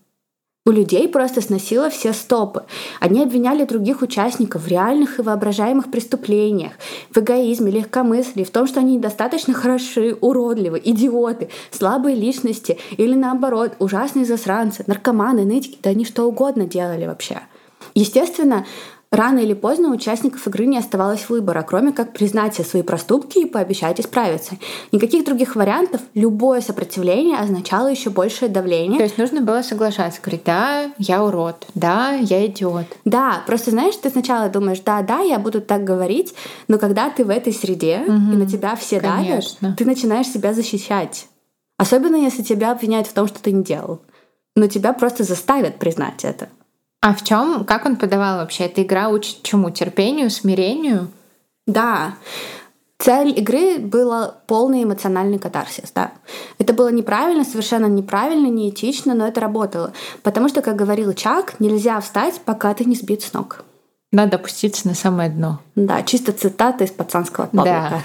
У 0.66 0.72
людей 0.72 1.08
просто 1.08 1.40
сносило 1.40 1.90
все 1.90 2.12
стопы. 2.12 2.64
Они 3.00 3.24
обвиняли 3.24 3.64
других 3.64 4.02
участников 4.02 4.64
в 4.64 4.68
реальных 4.68 5.20
и 5.20 5.22
воображаемых 5.22 5.90
преступлениях, 5.90 6.74
в 7.12 7.20
эгоизме, 7.20 7.72
легкомыслии, 7.72 8.44
в 8.44 8.52
том, 8.52 8.68
что 8.68 8.82
они 8.82 8.98
недостаточно 8.98 9.54
хороши, 9.54 10.18
уродливы, 10.20 10.82
идиоты, 10.84 11.48
слабые 11.72 12.18
личности 12.18 12.78
или 12.98 13.16
наоборот, 13.16 13.74
ужасные 13.80 14.26
засранцы, 14.26 14.84
наркоманы, 14.86 15.46
нытики, 15.46 15.80
да 15.82 15.92
они 15.92 16.04
что 16.04 16.26
угодно 16.26 16.66
делали 16.66 17.06
вообще. 17.06 17.40
Естественно, 17.94 18.66
Рано 19.16 19.40
или 19.40 19.54
поздно 19.54 19.88
у 19.90 19.92
участников 19.94 20.46
игры 20.46 20.66
не 20.66 20.78
оставалось 20.78 21.30
выбора, 21.30 21.64
кроме 21.64 21.94
как 21.94 22.12
признать 22.12 22.56
все 22.56 22.66
свои 22.66 22.82
проступки 22.82 23.40
и 23.40 23.46
пообещать 23.46 23.98
исправиться. 23.98 24.56
Никаких 24.92 25.24
других 25.24 25.56
вариантов, 25.56 26.02
любое 26.16 26.60
сопротивление 26.60 27.38
означало 27.38 27.88
еще 27.88 28.10
большее 28.10 28.50
давление. 28.50 28.98
То 28.98 29.06
есть 29.06 29.18
нужно 29.18 29.40
было 29.40 29.62
соглашаться, 29.62 30.20
говорить, 30.22 30.44
да, 30.44 30.92
я 30.98 31.24
урод, 31.24 31.66
да, 31.76 32.12
я 32.12 32.46
идиот. 32.46 32.88
Да, 33.06 33.42
просто 33.48 33.72
знаешь, 33.72 33.96
ты 33.96 34.10
сначала 34.10 34.50
думаешь, 34.50 34.82
да, 34.82 35.02
да, 35.02 35.20
я 35.22 35.40
буду 35.40 35.62
так 35.62 35.86
говорить, 35.86 36.34
но 36.68 36.78
когда 36.78 37.10
ты 37.10 37.24
в 37.24 37.30
этой 37.30 37.54
среде, 37.54 38.00
Мгм. 38.06 38.34
и 38.34 38.36
на 38.36 38.46
тебя 38.46 38.76
все 38.76 39.00
Конечно. 39.00 39.58
давят, 39.62 39.78
ты 39.78 39.86
начинаешь 39.86 40.28
себя 40.28 40.54
защищать. 40.54 41.28
Особенно 41.78 42.18
если 42.18 42.44
тебя 42.44 42.72
обвиняют 42.72 43.08
в 43.08 43.14
том, 43.14 43.28
что 43.28 43.42
ты 43.42 43.54
не 43.54 43.64
делал. 43.64 44.02
Но 44.58 44.68
тебя 44.68 44.92
просто 44.92 45.24
заставят 45.24 45.78
признать 45.80 46.26
это. 46.26 46.50
А 47.06 47.14
в 47.14 47.24
чем, 47.24 47.66
как 47.66 47.86
он 47.86 47.98
подавал 47.98 48.38
вообще? 48.38 48.64
Эта 48.64 48.82
игра 48.82 49.10
учит 49.10 49.44
чему? 49.44 49.70
Терпению, 49.70 50.32
смирению? 50.32 51.12
Да. 51.68 52.16
Цель 52.98 53.30
игры 53.38 53.78
была 53.78 54.34
полный 54.48 54.82
эмоциональный 54.82 55.38
катарсис, 55.38 55.92
да. 55.94 56.14
Это 56.58 56.74
было 56.74 56.92
неправильно, 56.92 57.44
совершенно 57.44 57.86
неправильно, 57.86 58.48
неэтично, 58.48 59.14
но 59.14 59.28
это 59.28 59.40
работало. 59.40 59.94
Потому 60.24 60.50
что, 60.50 60.64
как 60.64 60.78
говорил 60.78 61.14
Чак, 61.14 61.60
нельзя 61.60 62.02
встать, 62.02 62.42
пока 62.44 62.74
ты 62.74 62.86
не 62.86 62.96
сбит 62.96 63.22
с 63.22 63.34
ног. 63.34 63.64
Надо 64.12 64.38
опуститься 64.38 64.88
на 64.88 64.94
самое 64.94 65.30
дно. 65.30 65.60
Да, 65.76 66.04
чисто 66.04 66.32
цитата 66.32 66.84
из 66.84 66.92
пацанского 66.92 67.48
паблика. 67.48 68.02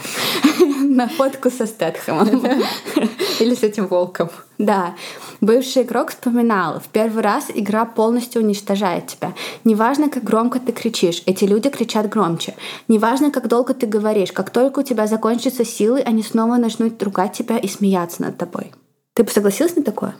Да. 0.59 0.66
На 0.82 1.09
фотку 1.09 1.51
со 1.51 1.66
Стэтхэмом. 1.66 2.28
Или 3.40 3.55
с 3.55 3.62
этим 3.62 3.86
волком. 3.86 4.28
Да. 4.59 4.94
Бывший 5.40 5.82
игрок 5.82 6.11
вспоминал, 6.11 6.80
в 6.80 6.88
первый 6.88 7.22
раз 7.22 7.46
игра 7.55 7.84
полностью 7.84 8.42
уничтожает 8.42 9.07
тебя. 9.07 9.32
Неважно, 9.64 10.11
как 10.11 10.24
громко 10.24 10.59
ты 10.59 10.72
кричишь, 10.72 11.22
эти 11.26 11.44
люди 11.44 11.70
кричат 11.70 12.09
громче. 12.09 12.55
Неважно, 12.88 13.30
как 13.30 13.48
долго 13.48 13.72
ты 13.72 13.86
говоришь, 13.86 14.32
как 14.32 14.51
только 14.51 14.80
у 14.80 14.82
тебя 14.82 15.07
закончатся 15.07 15.64
силы, 15.64 16.01
они 16.01 16.22
снова 16.22 16.57
начнут 16.57 17.03
ругать 17.03 17.32
тебя 17.32 17.57
и 17.57 17.68
смеяться 17.68 18.22
над 18.22 18.36
тобой. 18.36 18.72
Ты 19.14 19.22
бы 19.22 19.30
согласилась 19.30 19.76
на 19.76 19.82
такое? 19.82 20.14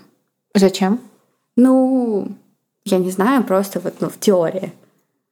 Зачем? 0.55 1.01
Ну, 1.57 2.29
я 2.85 2.99
не 2.99 3.11
знаю, 3.11 3.45
просто 3.45 3.81
вот 3.81 3.95
ну, 4.01 4.09
в 4.09 4.19
теории. 4.19 4.73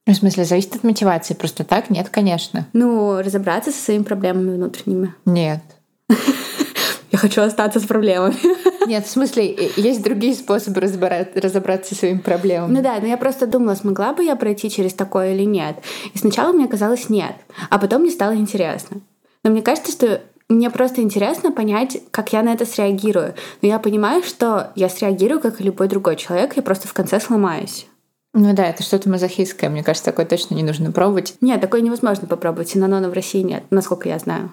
В 0.05 0.13
смысле, 0.13 0.43
зависит 0.43 0.75
от 0.75 0.83
мотивации. 0.83 1.33
Просто 1.33 1.63
так? 1.63 1.89
Нет, 1.89 2.09
конечно. 2.09 2.67
Ну, 2.73 3.21
разобраться 3.21 3.71
со 3.71 3.79
своими 3.81 4.03
проблемами 4.03 4.55
внутренними. 4.55 5.13
Нет. 5.25 5.61
Я 7.11 7.17
хочу 7.17 7.41
остаться 7.41 7.79
с 7.79 7.85
проблемами. 7.85 8.35
Нет, 8.87 9.05
в 9.05 9.09
смысле, 9.09 9.71
есть 9.77 10.01
другие 10.01 10.33
способы 10.33 10.81
разобраться 10.81 11.93
со 11.93 11.99
своими 11.99 12.17
проблемами. 12.19 12.75
Ну 12.75 12.81
да, 12.81 12.97
но 12.99 13.07
я 13.07 13.17
просто 13.17 13.45
думала, 13.45 13.75
смогла 13.75 14.13
бы 14.13 14.23
я 14.23 14.35
пройти 14.35 14.69
через 14.69 14.93
такое 14.93 15.33
или 15.33 15.43
нет. 15.43 15.75
И 16.13 16.17
сначала 16.17 16.51
мне 16.53 16.67
казалось 16.67 17.07
нет, 17.09 17.35
а 17.69 17.77
потом 17.77 18.01
мне 18.01 18.09
стало 18.09 18.35
интересно. 18.35 19.01
Но 19.43 19.51
мне 19.51 19.61
кажется, 19.61 19.91
что 19.91 20.21
мне 20.49 20.71
просто 20.71 21.01
интересно 21.01 21.51
понять, 21.51 22.01
как 22.09 22.33
я 22.33 22.41
на 22.41 22.53
это 22.53 22.65
среагирую. 22.65 23.35
Но 23.61 23.67
я 23.67 23.77
понимаю, 23.77 24.23
что 24.23 24.71
я 24.75 24.89
среагирую, 24.89 25.39
как 25.39 25.61
и 25.61 25.63
любой 25.63 25.87
другой 25.87 26.15
человек, 26.15 26.55
я 26.55 26.63
просто 26.63 26.87
в 26.87 26.93
конце 26.93 27.19
сломаюсь. 27.19 27.85
Ну 28.33 28.53
да, 28.53 28.65
это 28.65 28.83
что-то 28.83 29.09
мазохистское. 29.09 29.69
Мне 29.69 29.83
кажется, 29.83 30.11
такое 30.11 30.25
точно 30.25 30.55
не 30.55 30.63
нужно 30.63 30.91
пробовать. 30.91 31.35
Нет, 31.41 31.61
такое 31.61 31.81
невозможно 31.81 32.27
попробовать. 32.27 32.69
Синанона 32.69 33.09
в 33.09 33.13
России 33.13 33.41
нет, 33.41 33.63
насколько 33.71 34.07
я 34.07 34.19
знаю. 34.19 34.51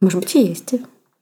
Может 0.00 0.20
быть, 0.20 0.34
и 0.34 0.42
есть. 0.42 0.74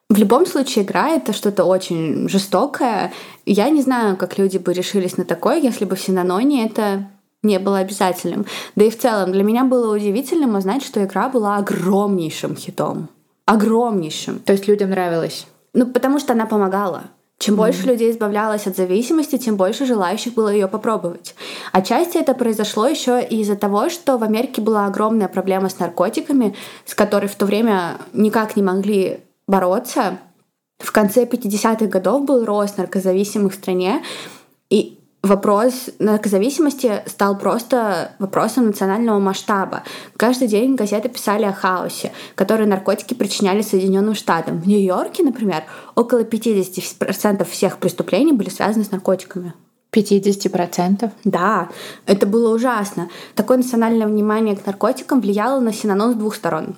В 0.08 0.16
любом 0.16 0.44
случае, 0.44 0.84
игра— 0.84 1.08
это 1.10 1.32
что-то 1.32 1.64
очень 1.64 2.28
жестокое. 2.28 3.12
Я 3.46 3.70
не 3.70 3.80
знаю, 3.82 4.16
как 4.16 4.36
люди 4.36 4.58
бы 4.58 4.72
решились 4.72 5.16
на 5.16 5.24
такое, 5.24 5.58
если 5.58 5.84
бы 5.84 5.96
в 5.96 6.00
Синаноне 6.00 6.66
это 6.66 7.08
не 7.42 7.58
было 7.58 7.78
обязательным. 7.78 8.46
Да 8.76 8.84
и 8.84 8.90
в 8.90 8.98
целом 8.98 9.32
для 9.32 9.42
меня 9.42 9.64
было 9.64 9.94
удивительным 9.94 10.54
узнать, 10.54 10.84
что 10.84 11.02
игра 11.02 11.28
была 11.28 11.56
огромнейшим 11.56 12.56
хитом. 12.56 13.08
Огромнейшим. 13.46 14.40
То 14.40 14.52
есть 14.52 14.68
людям 14.68 14.90
нравилось? 14.90 15.46
Ну, 15.72 15.86
потому 15.86 16.18
что 16.18 16.34
она 16.34 16.46
помогала. 16.46 17.04
Чем 17.42 17.56
больше 17.56 17.88
людей 17.88 18.12
избавлялось 18.12 18.68
от 18.68 18.76
зависимости, 18.76 19.36
тем 19.36 19.56
больше 19.56 19.84
желающих 19.84 20.34
было 20.34 20.48
ее 20.48 20.68
попробовать. 20.68 21.34
Отчасти 21.72 22.16
это 22.16 22.34
произошло 22.34 22.86
еще 22.86 23.20
из-за 23.20 23.56
того, 23.56 23.88
что 23.88 24.16
в 24.16 24.22
Америке 24.22 24.62
была 24.62 24.86
огромная 24.86 25.26
проблема 25.26 25.68
с 25.68 25.80
наркотиками, 25.80 26.54
с 26.84 26.94
которой 26.94 27.26
в 27.26 27.34
то 27.34 27.44
время 27.44 27.98
никак 28.12 28.54
не 28.54 28.62
могли 28.62 29.22
бороться. 29.48 30.20
В 30.78 30.92
конце 30.92 31.24
50-х 31.24 31.86
годов 31.86 32.24
был 32.26 32.44
рост 32.44 32.78
наркозависимых 32.78 33.54
в 33.54 33.56
стране, 33.56 34.04
и 34.70 35.00
вопрос 35.22 35.90
наркозависимости 35.98 37.02
стал 37.06 37.38
просто 37.38 38.12
вопросом 38.18 38.66
национального 38.66 39.18
масштаба. 39.18 39.84
Каждый 40.16 40.48
день 40.48 40.74
газеты 40.74 41.08
писали 41.08 41.44
о 41.44 41.52
хаосе, 41.52 42.12
который 42.34 42.66
наркотики 42.66 43.14
причиняли 43.14 43.62
Соединенным 43.62 44.14
Штатам. 44.14 44.60
В 44.60 44.66
Нью-Йорке, 44.66 45.22
например, 45.22 45.64
около 45.94 46.22
50% 46.22 47.44
всех 47.44 47.78
преступлений 47.78 48.32
были 48.32 48.48
связаны 48.48 48.84
с 48.84 48.90
наркотиками. 48.90 49.54
50%? 49.94 51.10
Да, 51.24 51.68
это 52.06 52.26
было 52.26 52.54
ужасно. 52.54 53.10
Такое 53.34 53.58
национальное 53.58 54.06
внимание 54.06 54.56
к 54.56 54.66
наркотикам 54.66 55.20
влияло 55.20 55.60
на 55.60 55.72
Синанон 55.72 56.12
с 56.12 56.16
двух 56.16 56.34
сторон. 56.34 56.76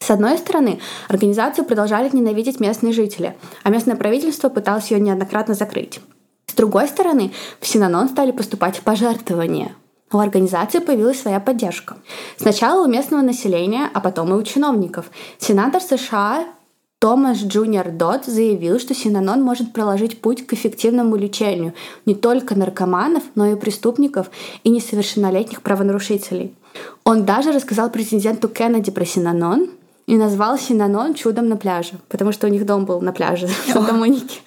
С 0.00 0.10
одной 0.10 0.36
стороны, 0.38 0.80
организацию 1.08 1.64
продолжали 1.64 2.10
ненавидеть 2.12 2.60
местные 2.60 2.92
жители, 2.92 3.36
а 3.62 3.70
местное 3.70 3.96
правительство 3.96 4.48
пыталось 4.48 4.90
ее 4.90 5.00
неоднократно 5.00 5.54
закрыть. 5.54 6.00
С 6.46 6.54
другой 6.54 6.88
стороны, 6.88 7.32
в 7.60 7.66
Синанон 7.66 8.08
стали 8.08 8.30
поступать 8.30 8.80
пожертвования. 8.80 9.74
У 10.12 10.18
организации 10.18 10.78
появилась 10.78 11.20
своя 11.20 11.40
поддержка. 11.40 11.96
Сначала 12.36 12.84
у 12.84 12.88
местного 12.88 13.22
населения, 13.22 13.90
а 13.92 14.00
потом 14.00 14.32
и 14.32 14.36
у 14.36 14.42
чиновников. 14.42 15.10
Сенатор 15.38 15.82
США 15.82 16.46
Томас 17.04 17.38
Джуниор 17.38 17.90
Дот 17.90 18.24
заявил, 18.24 18.78
что 18.78 18.94
Синанон 18.94 19.42
может 19.42 19.72
проложить 19.72 20.22
путь 20.22 20.46
к 20.46 20.54
эффективному 20.54 21.16
лечению 21.16 21.74
не 22.06 22.14
только 22.14 22.54
наркоманов, 22.54 23.22
но 23.34 23.46
и 23.46 23.56
преступников 23.56 24.30
и 24.62 24.70
несовершеннолетних 24.70 25.60
правонарушителей. 25.60 26.54
Он 27.04 27.26
даже 27.26 27.52
рассказал 27.52 27.90
президенту 27.90 28.48
Кеннеди 28.48 28.90
про 28.90 29.04
Синанон 29.04 29.68
и 30.06 30.16
назвал 30.16 30.58
Синанон 30.58 31.14
чудом 31.14 31.48
на 31.48 31.56
пляже, 31.56 31.94
потому 32.08 32.32
что 32.32 32.46
у 32.46 32.50
них 32.50 32.66
дом 32.66 32.84
был 32.84 33.00
на 33.00 33.12
пляже 33.12 33.46
в 33.66 33.72
Санта-Монике. 33.72 34.40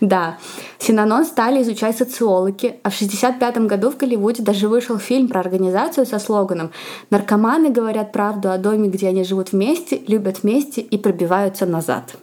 Да. 0.00 0.38
Синанон 0.78 1.24
стали 1.24 1.62
изучать 1.62 1.96
социологи, 1.96 2.78
а 2.84 2.90
в 2.90 2.94
1965 2.94 3.58
году 3.66 3.90
в 3.90 3.96
Голливуде 3.96 4.42
даже 4.42 4.68
вышел 4.68 4.98
фильм 4.98 5.28
про 5.28 5.40
организацию 5.40 6.06
со 6.06 6.20
слоганом 6.20 6.70
«Наркоманы 7.10 7.70
говорят 7.70 8.12
правду 8.12 8.50
о 8.50 8.58
доме, 8.58 8.88
где 8.88 9.08
они 9.08 9.24
живут 9.24 9.52
вместе, 9.52 10.00
любят 10.06 10.44
вместе 10.44 10.80
и 10.80 10.96
пробиваются 10.96 11.66
назад». 11.66 12.16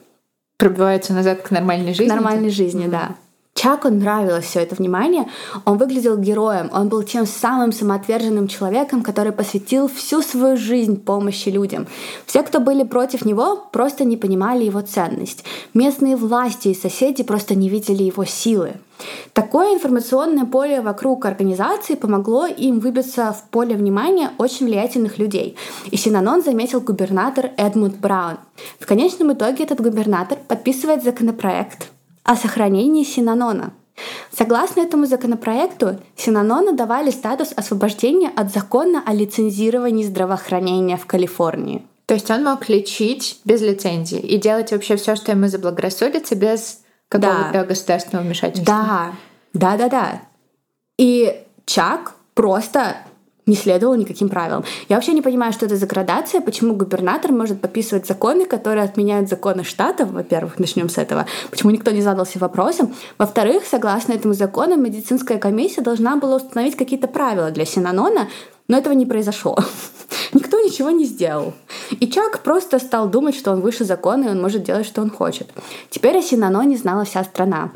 Пробиваются 0.58 1.14
назад 1.14 1.42
к 1.42 1.52
нормальной 1.52 1.94
жизни? 1.94 2.10
К 2.10 2.14
нормальной 2.14 2.50
жизни, 2.50 2.86
mm-hmm. 2.86 2.90
да. 2.90 3.16
Чаку 3.66 3.90
нравилось 3.90 4.46
все 4.46 4.60
это 4.60 4.76
внимание. 4.76 5.28
Он 5.66 5.80
выглядел 5.80 6.18
героем. 6.18 6.70
Он 6.72 6.88
был 6.88 7.02
тем 7.02 7.26
самым 7.26 7.72
самоотверженным 7.72 8.48
человеком, 8.48 9.02
который 9.02 9.32
посвятил 9.32 9.88
всю 9.88 10.22
свою 10.22 10.56
жизнь 10.56 11.02
помощи 11.02 11.50
людям. 11.50 11.88
Все, 12.28 12.44
кто 12.44 12.60
были 12.60 12.84
против 12.84 13.26
него, 13.26 13.68
просто 13.72 14.04
не 14.04 14.18
понимали 14.18 14.66
его 14.66 14.82
ценность. 14.82 15.44
Местные 15.74 16.16
власти 16.16 16.68
и 16.68 16.76
соседи 16.76 17.24
просто 17.24 17.56
не 17.56 17.68
видели 17.68 18.04
его 18.04 18.24
силы. 18.24 18.74
Такое 19.34 19.74
информационное 19.74 20.46
поле 20.46 20.82
вокруг 20.82 21.26
организации 21.26 21.96
помогло 21.96 22.46
им 22.46 22.80
выбиться 22.80 23.34
в 23.34 23.50
поле 23.50 23.76
внимания 23.76 24.30
очень 24.38 24.68
влиятельных 24.68 25.18
людей. 25.18 25.58
И 25.90 25.98
Синанон 25.98 26.44
заметил 26.44 26.82
губернатор 26.82 27.50
Эдмунд 27.58 27.96
Браун. 27.96 28.38
В 28.80 28.86
конечном 28.86 29.34
итоге 29.34 29.64
этот 29.64 29.82
губернатор 29.82 30.38
подписывает 30.48 31.04
законопроект, 31.04 31.88
о 32.26 32.36
сохранении 32.36 33.04
Синанона. 33.04 33.72
Согласно 34.32 34.82
этому 34.82 35.06
законопроекту, 35.06 36.00
Синанону 36.18 36.76
давали 36.76 37.12
статус 37.12 37.54
освобождения 37.56 38.30
от 38.36 38.52
закона 38.52 39.02
о 39.06 39.14
лицензировании 39.14 40.04
здравоохранения 40.04 40.98
в 40.98 41.06
Калифорнии. 41.06 41.86
То 42.06 42.14
есть 42.14 42.30
он 42.30 42.44
мог 42.44 42.68
лечить 42.68 43.40
без 43.46 43.62
лицензии 43.62 44.20
и 44.20 44.38
делать 44.38 44.72
вообще 44.72 44.98
все, 44.98 45.16
что 45.16 45.32
ему 45.32 45.48
заблагорассудится, 45.48 46.36
без 46.36 46.82
какого-то 47.08 47.52
да. 47.54 47.64
государственного 47.64 48.26
вмешательства. 48.26 48.66
Да, 48.66 49.12
да, 49.54 49.78
да, 49.78 49.90
да. 49.90 50.22
И 50.98 51.42
Чак 51.66 52.14
просто 52.34 52.98
не 53.46 53.56
следовал 53.56 53.96
никаким 53.96 54.30
правилам. 54.30 54.64
Я 54.90 54.96
вообще 54.96 55.14
не 55.14 55.22
понимаю, 55.22 55.54
что 55.54 55.66
это 55.66 55.76
за 55.76 55.86
градация, 55.86 56.42
почему 56.42 56.74
губернатор 56.76 57.32
может 57.32 57.62
подписывать 57.62 58.08
законы, 58.08 58.46
которые 58.46 58.84
отменяют 58.84 59.30
законы 59.30 59.64
штатов, 59.64 60.12
во-первых, 60.12 60.60
начнем 60.60 60.90
с 60.90 60.98
этого, 60.98 61.26
почему 61.52 61.72
никто 61.72 61.92
не 61.92 62.02
задался 62.02 62.40
вопросом. 62.40 62.94
Во-вторых, 63.18 63.64
согласно 63.66 64.14
этому 64.14 64.34
закону, 64.34 64.78
медицинская 64.78 65.38
комиссия 65.38 65.82
должна 65.82 66.16
была 66.16 66.38
установить 66.38 66.76
какие-то 66.76 67.08
правила 67.08 67.52
для 67.52 67.66
Синанона, 67.66 68.28
но 68.68 68.78
этого 68.78 68.94
не 68.94 69.06
произошло. 69.06 69.58
Никто 70.34 70.60
ничего 70.60 70.90
не 70.90 71.06
сделал. 71.06 71.54
И 71.92 72.08
Чак 72.08 72.40
просто 72.40 72.80
стал 72.80 73.08
думать, 73.08 73.36
что 73.36 73.52
он 73.52 73.62
выше 73.62 73.86
закона, 73.86 74.26
и 74.26 74.30
он 74.30 74.42
может 74.42 74.64
делать, 74.64 74.88
что 74.88 75.02
он 75.02 75.10
хочет. 75.12 75.48
Теперь 75.90 76.18
о 76.18 76.22
Синаноне 76.22 76.78
знала 76.78 77.06
вся 77.06 77.24
страна. 77.24 77.72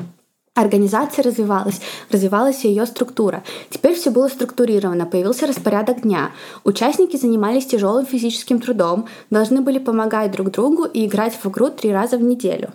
Организация 0.54 1.22
развивалась, 1.22 1.80
развивалась 2.10 2.64
ее 2.64 2.84
структура. 2.84 3.44
Теперь 3.70 3.94
все 3.94 4.10
было 4.10 4.28
структурировано, 4.28 5.06
появился 5.06 5.46
распорядок 5.46 6.02
дня. 6.02 6.32
Участники 6.64 7.16
занимались 7.16 7.66
тяжелым 7.66 8.04
физическим 8.04 8.60
трудом, 8.60 9.06
должны 9.30 9.60
были 9.60 9.78
помогать 9.78 10.32
друг 10.32 10.50
другу 10.50 10.84
и 10.84 11.06
играть 11.06 11.34
в 11.34 11.46
игру 11.48 11.70
три 11.70 11.92
раза 11.92 12.18
в 12.18 12.22
неделю. 12.22 12.70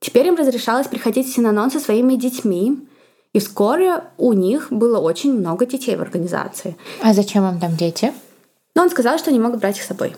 Теперь 0.00 0.28
им 0.28 0.36
разрешалось 0.36 0.86
приходить 0.86 1.26
в 1.26 1.34
Синанон 1.34 1.70
со 1.70 1.80
своими 1.80 2.14
детьми, 2.14 2.78
и 3.32 3.38
вскоре 3.38 4.04
у 4.18 4.32
них 4.32 4.68
было 4.70 4.98
очень 4.98 5.34
много 5.34 5.66
детей 5.66 5.96
в 5.96 6.02
организации. 6.02 6.76
А 7.02 7.12
зачем 7.12 7.42
вам 7.42 7.58
там 7.58 7.76
дети? 7.76 8.12
Но 8.74 8.82
он 8.82 8.90
сказал, 8.90 9.18
что 9.18 9.30
они 9.30 9.40
могут 9.40 9.60
брать 9.60 9.78
их 9.78 9.82
с 9.82 9.88
собой. 9.88 10.14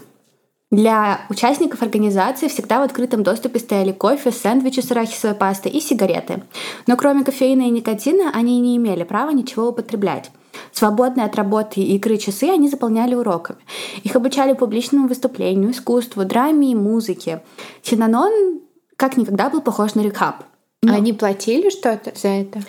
Для 0.71 1.23
участников 1.31 1.81
организации 1.81 2.49
всегда 2.49 2.81
в 2.81 2.83
открытом 2.83 3.23
доступе 3.23 3.59
стояли 3.59 3.93
кофе, 3.93 4.31
сэндвичи 4.31 4.81
с 4.81 4.91
арахисовой 4.91 5.35
пастой 5.35 5.73
и 5.73 5.81
сигареты. 5.81 6.43
Но 6.87 6.97
кроме 6.97 7.25
кофеина 7.25 7.63
и 7.63 7.71
никотина 7.71 8.31
они 8.35 8.61
не 8.61 8.77
имели 8.77 9.05
права 9.05 9.31
ничего 9.31 9.69
употреблять. 9.69 10.31
Свободные 10.73 11.25
от 11.25 11.37
работы 11.37 11.81
и 11.81 11.97
игры 11.97 12.19
часы 12.19 12.51
они 12.51 12.69
заполняли 12.69 13.15
уроками. 13.15 13.61
Их 14.03 14.15
обучали 14.15 14.53
публичному 14.53 15.09
выступлению, 15.09 15.71
искусству, 15.71 16.25
драме 16.25 16.73
и 16.73 16.75
музыке. 16.75 17.43
Синанон 17.83 18.61
как 18.97 19.17
никогда 19.17 19.49
был 19.49 19.63
похож 19.63 19.95
на 19.95 20.01
рекап. 20.03 20.45
Но... 20.83 20.95
Они 20.95 21.13
платили 21.13 21.71
что-то 21.71 22.13
за 22.15 22.29
это? 22.29 22.61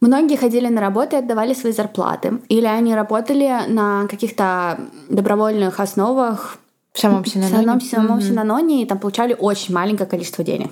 Многие 0.00 0.36
ходили 0.36 0.68
на 0.68 0.80
работу 0.80 1.16
и 1.16 1.18
отдавали 1.18 1.54
свои 1.54 1.72
зарплаты. 1.72 2.40
Или 2.48 2.66
они 2.66 2.94
работали 2.94 3.50
на 3.68 4.06
каких-то 4.08 4.78
добровольных 5.08 5.80
основах 5.80 6.58
в 6.96 7.00
самом 7.00 7.24
Синаноне? 7.26 7.78
В 7.78 7.82
самом, 7.84 8.18
mm-hmm. 8.18 8.22
Синаноне, 8.22 8.82
и 8.82 8.86
там 8.86 8.98
получали 8.98 9.36
очень 9.38 9.74
маленькое 9.74 10.08
количество 10.08 10.42
денег. 10.42 10.70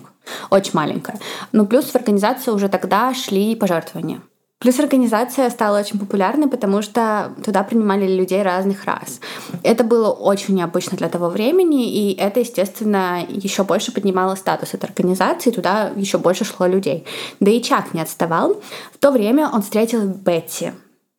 Очень 0.50 0.72
маленькое. 0.72 1.18
Но 1.52 1.66
плюс 1.66 1.84
в 1.84 1.96
организацию 1.96 2.54
уже 2.56 2.68
тогда 2.68 3.12
шли 3.12 3.54
пожертвования. 3.54 4.22
Плюс 4.58 4.78
организация 4.78 5.50
стала 5.50 5.80
очень 5.80 5.98
популярной, 5.98 6.48
потому 6.48 6.80
что 6.80 7.32
туда 7.44 7.62
принимали 7.62 8.06
людей 8.06 8.42
разных 8.42 8.86
рас. 8.86 9.20
Это 9.62 9.84
было 9.84 10.10
очень 10.10 10.54
необычно 10.54 10.96
для 10.96 11.10
того 11.10 11.28
времени, 11.28 11.92
и 11.92 12.14
это, 12.14 12.40
естественно, 12.40 13.22
еще 13.28 13.64
больше 13.64 13.92
поднимало 13.92 14.34
статус 14.34 14.72
этой 14.72 14.86
организации, 14.86 15.50
туда 15.50 15.92
еще 15.94 16.16
больше 16.16 16.46
шло 16.46 16.66
людей. 16.66 17.04
Да 17.40 17.50
и 17.50 17.60
Чак 17.60 17.92
не 17.92 18.00
отставал. 18.00 18.62
В 18.94 18.98
то 18.98 19.10
время 19.10 19.50
он 19.52 19.60
встретил 19.60 20.08
Бетти, 20.08 20.72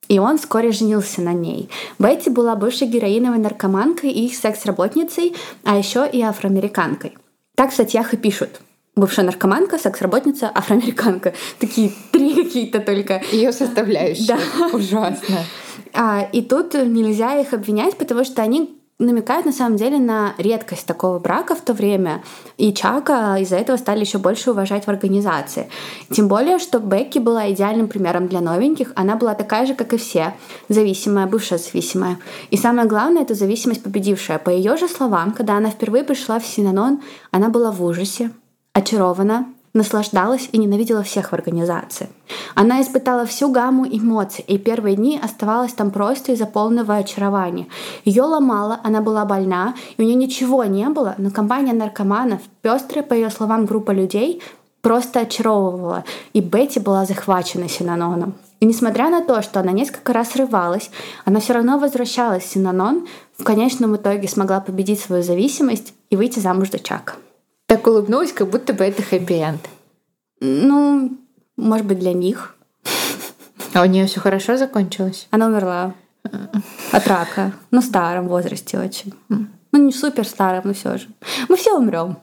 и 0.07 0.19
он 0.19 0.37
вскоре 0.37 0.71
женился 0.71 1.21
на 1.21 1.33
ней. 1.33 1.69
Бетти 1.99 2.29
была 2.29 2.55
бывшей 2.55 2.87
героиновой 2.87 3.39
наркоманкой 3.39 4.11
и 4.11 4.25
их 4.25 4.35
секс-работницей, 4.35 5.35
а 5.63 5.77
еще 5.77 6.07
и 6.11 6.21
афроамериканкой. 6.21 7.17
Так 7.55 7.71
в 7.71 7.73
статьях 7.73 8.13
и 8.13 8.17
пишут. 8.17 8.61
Бывшая 8.95 9.23
наркоманка, 9.23 9.77
секс-работница, 9.77 10.49
афроамериканка. 10.53 11.33
Такие 11.59 11.91
три 12.11 12.33
какие-то 12.35 12.79
только. 12.79 13.21
Ее 13.31 13.51
составляющие. 13.51 14.27
Да. 14.27 14.67
Ужасно. 14.73 15.37
А, 15.93 16.27
и 16.31 16.41
тут 16.41 16.73
нельзя 16.73 17.39
их 17.39 17.53
обвинять, 17.53 17.97
потому 17.97 18.23
что 18.23 18.41
они 18.41 18.77
намекает 18.97 19.45
на 19.45 19.51
самом 19.51 19.75
деле 19.75 19.97
на 19.97 20.33
редкость 20.37 20.85
такого 20.85 21.19
брака 21.19 21.55
в 21.55 21.61
то 21.61 21.73
время. 21.73 22.23
И 22.57 22.73
Чака 22.73 23.37
из-за 23.39 23.57
этого 23.57 23.77
стали 23.77 24.01
еще 24.01 24.19
больше 24.19 24.51
уважать 24.51 24.85
в 24.85 24.89
организации. 24.89 25.69
Тем 26.11 26.27
более, 26.27 26.59
что 26.59 26.79
Бекки 26.79 27.19
была 27.19 27.51
идеальным 27.51 27.87
примером 27.87 28.27
для 28.27 28.39
новеньких. 28.39 28.93
Она 28.95 29.17
была 29.17 29.33
такая 29.33 29.65
же, 29.65 29.73
как 29.73 29.93
и 29.93 29.97
все. 29.97 30.33
Зависимая, 30.69 31.27
бывшая 31.27 31.57
зависимая. 31.57 32.19
И 32.51 32.57
самое 32.57 32.87
главное, 32.87 33.23
это 33.23 33.33
зависимость 33.33 33.83
победившая. 33.83 34.39
По 34.39 34.49
ее 34.49 34.77
же 34.77 34.87
словам, 34.87 35.31
когда 35.31 35.57
она 35.57 35.69
впервые 35.71 36.05
пришла 36.05 36.39
в 36.39 36.45
Синанон, 36.45 37.01
она 37.31 37.49
была 37.49 37.71
в 37.71 37.83
ужасе, 37.83 38.31
очарована, 38.73 39.47
наслаждалась 39.75 40.49
и 40.51 40.57
ненавидела 40.57 41.03
всех 41.03 41.29
в 41.29 41.33
организации. 41.33 42.09
Она 42.55 42.81
испытала 42.81 43.25
всю 43.25 43.51
гамму 43.51 43.85
эмоций, 43.85 44.43
и 44.47 44.57
первые 44.57 44.95
дни 44.95 45.19
оставалась 45.21 45.73
там 45.73 45.91
просто 45.91 46.31
из-за 46.31 46.47
полного 46.47 46.95
очарования. 46.95 47.67
Ее 48.05 48.23
ломало, 48.23 48.79
она 48.83 49.01
была 49.01 49.25
больна, 49.25 49.75
и 49.97 50.01
у 50.01 50.05
нее 50.05 50.15
ничего 50.15 50.63
не 50.63 50.89
было, 50.89 51.13
но 51.19 51.29
компания 51.29 51.73
наркоманов, 51.73 52.41
пестрая, 52.61 53.03
по 53.03 53.13
ее 53.13 53.29
словам, 53.29 53.65
группа 53.65 53.91
людей, 53.91 54.41
просто 54.81 55.21
очаровывала, 55.21 56.03
и 56.33 56.41
Бетти 56.41 56.79
была 56.79 57.05
захвачена 57.05 57.67
Синаноном. 57.67 58.35
И 58.59 58.65
несмотря 58.65 59.09
на 59.09 59.21
то, 59.21 59.41
что 59.41 59.59
она 59.59 59.71
несколько 59.71 60.13
раз 60.13 60.31
срывалась, 60.31 60.89
она 61.25 61.39
все 61.39 61.53
равно 61.53 61.77
возвращалась 61.77 62.43
в 62.43 62.49
Синанон, 62.49 63.07
в 63.37 63.43
конечном 63.43 63.95
итоге 63.95 64.27
смогла 64.27 64.61
победить 64.61 65.01
свою 65.01 65.23
зависимость 65.23 65.93
и 66.09 66.15
выйти 66.15 66.39
замуж 66.39 66.71
за 66.71 66.79
Чака. 66.79 67.15
Так 67.67 67.87
улыбнулась, 67.87 68.31
как 68.31 68.49
будто 68.49 68.73
бы 68.73 68.83
это 68.83 69.01
хэппи-энд. 69.01 69.61
Ну, 70.39 71.17
может 71.57 71.85
быть, 71.85 71.99
для 71.99 72.13
них. 72.13 72.55
А 73.73 73.81
у 73.81 73.85
нее 73.85 74.05
все 74.05 74.19
хорошо 74.19 74.57
закончилось? 74.57 75.27
Она 75.31 75.47
умерла 75.47 75.93
от 76.91 77.07
рака. 77.07 77.53
Ну, 77.71 77.81
в 77.81 77.85
старом 77.85 78.27
возрасте 78.27 78.79
очень. 78.79 79.13
Ну, 79.29 79.47
не 79.85 79.91
супер 79.91 80.25
старом, 80.25 80.61
но 80.65 80.73
все 80.73 80.97
же. 80.97 81.07
Мы 81.49 81.57
все 81.57 81.77
умрем. 81.77 82.17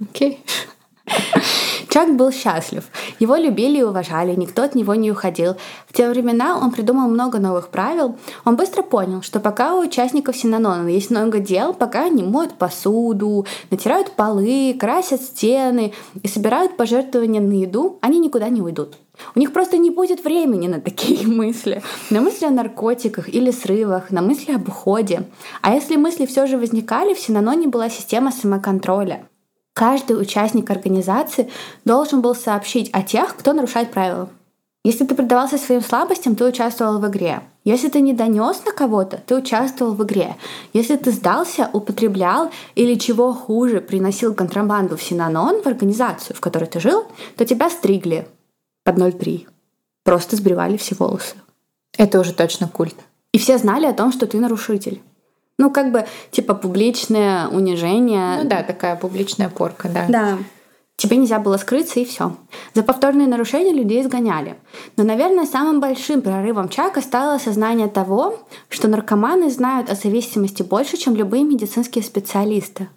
Окей. 0.00 0.44
Okay. 0.44 1.42
Чак 1.90 2.16
был 2.16 2.30
счастлив. 2.32 2.84
Его 3.18 3.36
любили 3.36 3.78
и 3.78 3.82
уважали, 3.82 4.34
никто 4.34 4.62
от 4.62 4.74
него 4.74 4.94
не 4.94 5.10
уходил. 5.10 5.56
В 5.88 5.92
те 5.92 6.08
времена 6.08 6.58
он 6.58 6.70
придумал 6.70 7.08
много 7.08 7.38
новых 7.38 7.68
правил. 7.68 8.16
Он 8.44 8.56
быстро 8.56 8.82
понял, 8.82 9.22
что 9.22 9.40
пока 9.40 9.74
у 9.74 9.80
участников 9.80 10.36
Синанона 10.36 10.88
есть 10.88 11.10
много 11.10 11.38
дел, 11.38 11.72
пока 11.72 12.06
они 12.06 12.22
моют 12.22 12.54
посуду, 12.54 13.46
натирают 13.70 14.12
полы, 14.12 14.76
красят 14.78 15.22
стены 15.22 15.92
и 16.22 16.28
собирают 16.28 16.76
пожертвования 16.76 17.40
на 17.40 17.52
еду, 17.52 17.98
они 18.00 18.18
никуда 18.18 18.48
не 18.48 18.60
уйдут. 18.60 18.96
У 19.34 19.38
них 19.38 19.52
просто 19.52 19.78
не 19.78 19.90
будет 19.90 20.24
времени 20.24 20.68
на 20.68 20.80
такие 20.80 21.26
мысли. 21.26 21.82
На 22.10 22.20
мысли 22.20 22.46
о 22.46 22.50
наркотиках 22.50 23.28
или 23.28 23.50
срывах, 23.50 24.10
на 24.10 24.22
мысли 24.22 24.52
об 24.52 24.68
уходе. 24.68 25.24
А 25.62 25.74
если 25.74 25.96
мысли 25.96 26.26
все 26.26 26.46
же 26.46 26.58
возникали, 26.58 27.14
в 27.14 27.18
Синаноне 27.18 27.68
была 27.68 27.88
система 27.88 28.30
самоконтроля. 28.30 29.26
Каждый 29.76 30.18
участник 30.18 30.70
организации 30.70 31.50
должен 31.84 32.22
был 32.22 32.34
сообщить 32.34 32.88
о 32.94 33.02
тех, 33.02 33.36
кто 33.36 33.52
нарушает 33.52 33.90
правила. 33.90 34.30
Если 34.84 35.04
ты 35.04 35.14
предавался 35.14 35.58
своим 35.58 35.82
слабостям, 35.82 36.34
ты 36.34 36.46
участвовал 36.46 36.98
в 36.98 37.06
игре. 37.06 37.42
Если 37.62 37.90
ты 37.90 38.00
не 38.00 38.14
донес 38.14 38.64
на 38.64 38.72
кого-то, 38.72 39.20
ты 39.26 39.36
участвовал 39.36 39.92
в 39.92 40.02
игре. 40.02 40.36
Если 40.72 40.96
ты 40.96 41.10
сдался, 41.10 41.68
употреблял 41.74 42.50
или 42.74 42.94
чего 42.94 43.34
хуже, 43.34 43.82
приносил 43.82 44.32
контрабанду 44.32 44.96
в 44.96 45.02
Синанон, 45.02 45.60
в 45.60 45.66
организацию, 45.66 46.34
в 46.34 46.40
которой 46.40 46.64
ты 46.64 46.80
жил, 46.80 47.04
то 47.36 47.44
тебя 47.44 47.68
стригли 47.68 48.26
под 48.82 48.96
0,3. 48.96 49.46
Просто 50.04 50.36
сбривали 50.36 50.78
все 50.78 50.94
волосы. 50.94 51.36
Это 51.98 52.18
уже 52.18 52.32
точно 52.32 52.66
культ. 52.66 52.96
И 53.32 53.38
все 53.38 53.58
знали 53.58 53.84
о 53.84 53.92
том, 53.92 54.10
что 54.10 54.26
ты 54.26 54.40
нарушитель. 54.40 55.02
Ну, 55.58 55.70
как 55.70 55.90
бы, 55.90 56.06
типа, 56.30 56.54
публичное 56.54 57.48
унижение. 57.48 58.42
Ну 58.42 58.48
да, 58.48 58.62
такая 58.62 58.96
публичная 58.96 59.48
порка, 59.48 59.88
да. 59.88 60.04
Да. 60.08 60.38
Тебе 60.96 61.18
нельзя 61.18 61.38
было 61.38 61.58
скрыться, 61.58 62.00
и 62.00 62.06
все. 62.06 62.36
За 62.72 62.82
повторные 62.82 63.28
нарушения 63.28 63.72
людей 63.72 64.00
изгоняли. 64.00 64.56
Но, 64.96 65.04
наверное, 65.04 65.44
самым 65.44 65.78
большим 65.78 66.22
прорывом 66.22 66.70
Чака 66.70 67.02
стало 67.02 67.34
осознание 67.34 67.88
того, 67.88 68.38
что 68.70 68.88
наркоманы 68.88 69.50
знают 69.50 69.90
о 69.90 69.94
зависимости 69.94 70.62
больше, 70.62 70.96
чем 70.96 71.14
любые 71.14 71.44
медицинские 71.44 72.02
специалисты. 72.02 72.88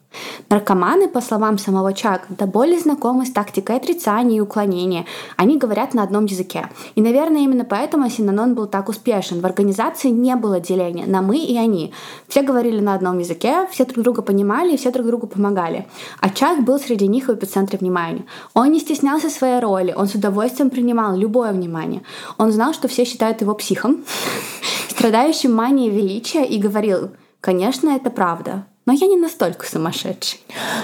Наркоманы, 0.50 1.08
по 1.08 1.22
словам 1.22 1.58
самого 1.58 1.94
Чака, 1.94 2.26
до 2.30 2.48
боли 2.48 2.78
знакомы 2.78 3.26
с 3.26 3.32
тактикой 3.32 3.76
отрицания 3.78 4.38
и 4.38 4.42
уклонения. 4.42 5.06
Они 5.38 5.58
говорят 5.58 5.94
на 5.94 6.02
одном 6.02 6.26
языке. 6.26 6.70
И, 6.96 7.02
наверное, 7.02 7.42
именно 7.42 7.66
поэтому 7.66 8.10
Синанон 8.10 8.56
был 8.56 8.66
так 8.66 8.90
успешен. 8.90 9.42
В 9.42 9.46
организации 9.46 10.10
не 10.10 10.36
было 10.36 10.60
деления 10.60 11.06
на 11.06 11.22
«мы» 11.22 11.38
и 11.38 11.56
«они». 11.58 11.94
Все 12.28 12.42
говорили 12.42 12.80
на 12.80 12.96
одном 12.96 13.20
языке, 13.20 13.68
все 13.72 13.86
друг 13.86 14.04
друга 14.04 14.22
понимали 14.22 14.74
и 14.74 14.78
все 14.78 14.92
друг 14.92 15.06
другу 15.06 15.28
помогали. 15.28 15.88
А 16.20 16.30
Чак 16.30 16.64
был 16.64 16.80
среди 16.80 17.08
них 17.08 17.28
в 17.28 17.34
эпицентре 17.34 17.78
внимания. 17.78 18.26
Он 18.54 18.72
не 18.72 18.80
стеснялся 18.80 19.30
своей 19.30 19.60
роли, 19.60 19.94
он 19.96 20.08
с 20.08 20.16
удовольствием 20.16 20.70
принимал 20.70 21.16
любое 21.16 21.52
внимание. 21.52 22.02
Он 22.38 22.52
знал, 22.52 22.74
что 22.74 22.88
все 22.88 23.06
считают 23.06 23.42
его 23.42 23.54
психом, 23.54 24.04
страдающим 24.90 25.54
манией 25.54 25.92
величия, 25.92 26.44
и 26.46 26.58
говорил, 26.58 27.12
конечно, 27.42 27.90
это 27.90 28.10
правда, 28.10 28.66
но 28.90 28.96
я 28.96 29.06
не 29.06 29.18
настолько 29.18 29.68
сумасшедший. 29.68 30.40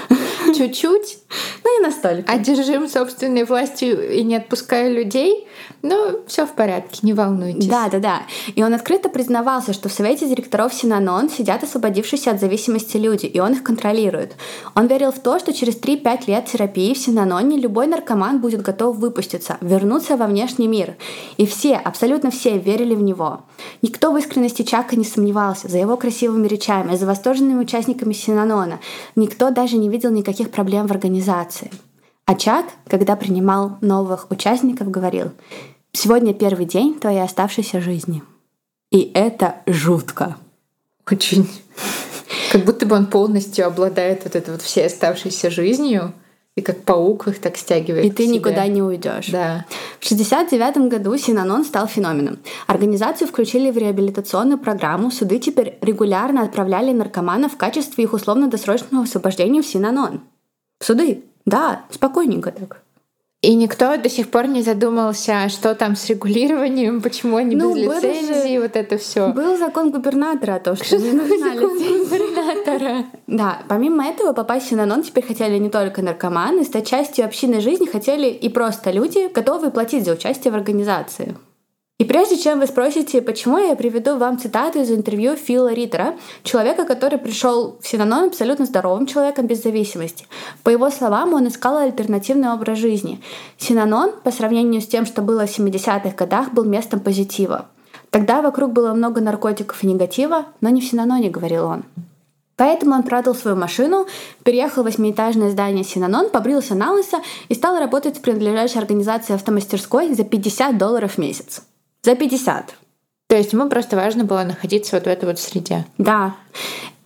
Чуть-чуть, 0.56 1.18
но 1.64 1.70
не 1.70 1.80
настолько. 1.80 2.32
Одержим 2.32 2.86
собственной 2.86 3.42
властью 3.42 4.16
и 4.16 4.22
не 4.22 4.36
отпуская 4.36 4.88
людей, 4.88 5.48
но 5.82 6.16
все 6.26 6.46
в 6.46 6.52
порядке, 6.52 7.00
не 7.02 7.12
волнуйтесь. 7.12 7.66
Да, 7.66 7.88
да, 7.88 7.98
да. 7.98 8.22
И 8.54 8.62
он 8.62 8.74
открыто 8.74 9.08
признавался, 9.08 9.72
что 9.72 9.88
в 9.88 9.92
совете 9.92 10.28
директоров 10.28 10.74
Синанон 10.74 11.30
сидят 11.30 11.62
освободившиеся 11.62 12.32
от 12.32 12.40
зависимости 12.40 12.96
люди, 12.96 13.26
и 13.26 13.40
он 13.40 13.52
их 13.52 13.62
контролирует. 13.62 14.36
Он 14.74 14.86
верил 14.86 15.12
в 15.12 15.18
то, 15.18 15.38
что 15.38 15.52
через 15.52 15.76
3-5 15.80 16.24
лет 16.26 16.46
терапии 16.46 16.94
в 16.94 16.98
Синаноне 16.98 17.58
любой 17.58 17.86
наркоман 17.86 18.40
будет 18.40 18.62
готов 18.62 18.96
выпуститься, 18.96 19.58
вернуться 19.60 20.16
во 20.16 20.26
внешний 20.26 20.68
мир. 20.68 20.96
И 21.36 21.46
все, 21.46 21.76
абсолютно 21.76 22.30
все 22.30 22.58
верили 22.58 22.94
в 22.94 23.02
него. 23.02 23.40
Никто 23.82 24.12
в 24.12 24.16
искренности 24.16 24.62
Чака 24.62 24.96
не 24.96 25.04
сомневался 25.04 25.68
за 25.68 25.78
его 25.78 25.96
красивыми 25.96 26.48
речами, 26.48 26.96
за 26.96 27.06
восторженными 27.06 27.60
участниками 27.60 28.12
Синанона. 28.12 28.80
Никто 29.14 29.50
даже 29.50 29.76
не 29.76 29.88
видел 29.88 30.10
никаких 30.10 30.50
проблем 30.50 30.86
в 30.86 30.92
организации. 30.92 31.70
А 32.26 32.34
Чак, 32.34 32.66
когда 32.88 33.14
принимал 33.14 33.78
новых 33.80 34.30
участников, 34.30 34.90
говорил, 34.90 35.30
«Сегодня 35.92 36.34
первый 36.34 36.66
день 36.66 36.98
твоей 36.98 37.22
оставшейся 37.22 37.80
жизни». 37.80 38.22
И 38.90 39.12
это 39.14 39.56
жутко. 39.66 40.36
Очень. 41.10 41.48
Как 42.50 42.64
будто 42.64 42.84
бы 42.84 42.96
он 42.96 43.06
полностью 43.06 43.66
обладает 43.66 44.24
вот 44.24 44.34
этой 44.34 44.50
вот 44.50 44.62
всей 44.62 44.86
оставшейся 44.86 45.50
жизнью, 45.50 46.12
и 46.56 46.62
как 46.62 46.82
паук 46.82 47.28
их 47.28 47.38
так 47.38 47.56
стягивает. 47.56 48.04
И 48.04 48.10
ты 48.10 48.24
себе. 48.24 48.36
никуда 48.36 48.66
не 48.66 48.82
уйдешь. 48.82 49.28
Да. 49.28 49.66
В 50.00 50.08
69 50.08 50.88
году 50.88 51.16
Синанон 51.18 51.64
стал 51.64 51.86
феноменом. 51.86 52.38
Организацию 52.66 53.28
включили 53.28 53.70
в 53.70 53.76
реабилитационную 53.76 54.58
программу. 54.58 55.10
Суды 55.10 55.38
теперь 55.38 55.76
регулярно 55.82 56.42
отправляли 56.42 56.92
наркоманов 56.92 57.52
в 57.52 57.56
качестве 57.56 58.04
их 58.04 58.14
условно-досрочного 58.14 59.04
освобождения 59.04 59.60
в 59.60 59.66
Синанон. 59.66 60.22
В 60.80 60.86
суды. 60.86 61.24
Да, 61.46 61.84
спокойненько 61.90 62.50
так. 62.50 62.82
И 63.42 63.54
никто 63.54 63.96
до 63.96 64.08
сих 64.08 64.30
пор 64.30 64.48
не 64.48 64.62
задумался, 64.62 65.48
что 65.48 65.74
там 65.74 65.94
с 65.94 66.08
регулированием, 66.08 67.00
почему 67.00 67.36
они 67.36 67.54
ну, 67.54 67.74
без 67.74 68.02
лицензии, 68.02 68.56
же... 68.56 68.62
вот 68.62 68.74
это 68.74 68.98
все. 68.98 69.28
Был 69.28 69.56
закон 69.56 69.92
губернатора 69.92 70.56
о 70.56 70.58
том, 70.58 70.74
что, 70.74 70.84
что 70.84 70.98
не 70.98 71.12
нужна 71.12 71.54
губернатора. 71.54 73.04
Да, 73.28 73.62
помимо 73.68 74.04
этого 74.04 74.32
попасть 74.32 74.66
в 74.66 74.70
Синанон 74.70 75.04
теперь 75.04 75.24
хотели 75.24 75.58
не 75.58 75.70
только 75.70 76.02
наркоманы, 76.02 76.64
стать 76.64 76.88
частью 76.88 77.24
общины 77.24 77.60
жизни 77.60 77.86
хотели 77.86 78.28
и 78.28 78.48
просто 78.48 78.90
люди, 78.90 79.32
готовые 79.32 79.70
платить 79.70 80.04
за 80.04 80.14
участие 80.14 80.50
в 80.50 80.56
организации. 80.56 81.36
И 81.98 82.04
прежде 82.04 82.36
чем 82.36 82.60
вы 82.60 82.66
спросите, 82.66 83.22
почему 83.22 83.56
я 83.56 83.74
приведу 83.74 84.18
вам 84.18 84.38
цитату 84.38 84.80
из 84.80 84.90
интервью 84.90 85.34
Фила 85.34 85.72
Риттера, 85.72 86.14
человека, 86.42 86.84
который 86.84 87.18
пришел 87.18 87.78
в 87.80 87.88
Синанон 87.88 88.28
абсолютно 88.28 88.66
здоровым 88.66 89.06
человеком 89.06 89.46
без 89.46 89.62
зависимости. 89.62 90.26
По 90.62 90.68
его 90.68 90.90
словам, 90.90 91.32
он 91.32 91.48
искал 91.48 91.78
альтернативный 91.78 92.52
образ 92.52 92.76
жизни. 92.76 93.22
Синанон, 93.56 94.12
по 94.22 94.30
сравнению 94.30 94.82
с 94.82 94.86
тем, 94.86 95.06
что 95.06 95.22
было 95.22 95.46
в 95.46 95.58
70-х 95.58 96.10
годах, 96.10 96.52
был 96.52 96.64
местом 96.64 97.00
позитива. 97.00 97.64
Тогда 98.10 98.42
вокруг 98.42 98.72
было 98.72 98.92
много 98.92 99.22
наркотиков 99.22 99.82
и 99.82 99.86
негатива, 99.86 100.44
но 100.60 100.68
не 100.68 100.82
в 100.82 100.84
Синаноне, 100.84 101.30
говорил 101.30 101.64
он. 101.64 101.84
Поэтому 102.56 102.94
он 102.94 103.04
продал 103.04 103.34
свою 103.34 103.56
машину, 103.56 104.06
переехал 104.44 104.82
в 104.82 104.86
восьмиэтажное 104.86 105.50
здание 105.50 105.84
Синанон, 105.84 106.28
побрился 106.28 106.74
на 106.74 106.92
лысо 106.92 107.22
и 107.48 107.54
стал 107.54 107.78
работать 107.78 108.18
в 108.18 108.20
принадлежащей 108.20 108.80
организации 108.80 109.34
автомастерской 109.34 110.12
за 110.12 110.24
50 110.24 110.76
долларов 110.76 111.12
в 111.12 111.18
месяц. 111.18 111.62
За 112.06 112.14
50. 112.14 112.74
То 113.26 113.36
есть 113.36 113.52
ему 113.52 113.68
просто 113.68 113.96
важно 113.96 114.22
было 114.22 114.44
находиться 114.44 114.94
вот 114.94 115.06
в 115.06 115.08
этой 115.08 115.24
вот 115.24 115.40
среде. 115.40 115.86
Да. 115.98 116.36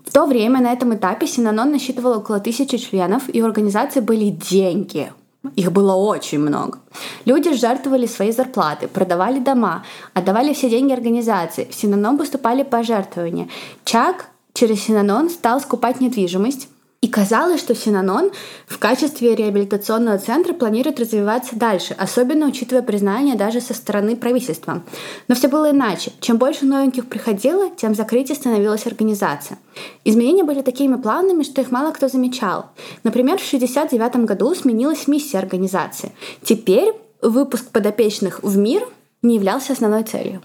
В 0.05 0.13
то 0.13 0.27
время 0.27 0.61
на 0.61 0.75
этом 0.75 0.95
этапе 0.95 1.27
Синанон 1.27 1.73
насчитывал 1.73 2.19
около 2.19 2.39
тысячи 2.39 2.77
членов, 2.77 3.23
и 3.33 3.41
у 3.41 3.47
организации 3.47 4.01
были 4.01 4.29
деньги. 4.29 5.11
Их 5.57 5.73
было 5.73 5.95
очень 5.95 6.41
много. 6.41 6.81
Люди 7.25 7.55
жертвовали 7.55 8.05
свои 8.05 8.31
зарплаты, 8.31 8.89
продавали 8.89 9.39
дома, 9.39 9.85
отдавали 10.13 10.53
все 10.53 10.69
деньги 10.69 10.93
организации. 10.93 11.67
В 11.71 11.75
Синанон 11.75 12.19
поступали 12.19 12.63
пожертвования. 12.63 13.49
Чак 13.87 14.29
через 14.53 14.85
Синанон 14.85 15.31
стал 15.31 15.63
скупать 15.63 16.03
недвижимость, 16.03 16.69
и 17.03 17.09
казалось, 17.09 17.61
что 17.61 17.75
Синанон 17.75 18.31
в 18.67 18.79
качестве 18.79 19.35
реабилитационного 19.35 20.19
центра 20.19 20.53
планирует 20.53 21.01
развиваться 21.01 21.57
дальше, 21.57 21.95
особенно 21.99 22.47
учитывая 22.47 22.83
признание 22.83 23.37
даже 23.37 23.63
со 23.63 23.73
стороны 23.73 24.17
правительства. 24.17 24.83
Но 25.27 25.35
все 25.35 25.49
было 25.49 25.71
иначе. 25.71 26.13
Чем 26.21 26.37
больше 26.37 26.67
новеньких 26.67 27.09
приходило, 27.09 27.71
тем 27.71 27.95
закрытие 27.95 28.37
становилась 28.37 28.87
организация. 28.87 29.59
Изменения 30.05 30.45
были 30.45 30.61
такими 30.61 30.97
плавными, 30.97 31.43
что 31.43 31.63
их 31.63 31.71
мало 31.71 31.93
кто 31.93 32.09
замечал. 32.09 32.67
Например, 33.03 33.39
в 33.39 33.47
1969 33.47 34.27
году 34.27 34.55
сменилась 34.55 35.09
миссия 35.09 35.39
организации. 35.39 36.13
Теперь 36.43 36.93
выпуск 37.23 37.71
подопечных 37.71 38.43
в 38.43 38.59
мир 38.59 38.87
не 39.23 39.37
являлся 39.37 39.73
основной 39.73 40.03
целью. 40.03 40.43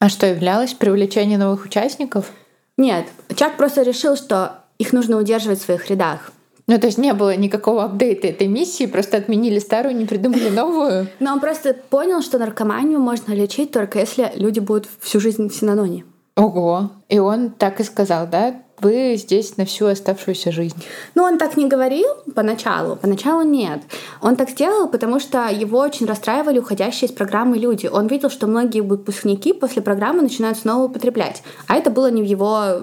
А 0.00 0.08
что 0.08 0.26
являлось? 0.26 0.74
Привлечение 0.74 1.38
новых 1.38 1.64
участников? 1.64 2.32
Нет, 2.76 3.06
Чак 3.36 3.56
просто 3.56 3.82
решил, 3.82 4.16
что 4.16 4.61
их 4.82 4.92
нужно 4.92 5.16
удерживать 5.16 5.60
в 5.60 5.64
своих 5.64 5.88
рядах. 5.88 6.32
Ну, 6.66 6.78
то 6.78 6.86
есть 6.86 6.98
не 6.98 7.12
было 7.12 7.34
никакого 7.36 7.84
апдейта 7.84 8.28
этой 8.28 8.46
миссии, 8.46 8.86
просто 8.86 9.16
отменили 9.16 9.58
старую, 9.58 9.96
не 9.96 10.04
придумали 10.04 10.48
новую. 10.48 11.08
Но 11.20 11.32
он 11.32 11.40
просто 11.40 11.74
понял, 11.74 12.22
что 12.22 12.38
наркоманию 12.38 13.00
можно 13.00 13.32
лечить 13.32 13.72
только 13.72 13.98
если 13.98 14.32
люди 14.36 14.60
будут 14.60 14.88
всю 15.00 15.18
жизнь 15.20 15.48
в 15.48 15.54
Синаноне. 15.54 16.04
Ого. 16.36 16.90
И 17.08 17.18
он 17.18 17.50
так 17.50 17.80
и 17.80 17.84
сказал, 17.84 18.26
да? 18.26 18.54
Вы 18.80 19.14
здесь 19.16 19.56
на 19.58 19.64
всю 19.64 19.86
оставшуюся 19.86 20.50
жизнь. 20.50 20.82
Ну, 21.14 21.22
он 21.22 21.38
так 21.38 21.56
не 21.56 21.68
говорил 21.68 22.08
поначалу. 22.34 22.96
Поначалу 22.96 23.42
нет. 23.42 23.82
Он 24.20 24.34
так 24.34 24.50
сделал, 24.50 24.88
потому 24.88 25.20
что 25.20 25.48
его 25.48 25.78
очень 25.78 26.06
расстраивали 26.06 26.58
уходящие 26.58 27.08
из 27.08 27.14
программы 27.14 27.58
люди. 27.58 27.86
Он 27.86 28.08
видел, 28.08 28.30
что 28.30 28.46
многие 28.46 28.80
выпускники 28.80 29.52
после 29.52 29.82
программы 29.82 30.22
начинают 30.22 30.58
снова 30.58 30.84
употреблять. 30.84 31.42
А 31.68 31.76
это 31.76 31.90
было 31.90 32.10
не 32.10 32.22
в 32.22 32.26
его 32.26 32.80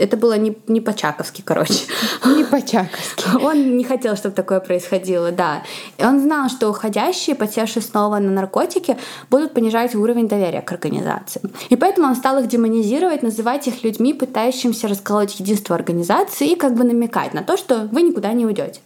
это 0.00 0.16
было 0.16 0.38
не, 0.38 0.56
не 0.66 0.80
по-чаковски, 0.80 1.42
короче. 1.42 1.84
Не 2.24 2.44
по-чаковски. 2.44 3.24
Он 3.44 3.76
не 3.76 3.84
хотел, 3.84 4.16
чтобы 4.16 4.34
такое 4.34 4.60
происходило, 4.60 5.30
да. 5.30 5.62
И 5.98 6.04
он 6.04 6.20
знал, 6.20 6.48
что 6.48 6.68
уходящие, 6.68 7.36
подсевшие 7.36 7.82
снова 7.82 8.18
на 8.18 8.30
наркотики, 8.30 8.96
будут 9.30 9.52
понижать 9.52 9.94
уровень 9.94 10.28
доверия 10.28 10.62
к 10.62 10.72
организации. 10.72 11.42
И 11.68 11.76
поэтому 11.76 12.08
он 12.08 12.16
стал 12.16 12.38
их 12.38 12.48
демонизировать, 12.48 13.22
называть 13.22 13.66
их 13.68 13.84
людьми, 13.84 14.14
пытающимися 14.14 14.88
расколоть 14.88 15.38
единство 15.38 15.76
организации 15.76 16.52
и 16.52 16.56
как 16.56 16.74
бы 16.74 16.84
намекать 16.84 17.34
на 17.34 17.42
то, 17.42 17.56
что 17.56 17.88
вы 17.92 18.02
никуда 18.02 18.32
не 18.32 18.46
уйдете. 18.46 18.80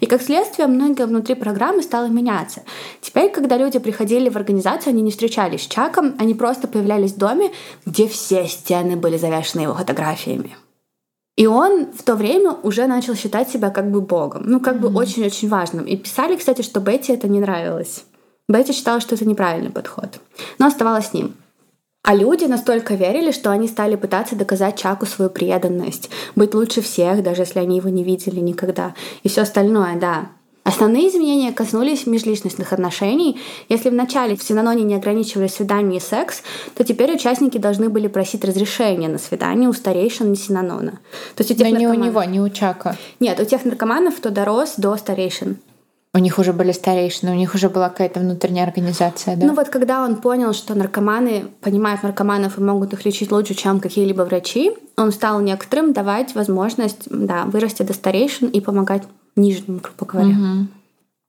И 0.00 0.06
как 0.06 0.22
следствие, 0.22 0.66
многое 0.68 1.06
внутри 1.06 1.34
программы 1.34 1.82
стало 1.82 2.06
меняться. 2.06 2.62
Теперь, 3.00 3.30
когда 3.30 3.56
люди 3.56 3.78
приходили 3.78 4.28
в 4.28 4.36
организацию, 4.36 4.92
они 4.92 5.02
не 5.02 5.10
встречались 5.10 5.64
с 5.64 5.66
Чаком, 5.66 6.14
они 6.18 6.34
просто 6.34 6.68
появлялись 6.68 7.12
в 7.12 7.18
доме, 7.18 7.50
где 7.84 8.08
все 8.08 8.46
стены 8.46 8.96
были 8.96 9.18
завешены 9.18 9.62
его 9.62 9.74
фотографиями. 9.74 10.53
И 11.36 11.46
он 11.46 11.86
в 11.92 12.02
то 12.02 12.14
время 12.14 12.52
уже 12.62 12.86
начал 12.86 13.14
считать 13.14 13.48
себя 13.48 13.70
как 13.70 13.90
бы 13.90 14.00
богом, 14.00 14.44
ну 14.46 14.60
как 14.60 14.80
бы 14.80 14.88
очень-очень 14.88 15.48
важным. 15.48 15.84
И 15.84 15.96
писали, 15.96 16.36
кстати, 16.36 16.62
что 16.62 16.80
Бетти 16.80 17.12
это 17.12 17.28
не 17.28 17.40
нравилось. 17.40 18.04
Бетти 18.48 18.72
считала, 18.72 19.00
что 19.00 19.14
это 19.16 19.26
неправильный 19.26 19.70
подход, 19.70 20.20
но 20.58 20.66
оставалась 20.66 21.08
с 21.08 21.12
ним. 21.12 21.34
А 22.04 22.14
люди 22.14 22.44
настолько 22.44 22.94
верили, 22.94 23.32
что 23.32 23.50
они 23.50 23.66
стали 23.66 23.96
пытаться 23.96 24.36
доказать 24.36 24.78
Чаку 24.78 25.06
свою 25.06 25.30
преданность, 25.30 26.10
быть 26.36 26.54
лучше 26.54 26.82
всех, 26.82 27.22
даже 27.22 27.42
если 27.42 27.60
они 27.60 27.78
его 27.78 27.88
не 27.88 28.04
видели 28.04 28.40
никогда. 28.40 28.94
И 29.22 29.28
все 29.30 29.40
остальное, 29.40 29.96
да. 29.98 30.28
Основные 30.64 31.10
изменения 31.10 31.52
коснулись 31.52 32.06
межличностных 32.06 32.72
отношений. 32.72 33.38
Если 33.68 33.90
в 33.90 33.94
начале 33.94 34.34
в 34.34 34.42
Синаноне 34.42 34.82
не 34.82 34.94
ограничивали 34.94 35.46
свидание 35.46 35.98
и 35.98 36.02
секс, 36.02 36.42
то 36.74 36.84
теперь 36.84 37.14
участники 37.14 37.58
должны 37.58 37.90
были 37.90 38.08
просить 38.08 38.44
разрешения 38.44 39.08
на 39.08 39.18
свидание 39.18 39.68
у 39.68 39.74
старейшин 39.74 40.34
Синанона. 40.34 40.92
То 41.36 41.42
есть 41.42 41.50
у 41.50 41.54
тех 41.54 41.68
Но 41.68 41.74
наркоманов... 41.74 41.96
не 41.96 42.08
у 42.08 42.10
него, 42.10 42.24
не 42.24 42.40
у 42.40 42.48
Чака. 42.48 42.96
Нет, 43.20 43.38
у 43.40 43.44
тех 43.44 43.64
наркоманов, 43.66 44.16
кто 44.16 44.30
дорос 44.30 44.74
до 44.78 44.96
старейшин. 44.96 45.58
У 46.14 46.18
них 46.18 46.38
уже 46.38 46.52
были 46.52 46.70
старейшины, 46.72 47.32
у 47.32 47.34
них 47.34 47.54
уже 47.54 47.68
была 47.68 47.88
какая-то 47.90 48.20
внутренняя 48.20 48.64
организация, 48.64 49.36
да? 49.36 49.46
Ну 49.46 49.52
вот 49.52 49.68
когда 49.68 50.02
он 50.02 50.16
понял, 50.16 50.54
что 50.54 50.74
наркоманы 50.76 51.46
понимают 51.60 52.04
наркоманов 52.04 52.56
и 52.56 52.62
могут 52.62 52.92
их 52.92 53.04
лечить 53.04 53.32
лучше, 53.32 53.54
чем 53.54 53.80
какие-либо 53.80 54.22
врачи, 54.22 54.72
он 54.96 55.10
стал 55.10 55.40
некоторым 55.40 55.92
давать 55.92 56.34
возможность 56.36 57.08
да, 57.10 57.44
вырасти 57.46 57.82
до 57.82 57.92
старейшин 57.92 58.48
и 58.48 58.60
помогать 58.60 59.02
нижним, 59.36 59.78
грубо 59.78 60.06
говоря. 60.06 60.30
Угу. 60.30 60.66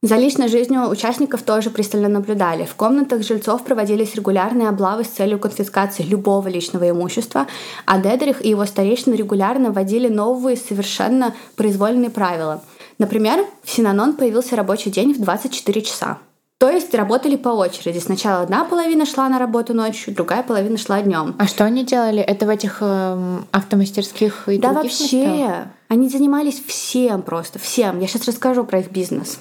За 0.06 0.18
личной 0.18 0.50
жизнью 0.50 0.88
участников 0.88 1.42
тоже 1.42 1.72
пристально 1.72 2.10
наблюдали. 2.10 2.66
В 2.66 2.76
комнатах 2.76 3.24
жильцов 3.24 3.64
проводились 3.64 4.14
регулярные 4.14 4.70
облавы 4.70 5.04
с 5.04 5.08
целью 5.08 5.40
конфискации 5.40 6.04
любого 6.04 6.48
личного 6.48 6.88
имущества, 6.88 7.48
а 7.86 8.00
Дедерих 8.00 8.46
и 8.46 8.50
его 8.50 8.66
старейшины 8.66 9.16
регулярно 9.16 9.72
вводили 9.72 10.08
новые 10.08 10.58
совершенно 10.58 11.34
произвольные 11.56 12.12
правила. 12.12 12.62
Например, 13.00 13.44
в 13.64 13.72
Синанон 13.72 14.14
появился 14.14 14.56
рабочий 14.56 14.92
день 14.92 15.14
в 15.14 15.22
24 15.22 15.82
часа. 15.82 16.20
То 16.58 16.70
есть 16.70 16.94
работали 16.96 17.36
по 17.36 17.50
очереди. 17.50 18.00
Сначала 18.00 18.42
одна 18.42 18.64
половина 18.64 19.06
шла 19.06 19.28
на 19.28 19.40
работу 19.40 19.74
ночью, 19.74 20.16
другая 20.16 20.42
половина 20.42 20.78
шла 20.78 21.02
днем. 21.02 21.36
А 21.38 21.48
что 21.48 21.66
они 21.66 21.84
делали? 21.84 22.22
Это 22.22 22.46
в 22.46 22.50
этих 22.50 22.78
э, 22.80 23.40
автомастерских 23.52 24.48
и 24.48 24.58
Да 24.58 24.72
вообще. 24.72 25.26
Местах? 25.26 25.68
Они 25.90 26.08
занимались 26.08 26.64
всем 26.66 27.24
просто, 27.24 27.60
всем. 27.60 28.00
Я 28.00 28.08
сейчас 28.08 28.26
расскажу 28.26 28.64
про 28.64 28.80
их 28.80 28.90
бизнес. 28.90 29.38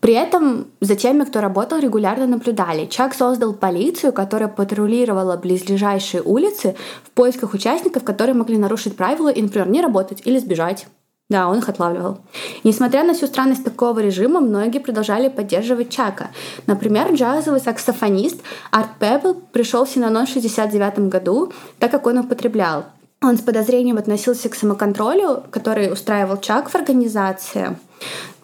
При 0.00 0.14
этом 0.14 0.66
за 0.80 0.96
теми, 0.96 1.24
кто 1.24 1.40
работал, 1.40 1.78
регулярно 1.78 2.26
наблюдали. 2.26 2.86
Чак 2.86 3.14
создал 3.14 3.54
полицию, 3.54 4.12
которая 4.12 4.48
патрулировала 4.48 5.36
близлежащие 5.36 6.22
улицы 6.22 6.76
в 7.02 7.10
поисках 7.10 7.54
участников, 7.54 8.04
которые 8.04 8.34
могли 8.34 8.58
нарушить 8.58 8.96
правила 8.96 9.28
и, 9.30 9.42
например, 9.42 9.68
не 9.68 9.80
работать 9.80 10.22
или 10.24 10.38
сбежать. 10.38 10.86
Да, 11.30 11.48
он 11.48 11.58
их 11.58 11.68
отлавливал. 11.68 12.18
Несмотря 12.64 13.04
на 13.04 13.14
всю 13.14 13.26
странность 13.26 13.64
такого 13.64 14.00
режима, 14.00 14.40
многие 14.40 14.80
продолжали 14.80 15.28
поддерживать 15.28 15.88
Чака. 15.88 16.30
Например, 16.66 17.12
джазовый 17.12 17.60
саксофонист 17.60 18.40
Арт 18.72 18.98
Пебл 18.98 19.34
пришел 19.52 19.84
в 19.84 19.88
Синанон 19.88 20.26
в 20.26 20.30
1969 20.30 21.08
году, 21.08 21.52
так 21.78 21.92
как 21.92 22.06
он 22.08 22.18
употреблял. 22.18 22.86
Он 23.22 23.36
с 23.36 23.42
подозрением 23.42 23.98
относился 23.98 24.48
к 24.48 24.56
самоконтролю, 24.56 25.44
который 25.50 25.92
устраивал 25.92 26.38
Чак 26.38 26.68
в 26.68 26.74
организации. 26.74 27.76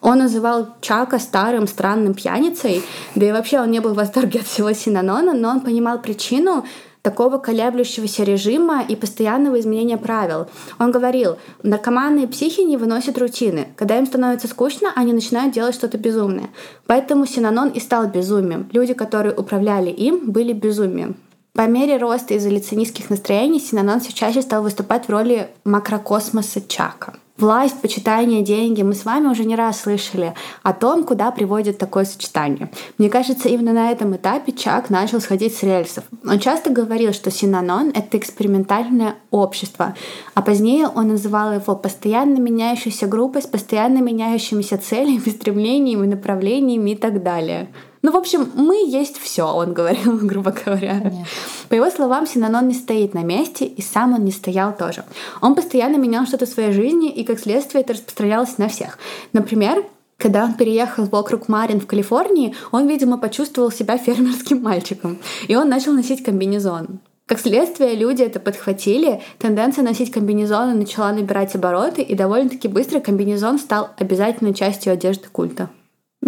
Он 0.01 0.19
называл 0.19 0.67
Чака 0.79 1.19
старым, 1.19 1.67
странным 1.67 2.13
пьяницей, 2.13 2.83
да 3.15 3.25
и 3.25 3.31
вообще 3.31 3.59
он 3.59 3.71
не 3.71 3.81
был 3.81 3.93
в 3.93 3.97
восторге 3.97 4.39
от 4.39 4.45
всего 4.45 4.71
Синанона, 4.71 5.33
но 5.33 5.49
он 5.49 5.59
понимал 5.59 5.99
причину, 5.99 6.63
такого 7.07 7.37
колеблющегося 7.37 8.23
режима 8.25 8.83
и 8.83 8.97
постоянного 8.97 9.57
изменения 9.61 9.97
правил. 9.97 10.47
Он 10.77 10.91
говорил, 10.91 11.37
наркоманы 11.63 12.25
и 12.25 12.27
психи 12.27 12.59
не 12.59 12.75
выносят 12.75 13.17
рутины. 13.17 13.69
Когда 13.77 13.97
им 13.97 14.05
становится 14.05 14.49
скучно, 14.49 14.91
они 14.93 15.13
начинают 15.13 15.53
делать 15.53 15.73
что-то 15.73 15.97
безумное. 15.97 16.49
Поэтому 16.85 17.25
Синанон 17.25 17.69
и 17.69 17.79
стал 17.79 18.07
безумием. 18.07 18.67
Люди, 18.73 18.93
которые 18.93 19.33
управляли 19.33 19.89
им, 19.89 20.29
были 20.29 20.51
безумием. 20.51 21.15
По 21.57 21.65
мере 21.65 21.97
роста 21.97 22.37
изоляционистских 22.37 23.09
настроений 23.09 23.59
Синанон 23.59 23.99
все 23.99 24.13
чаще 24.13 24.43
стал 24.43 24.61
выступать 24.61 25.07
в 25.07 25.09
роли 25.09 25.49
макрокосмоса 25.65 26.61
Чака. 26.61 27.15
Власть, 27.35 27.81
почитание, 27.81 28.43
деньги. 28.43 28.83
Мы 28.83 28.93
с 28.93 29.05
вами 29.05 29.25
уже 29.25 29.43
не 29.43 29.55
раз 29.55 29.81
слышали 29.81 30.35
о 30.61 30.73
том, 30.73 31.03
куда 31.03 31.31
приводит 31.31 31.79
такое 31.79 32.05
сочетание. 32.05 32.69
Мне 32.99 33.09
кажется, 33.09 33.49
именно 33.49 33.73
на 33.73 33.91
этом 33.91 34.15
этапе 34.15 34.51
Чак 34.51 34.91
начал 34.91 35.19
сходить 35.19 35.55
с 35.55 35.63
рельсов. 35.63 36.03
Он 36.23 36.37
часто 36.37 36.69
говорил, 36.69 37.11
что 37.11 37.31
Синанон— 37.31 37.91
это 37.95 38.19
экспериментальное 38.19 39.15
общество, 39.31 39.95
а 40.35 40.43
позднее 40.43 40.87
он 40.87 41.07
называл 41.07 41.53
его 41.53 41.75
постоянно 41.75 42.37
меняющейся 42.37 43.07
группой 43.07 43.41
с 43.41 43.47
постоянно 43.47 43.97
меняющимися 43.97 44.77
целями, 44.77 45.27
стремлениями, 45.29 46.05
направлениями 46.05 46.91
и 46.91 46.95
так 46.95 47.23
далее. 47.23 47.69
Ну, 48.07 48.13
в 48.13 48.15
общем, 48.15 48.49
мы 48.55 48.87
есть 48.87 49.17
все, 49.17 49.43
он 49.43 49.73
говорил, 49.73 50.17
грубо 50.21 50.55
говоря. 50.65 50.93
Нет. 50.93 51.27
По 51.67 51.73
его 51.73 51.89
словам, 51.89 52.25
Синанон 52.25 52.69
не 52.69 52.73
стоит 52.73 53.13
на 53.13 53.21
месте, 53.21 53.65
и 53.65 53.81
сам 53.81 54.13
он 54.13 54.23
не 54.23 54.31
стоял 54.31 54.73
тоже. 54.73 55.03
Он 55.41 55.55
постоянно 55.55 55.97
менял 55.97 56.25
что-то 56.25 56.45
в 56.45 56.49
своей 56.49 56.71
жизни, 56.71 57.11
и 57.11 57.25
как 57.25 57.37
следствие 57.37 57.81
это 57.83 57.91
распространялось 57.91 58.57
на 58.59 58.69
всех. 58.69 58.97
Например, 59.33 59.83
когда 60.15 60.45
он 60.45 60.53
переехал 60.53 61.03
в 61.03 61.13
округ 61.13 61.49
Марин 61.49 61.81
в 61.81 61.85
Калифорнии, 61.85 62.55
он, 62.71 62.87
видимо, 62.87 63.17
почувствовал 63.17 63.71
себя 63.71 63.97
фермерским 64.05 64.63
мальчиком, 64.63 65.17
и 65.49 65.57
он 65.57 65.67
начал 65.67 65.91
носить 65.91 66.23
комбинезон. 66.23 67.01
Как 67.25 67.41
следствие, 67.41 67.95
люди 67.95 68.23
это 68.23 68.39
подхватили, 68.39 69.21
тенденция 69.37 69.83
носить 69.83 70.11
комбинезоны 70.11 70.75
начала 70.75 71.11
набирать 71.11 71.55
обороты, 71.55 72.03
и 72.03 72.15
довольно-таки 72.15 72.69
быстро 72.69 73.01
комбинезон 73.01 73.59
стал 73.59 73.89
обязательной 73.97 74.53
частью 74.53 74.93
одежды 74.93 75.27
культа. 75.29 75.69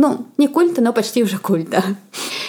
Ну, 0.02 0.26
не 0.38 0.48
культа, 0.48 0.82
но 0.82 0.94
почти 0.94 1.24
уже 1.24 1.38
культа. 1.38 1.84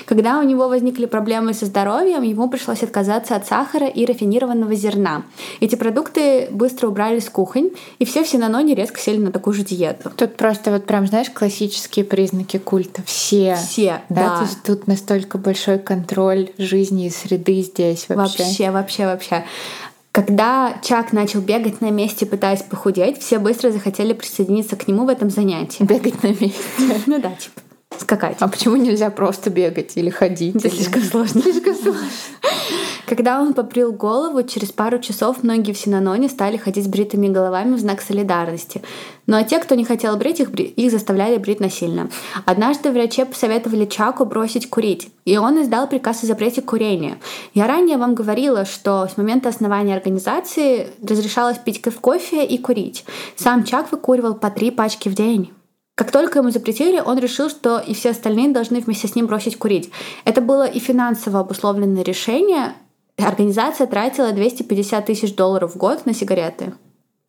Когда 0.07 0.39
у 0.39 0.45
него 0.45 0.69
возникли 0.69 1.07
проблемы 1.07 1.53
со 1.53 1.67
здоровьем, 1.67 2.23
ему 2.23 2.49
пришлось 2.49 2.85
отказаться 2.85 3.35
от 3.35 3.45
сахара 3.45 3.89
и 3.89 4.07
рафинированного 4.07 4.77
зерна. 4.77 5.25
Эти 5.59 5.75
продукты 5.75 6.47
быстро 6.53 6.87
убрали 6.87 7.19
с 7.19 7.29
кухонь, 7.29 7.71
и 7.99 8.05
все 8.05 8.23
в 8.23 8.29
Синаноне 8.29 8.77
резко 8.77 9.01
сели 9.01 9.19
на 9.19 9.33
такую 9.33 9.55
же 9.55 9.65
диету. 9.65 10.13
Тут 10.17 10.37
просто 10.37 10.71
вот 10.71 10.87
прям, 10.87 11.09
знаешь, 11.09 11.29
классические 11.29 12.05
признаки 12.05 12.59
культа. 12.59 13.03
Все. 13.05 13.57
Все, 13.57 14.01
да. 14.09 14.29
да. 14.29 14.37
То 14.37 14.43
есть 14.45 14.63
тут 14.63 14.87
настолько 14.87 15.37
большой 15.37 15.81
контроль 15.81 16.51
жизни 16.57 17.07
и 17.07 17.11
среды 17.11 17.63
здесь 17.63 18.09
вообще. 18.09 18.45
Вообще, 18.45 18.71
вообще, 18.71 19.07
вообще. 19.07 19.45
Когда 20.13 20.81
Чак 20.83 21.13
начал 21.13 21.41
бегать 21.41 21.81
на 21.81 21.91
месте, 21.91 22.27
пытаясь 22.27 22.63
похудеть, 22.63 23.19
все 23.19 23.39
быстро 23.39 23.71
захотели 23.71 24.13
присоединиться 24.13 24.77
к 24.77 24.89
нему 24.89 25.05
в 25.05 25.09
этом 25.09 25.31
занятии. 25.31 25.85
Бегать 25.85 26.23
на 26.23 26.29
месте? 26.29 26.61
Ну 27.07 27.21
да, 27.21 27.31
типа 27.31 27.61
скакать. 27.99 28.37
А 28.41 28.49
почему 28.49 28.77
нельзя 28.77 29.11
просто 29.11 29.51
бегать 29.51 29.97
или 29.97 30.11
ходить? 30.11 30.57
Это 30.57 30.71
слишком 30.71 31.03
сложно. 31.03 31.43
Слишком 31.43 31.75
сложно. 31.75 32.07
Когда 33.11 33.41
он 33.41 33.55
поприл 33.55 33.93
голову, 33.93 34.45
через 34.45 34.71
пару 34.71 35.01
часов 35.01 35.43
многие 35.43 35.73
в 35.73 35.79
Синаноне 35.79 36.29
стали 36.29 36.57
ходить 36.57 36.85
с 36.85 36.87
бритыми 36.87 37.27
головами 37.27 37.75
в 37.75 37.81
знак 37.81 38.03
солидарности. 38.03 38.83
Ну 39.27 39.37
а 39.37 39.43
те, 39.43 39.59
кто 39.59 39.75
не 39.75 39.85
хотел 39.85 40.17
брить 40.17 40.39
их, 40.39 40.51
их 40.51 40.93
заставляли 40.93 41.37
брить 41.37 41.59
насильно. 41.59 42.09
Однажды 42.45 42.93
врачи 42.93 43.25
посоветовали 43.25 43.87
Чаку 43.87 44.27
бросить 44.27 44.71
курить, 44.71 45.09
и 45.25 45.37
он 45.39 45.61
издал 45.61 45.89
приказ 45.89 46.23
о 46.23 46.27
запрете 46.27 46.63
курения. 46.63 47.19
Я 47.53 47.67
ранее 47.67 47.97
вам 47.97 48.15
говорила, 48.15 48.65
что 48.65 49.09
с 49.09 49.17
момента 49.17 49.49
основания 49.49 49.97
организации 49.97 50.87
разрешалось 51.03 51.59
пить 51.59 51.83
кофе 51.83 52.47
и 52.47 52.59
курить. 52.59 53.05
Сам 53.35 53.65
Чак 53.65 53.91
выкуривал 53.91 54.35
по 54.35 54.51
три 54.51 54.71
пачки 54.71 55.09
в 55.09 55.17
день. 55.17 55.53
Как 55.97 56.13
только 56.13 56.39
ему 56.39 56.51
запретили, 56.51 57.03
он 57.05 57.19
решил, 57.19 57.51
что 57.51 57.81
и 57.81 57.93
все 57.93 58.11
остальные 58.11 58.51
должны 58.51 58.79
вместе 58.79 59.09
с 59.09 59.17
ним 59.17 59.27
бросить 59.27 59.59
курить. 59.59 59.91
Это 60.25 60.41
было 60.41 60.65
и 60.65 60.79
финансово 60.79 61.41
обусловленное 61.41 62.05
решение. 62.05 62.75
Организация 63.27 63.87
тратила 63.87 64.33
250 64.33 65.07
тысяч 65.07 65.35
долларов 65.35 65.75
в 65.75 65.79
год 65.79 66.07
на 66.07 66.15
сигареты. 66.15 66.73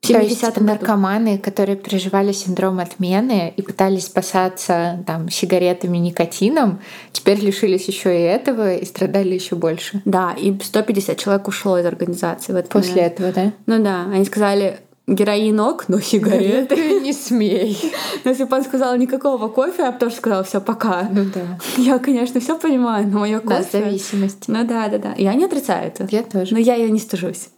То 0.02 0.20
есть 0.20 0.60
наркоманы, 0.60 1.38
которые 1.38 1.76
переживали 1.76 2.32
синдром 2.32 2.80
отмены 2.80 3.54
и 3.56 3.62
пытались 3.62 4.06
спасаться 4.06 5.04
там, 5.06 5.30
сигаретами, 5.30 5.98
никотином, 6.00 6.80
теперь 7.12 7.40
лишились 7.40 7.88
еще 7.88 8.18
и 8.18 8.24
этого 8.24 8.74
и 8.74 8.86
страдали 8.86 9.36
еще 9.36 9.56
больше. 9.56 10.02
Да, 10.06 10.34
и 10.34 10.58
150 10.60 11.18
человек 11.18 11.48
ушло 11.48 11.78
из 11.78 11.86
организации 11.86 12.52
в 12.52 12.56
этот 12.56 12.72
После 12.72 12.96
момент. 12.96 13.14
этого, 13.14 13.32
да? 13.32 13.54
Ну 13.68 13.84
да, 13.84 14.06
они 14.12 14.26
сказали, 14.26 14.80
героин 15.08 15.60
ок, 15.60 15.86
но 15.88 16.00
сигареты 16.00 17.00
не 17.00 17.14
смей. 17.14 17.78
Но 18.24 18.32
если 18.32 18.44
бы 18.44 18.56
он 18.56 18.64
сказал 18.64 18.96
никакого 18.98 19.48
кофе, 19.48 19.84
я 19.84 19.92
бы 19.92 20.00
тоже 20.00 20.16
сказала, 20.16 20.44
все, 20.44 20.62
пока. 20.62 21.10
Ну 21.12 21.26
да. 21.26 21.60
Я, 21.78 22.00
конечно, 22.00 22.40
все 22.40 22.58
понимаю, 22.58 23.08
но 23.08 23.20
мое 23.20 23.40
кофе... 23.40 23.66
Да, 23.72 23.80
зависимость. 23.80 24.48
Ну 24.48 24.66
да, 24.66 24.88
да, 24.88 24.98
да. 24.98 25.14
Я 25.18 25.34
не 25.34 25.46
отрицаю 25.46 25.88
это. 25.88 26.08
Я 26.12 26.24
тоже. 26.24 26.54
Но 26.54 26.60
я 26.60 26.76
ее 26.76 26.92
не 26.92 27.00
стыжусь. 27.00 27.50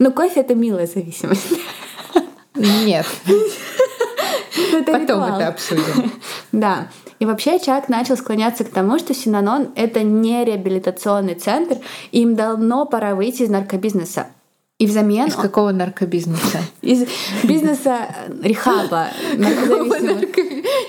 Но 0.00 0.10
кофе— 0.10 0.40
это 0.42 0.54
милая 0.54 0.86
зависимость. 0.86 1.52
Нет. 2.54 3.06
Потом 4.86 5.22
это 5.24 5.48
обсудим. 5.48 6.12
Да. 6.52 6.88
И 7.18 7.26
вообще 7.26 7.58
человек 7.58 7.88
начал 7.88 8.16
склоняться 8.16 8.64
к 8.64 8.70
тому, 8.70 8.98
что 8.98 9.12
Синанон— 9.12 9.70
это 9.76 10.02
не 10.02 10.44
реабилитационный 10.44 11.34
центр, 11.34 11.78
и 12.12 12.22
им 12.22 12.36
давно 12.36 12.86
пора 12.86 13.14
выйти 13.14 13.42
из 13.42 13.50
наркобизнеса. 13.50 14.28
И 14.78 14.86
взамен... 14.86 15.26
Из 15.26 15.34
какого 15.34 15.72
наркобизнеса? 15.72 16.60
Из 16.82 17.04
бизнеса 17.42 18.14
рехаба. 18.40 19.08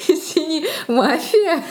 Извини, 0.08 0.64
мафия? 0.88 1.64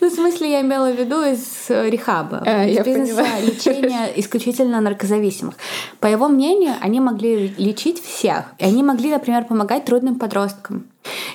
Ну, 0.00 0.08
в 0.08 0.14
смысле, 0.14 0.52
я 0.52 0.60
имела 0.62 0.90
в 0.90 0.98
виду 0.98 1.22
из 1.22 1.68
рехаба. 1.68 2.42
А, 2.46 2.64
из 2.64 2.82
бизнеса 2.82 3.26
лечения 3.42 4.10
исключительно 4.16 4.80
наркозависимых. 4.80 5.56
По 6.00 6.06
его 6.06 6.28
мнению, 6.28 6.76
они 6.80 6.98
могли 6.98 7.54
лечить 7.58 8.02
всех. 8.02 8.46
И 8.56 8.64
они 8.64 8.82
могли, 8.82 9.10
например, 9.10 9.44
помогать 9.44 9.84
трудным 9.84 10.18
подросткам. 10.18 10.86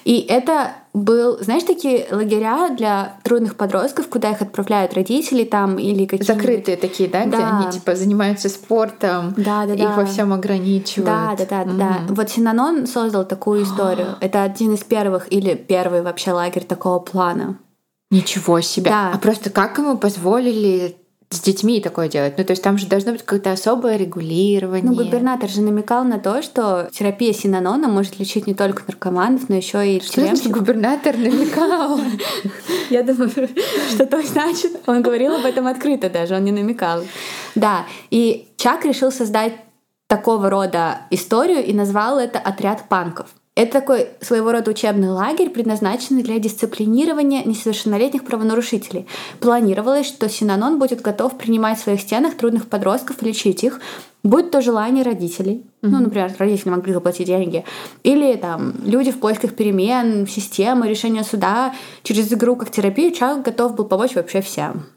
И 0.05 0.25
это 0.29 0.73
был, 0.93 1.39
знаешь, 1.41 1.63
такие 1.63 2.07
лагеря 2.11 2.69
для 2.69 3.17
трудных 3.23 3.55
подростков, 3.55 4.07
куда 4.09 4.31
их 4.31 4.41
отправляют 4.41 4.93
родители 4.93 5.43
там 5.43 5.77
или 5.79 6.05
какие-то... 6.05 6.33
Закрытые 6.33 6.77
такие, 6.77 7.09
да, 7.09 7.25
да, 7.25 7.27
где 7.27 7.43
они 7.43 7.71
типа 7.71 7.95
занимаются 7.95 8.49
спортом, 8.49 9.33
да, 9.37 9.65
да, 9.65 9.73
их 9.73 9.79
да. 9.79 9.95
во 9.95 10.05
всем 10.05 10.33
ограничивают. 10.33 11.05
Да, 11.05 11.35
да, 11.37 11.45
да, 11.45 11.63
mm-hmm. 11.63 11.77
да. 11.77 12.13
Вот 12.13 12.29
Синанон 12.29 12.87
создал 12.87 13.25
такую 13.25 13.63
историю. 13.63 14.15
Это 14.21 14.43
один 14.43 14.73
из 14.73 14.83
первых 14.83 15.31
или 15.31 15.55
первый 15.55 16.01
вообще 16.01 16.31
лагерь 16.31 16.63
такого 16.63 16.99
плана. 16.99 17.57
Ничего 18.11 18.61
себе. 18.61 18.91
Да. 18.91 19.11
А 19.13 19.17
просто 19.17 19.49
как 19.49 19.77
ему 19.79 19.97
позволили 19.97 20.97
с 21.33 21.41
детьми 21.41 21.81
такое 21.81 22.07
делать. 22.07 22.37
Ну, 22.37 22.43
то 22.43 22.51
есть 22.51 22.63
там 22.63 22.77
же 22.77 22.85
должно 22.87 23.11
быть 23.11 23.21
какое-то 23.21 23.51
особое 23.51 23.97
регулирование. 23.97 24.89
Ну, 24.89 24.95
губернатор 24.95 25.49
же 25.49 25.61
намекал 25.61 26.03
на 26.03 26.19
то, 26.19 26.41
что 26.41 26.89
терапия 26.91 27.33
синанона 27.33 27.87
может 27.87 28.19
лечить 28.19 28.47
не 28.47 28.53
только 28.53 28.83
наркоманов, 28.87 29.49
но 29.49 29.55
еще 29.55 29.95
и 29.95 30.01
Что 30.01 30.21
значит 30.21 30.51
губернатор 30.51 31.17
намекал? 31.17 31.99
Я 32.89 33.03
думаю, 33.03 33.29
что 33.89 34.05
то 34.05 34.21
значит. 34.21 34.79
Он 34.85 35.01
говорил 35.01 35.35
об 35.35 35.45
этом 35.45 35.67
открыто 35.67 36.09
даже, 36.09 36.35
он 36.35 36.43
не 36.43 36.51
намекал. 36.51 37.03
Да, 37.55 37.85
и 38.09 38.49
Чак 38.57 38.85
решил 38.85 39.11
создать 39.11 39.53
такого 40.07 40.49
рода 40.49 41.01
историю 41.09 41.65
и 41.65 41.73
назвал 41.73 42.19
это 42.19 42.39
«Отряд 42.39 42.87
панков». 42.87 43.27
Это 43.55 43.71
такой 43.71 44.07
своего 44.19 44.51
рода 44.51 44.71
учебный 44.71 45.09
лагерь, 45.09 45.49
предназначенный 45.49 46.23
для 46.23 46.39
дисциплинирования 46.39 47.43
несовершеннолетних 47.43 48.25
правонарушителей. 48.25 49.05
Планировалось, 49.39 50.07
что 50.07 50.27
Синанон 50.27 50.79
будет 50.79 51.01
готов 51.01 51.37
принимать 51.37 51.77
в 51.77 51.83
своих 51.83 52.01
стенах 52.01 52.35
трудных 52.35 52.67
подростков 52.67 53.21
и 53.21 53.25
лечить 53.25 53.63
их, 53.63 53.79
будь 54.23 54.49
то 54.49 54.61
желание 54.61 55.03
родителей, 55.03 55.65
mm-hmm. 55.81 55.89
ну, 55.89 55.99
например, 55.99 56.33
родители 56.39 56.69
могли 56.69 56.93
заплатить 56.93 57.27
деньги, 57.27 57.63
или 58.01 58.35
там 58.37 58.73
люди 58.85 59.11
в 59.11 59.19
поисках 59.19 59.53
перемен, 59.53 60.25
системы, 60.25 60.87
решения 60.87 61.23
суда, 61.23 61.75
через 62.01 62.33
игру 62.33 62.55
как 62.55 62.71
терапию 62.71 63.11
человек 63.11 63.45
готов 63.45 63.75
был 63.75 63.85
помочь 63.85 64.15
вообще 64.15 64.41
всем. 64.41 64.87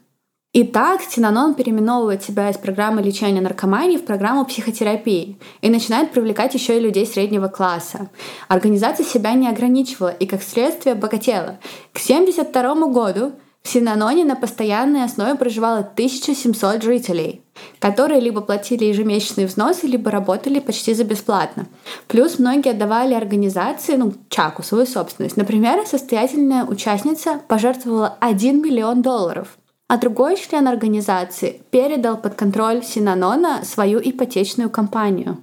И 0.57 0.63
так 0.63 1.01
Синанон 1.03 1.53
переименовывает 1.53 2.23
себя 2.23 2.49
из 2.49 2.57
программы 2.57 3.03
лечения 3.03 3.41
наркомании 3.41 3.97
в 3.97 4.05
программу 4.05 4.43
психотерапии 4.43 5.37
и 5.61 5.69
начинает 5.69 6.09
привлекать 6.11 6.55
еще 6.55 6.77
и 6.77 6.79
людей 6.79 7.05
среднего 7.05 7.47
класса. 7.47 8.09
Организация 8.47 9.05
себя 9.05 9.33
не 9.33 9.47
ограничивала 9.47 10.09
и, 10.09 10.25
как 10.25 10.41
следствие, 10.41 10.95
богатела. 10.95 11.59
К 11.93 12.01
1972 12.01 12.87
году 12.87 13.33
в 13.61 13.69
Синаноне 13.69 14.25
на 14.25 14.35
постоянной 14.35 15.03
основе 15.03 15.35
проживало 15.35 15.81
1700 15.81 16.81
жителей, 16.81 17.43
которые 17.77 18.19
либо 18.19 18.41
платили 18.41 18.85
ежемесячные 18.85 19.45
взносы, 19.45 19.85
либо 19.85 20.09
работали 20.09 20.59
почти 20.59 20.95
за 20.95 21.03
бесплатно. 21.03 21.67
Плюс 22.07 22.39
многие 22.39 22.71
отдавали 22.71 23.13
организации, 23.13 23.95
ну, 23.95 24.11
Чаку, 24.29 24.63
свою 24.63 24.87
собственность. 24.87 25.37
Например, 25.37 25.85
состоятельная 25.85 26.65
участница 26.65 27.41
пожертвовала 27.47 28.17
1 28.21 28.59
миллион 28.59 29.03
долларов– 29.03 29.49
а 29.87 29.97
другой 29.97 30.35
член 30.37 30.67
организации 30.67 31.61
передал 31.71 32.17
под 32.17 32.35
контроль 32.35 32.83
Синанона 32.83 33.63
свою 33.63 33.99
ипотечную 33.99 34.69
компанию. 34.69 35.37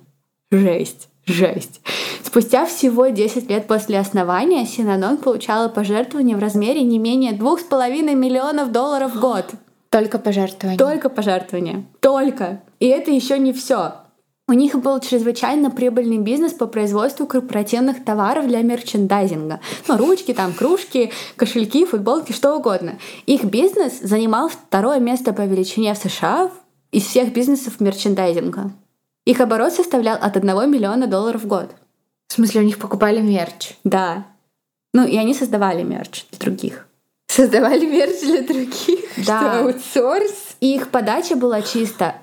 Жесть. 0.50 1.08
Жесть. 1.26 1.80
Спустя 2.22 2.66
всего 2.66 3.06
10 3.06 3.48
лет 3.48 3.66
после 3.66 3.98
основания 3.98 4.66
Синанон 4.66 5.16
получала 5.16 5.68
пожертвования 5.68 6.36
в 6.36 6.40
размере 6.40 6.82
не 6.82 6.98
менее 6.98 7.32
2,5 7.32 8.14
миллионов 8.14 8.72
долларов 8.72 9.14
в 9.14 9.20
год. 9.20 9.46
Только 9.88 10.18
пожертвования. 10.18 10.76
Только 10.76 11.08
пожертвования. 11.08 11.84
Только. 12.00 12.60
И 12.80 12.86
это 12.86 13.10
еще 13.10 13.38
не 13.38 13.52
все. 13.52 14.03
У 14.46 14.52
них 14.52 14.78
был 14.78 15.00
чрезвычайно 15.00 15.70
прибыльный 15.70 16.18
бизнес 16.18 16.52
по 16.52 16.66
производству 16.66 17.26
корпоративных 17.26 18.04
товаров 18.04 18.46
для 18.46 18.60
мерчендайзинга. 18.60 19.60
Ну, 19.88 19.96
ручки, 19.96 20.34
там, 20.34 20.52
кружки, 20.52 21.12
кошельки, 21.36 21.86
футболки, 21.86 22.32
что 22.32 22.54
угодно. 22.54 22.98
Их 23.24 23.44
бизнес 23.44 24.00
занимал 24.00 24.50
второе 24.50 24.98
место 24.98 25.32
по 25.32 25.42
величине 25.42 25.94
в 25.94 25.98
США 25.98 26.50
из 26.92 27.04
всех 27.04 27.32
бизнесов 27.32 27.80
мерчендайзинга. 27.80 28.72
Их 29.24 29.40
оборот 29.40 29.72
составлял 29.72 30.18
от 30.20 30.36
1 30.36 30.70
миллиона 30.70 31.06
долларов 31.06 31.44
в 31.44 31.46
год. 31.46 31.74
В 32.28 32.34
смысле, 32.34 32.60
у 32.60 32.64
них 32.64 32.78
покупали 32.78 33.22
мерч? 33.22 33.72
Да. 33.82 34.26
Ну, 34.92 35.06
и 35.06 35.16
они 35.16 35.32
создавали 35.32 35.82
мерч 35.82 36.26
для 36.30 36.38
других. 36.38 36.86
Создавали 37.28 37.86
мерч 37.86 38.20
для 38.20 38.42
других? 38.42 39.00
Да. 39.26 39.38
Что, 39.40 39.60
аутсорс? 39.60 40.56
Их 40.60 40.90
подача 40.90 41.34
была 41.34 41.62
чисто 41.62 42.16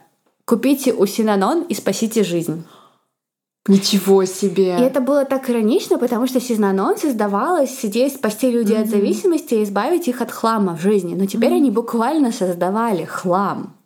Купите 0.51 0.91
у 0.91 1.05
Синанон 1.05 1.61
и 1.61 1.73
спасите 1.73 2.25
жизнь. 2.25 2.65
Ничего 3.69 4.25
себе! 4.25 4.77
И 4.77 4.81
это 4.81 4.99
было 4.99 5.23
так 5.23 5.49
иронично, 5.49 5.97
потому 5.97 6.27
что 6.27 6.41
Синанон 6.41 6.97
создавалась 6.97 7.85
идеей 7.85 8.09
спасти 8.09 8.51
людей 8.51 8.75
mm-hmm. 8.75 8.81
от 8.81 8.89
зависимости 8.89 9.53
и 9.53 9.63
избавить 9.63 10.09
их 10.09 10.19
от 10.19 10.29
хлама 10.29 10.75
в 10.75 10.81
жизни. 10.81 11.15
Но 11.15 11.25
теперь 11.25 11.53
mm-hmm. 11.53 11.55
они 11.55 11.71
буквально 11.71 12.33
создавали 12.33 13.05
хлам. 13.05 13.77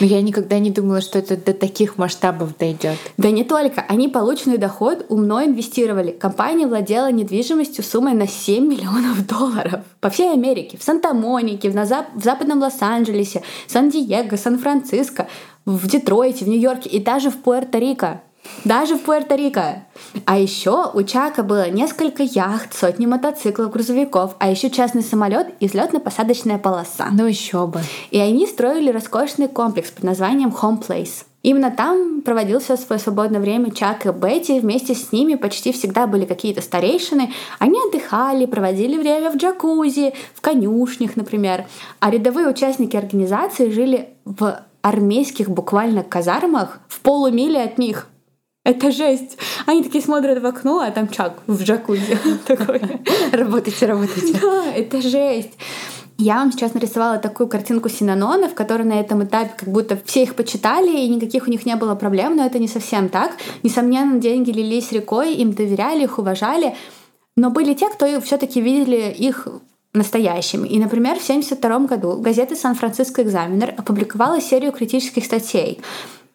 Но 0.00 0.06
я 0.06 0.22
никогда 0.22 0.58
не 0.58 0.70
думала, 0.70 1.00
что 1.00 1.18
это 1.18 1.36
до 1.36 1.52
таких 1.52 1.98
масштабов 1.98 2.56
дойдет. 2.56 2.96
Да 3.16 3.30
не 3.30 3.44
только. 3.44 3.84
Они 3.88 4.08
полученный 4.08 4.58
доход 4.58 5.06
умно 5.08 5.44
инвестировали. 5.44 6.12
Компания 6.12 6.66
владела 6.66 7.10
недвижимостью 7.10 7.82
суммой 7.82 8.14
на 8.14 8.26
7 8.26 8.66
миллионов 8.66 9.26
долларов 9.26 9.80
по 10.00 10.10
всей 10.10 10.32
Америке. 10.32 10.78
В 10.78 10.82
Санта-Монике, 10.84 11.70
в, 11.70 11.74
Назап- 11.74 12.14
в 12.14 12.22
западном 12.22 12.60
Лос-Анджелесе, 12.60 13.42
Сан-Диего, 13.66 14.36
Сан-Франциско 14.36 15.28
в 15.64 15.86
Детройте, 15.86 16.44
в 16.44 16.48
Нью-Йорке 16.48 16.88
и 16.88 17.00
даже 17.00 17.30
в 17.30 17.38
Пуэрто-Рико. 17.42 18.18
Даже 18.64 18.96
в 18.96 19.04
Пуэрто-Рико. 19.04 19.80
А 20.24 20.38
еще 20.38 20.90
у 20.92 21.02
Чака 21.02 21.42
было 21.42 21.70
несколько 21.70 22.22
яхт, 22.22 22.74
сотни 22.74 23.06
мотоциклов, 23.06 23.70
грузовиков, 23.70 24.34
а 24.38 24.50
еще 24.50 24.70
частный 24.70 25.02
самолет 25.02 25.48
и 25.60 25.66
взлетно-посадочная 25.66 26.58
полоса. 26.58 27.08
Ну 27.12 27.26
еще 27.26 27.66
бы. 27.66 27.80
И 28.10 28.18
они 28.18 28.46
строили 28.46 28.90
роскошный 28.90 29.48
комплекс 29.48 29.90
под 29.90 30.04
названием 30.04 30.50
Home 30.50 30.86
Place. 30.86 31.24
Именно 31.42 31.70
там 31.70 32.22
проводил 32.22 32.58
все 32.58 32.76
свое 32.76 33.00
свободное 33.00 33.40
время 33.40 33.70
Чак 33.70 34.06
и 34.06 34.10
Бетти. 34.10 34.58
Вместе 34.60 34.94
с 34.94 35.12
ними 35.12 35.36
почти 35.36 35.72
всегда 35.72 36.06
были 36.06 36.24
какие-то 36.24 36.60
старейшины. 36.60 37.32
Они 37.58 37.78
отдыхали, 37.88 38.44
проводили 38.46 38.98
время 38.98 39.30
в 39.30 39.36
джакузи, 39.36 40.14
в 40.34 40.40
конюшнях, 40.40 41.16
например. 41.16 41.66
А 42.00 42.10
рядовые 42.10 42.48
участники 42.48 42.96
организации 42.96 43.70
жили 43.70 44.10
в 44.24 44.60
армейских 44.82 45.48
буквально 45.48 46.02
казармах 46.02 46.80
в 46.88 47.00
полумиле 47.00 47.62
от 47.62 47.78
них. 47.78 48.08
Это 48.64 48.90
жесть. 48.90 49.38
Они 49.66 49.82
такие 49.82 50.04
смотрят 50.04 50.42
в 50.42 50.46
окно, 50.46 50.80
а 50.80 50.90
там 50.90 51.08
Чак 51.08 51.42
в 51.46 51.62
джакузи 51.62 52.18
такой. 52.46 52.80
Работайте, 53.32 53.86
работайте. 53.86 54.38
Да, 54.40 54.64
это 54.74 55.00
жесть. 55.00 55.52
Я 56.20 56.34
вам 56.38 56.50
сейчас 56.50 56.74
нарисовала 56.74 57.18
такую 57.18 57.48
картинку 57.48 57.88
синанонов, 57.88 58.52
которые 58.54 58.88
на 58.88 59.00
этом 59.00 59.24
этапе 59.24 59.52
как 59.56 59.68
будто 59.68 59.96
все 60.04 60.24
их 60.24 60.34
почитали, 60.34 60.90
и 60.90 61.08
никаких 61.08 61.46
у 61.46 61.50
них 61.50 61.64
не 61.64 61.76
было 61.76 61.94
проблем, 61.94 62.36
но 62.36 62.44
это 62.44 62.58
не 62.58 62.66
совсем 62.66 63.08
так. 63.08 63.36
Несомненно, 63.62 64.18
деньги 64.18 64.50
лились 64.50 64.90
рекой, 64.90 65.34
им 65.34 65.52
доверяли, 65.52 66.02
их 66.02 66.18
уважали, 66.18 66.74
но 67.36 67.50
были 67.50 67.72
те, 67.72 67.88
кто 67.88 68.20
все-таки 68.20 68.60
видели 68.60 69.14
их 69.16 69.46
настоящим. 69.94 70.64
И, 70.64 70.78
например, 70.80 71.20
в 71.20 71.22
1972 71.22 71.78
году 71.86 72.20
газета 72.20 72.56
«Сан-Франциско 72.56 73.22
Экзаменер» 73.22 73.74
опубликовала 73.76 74.40
серию 74.40 74.72
критических 74.72 75.24
статей 75.24 75.80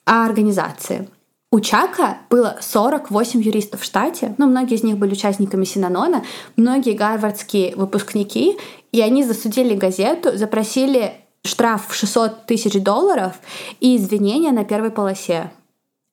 о 0.05 0.25
организации. 0.25 1.09
У 1.53 1.59
Чака 1.59 2.17
было 2.31 2.57
48 2.61 3.39
юристов 3.39 3.81
в 3.81 3.83
штате, 3.83 4.33
ну, 4.39 4.47
многие 4.47 4.73
из 4.73 4.81
них 4.81 4.97
были 4.97 5.11
участниками 5.11 5.65
Синанона, 5.65 6.23
многие 6.55 6.95
гарвардские 6.95 7.75
выпускники, 7.75 8.57
и 8.91 9.01
они 9.01 9.23
засудили 9.23 9.75
газету, 9.75 10.35
запросили 10.35 11.13
штраф 11.43 11.89
в 11.89 11.93
600 11.93 12.47
тысяч 12.47 12.81
долларов 12.81 13.33
и 13.79 13.97
извинения 13.97 14.51
на 14.51 14.65
первой 14.65 14.89
полосе. 14.89 15.51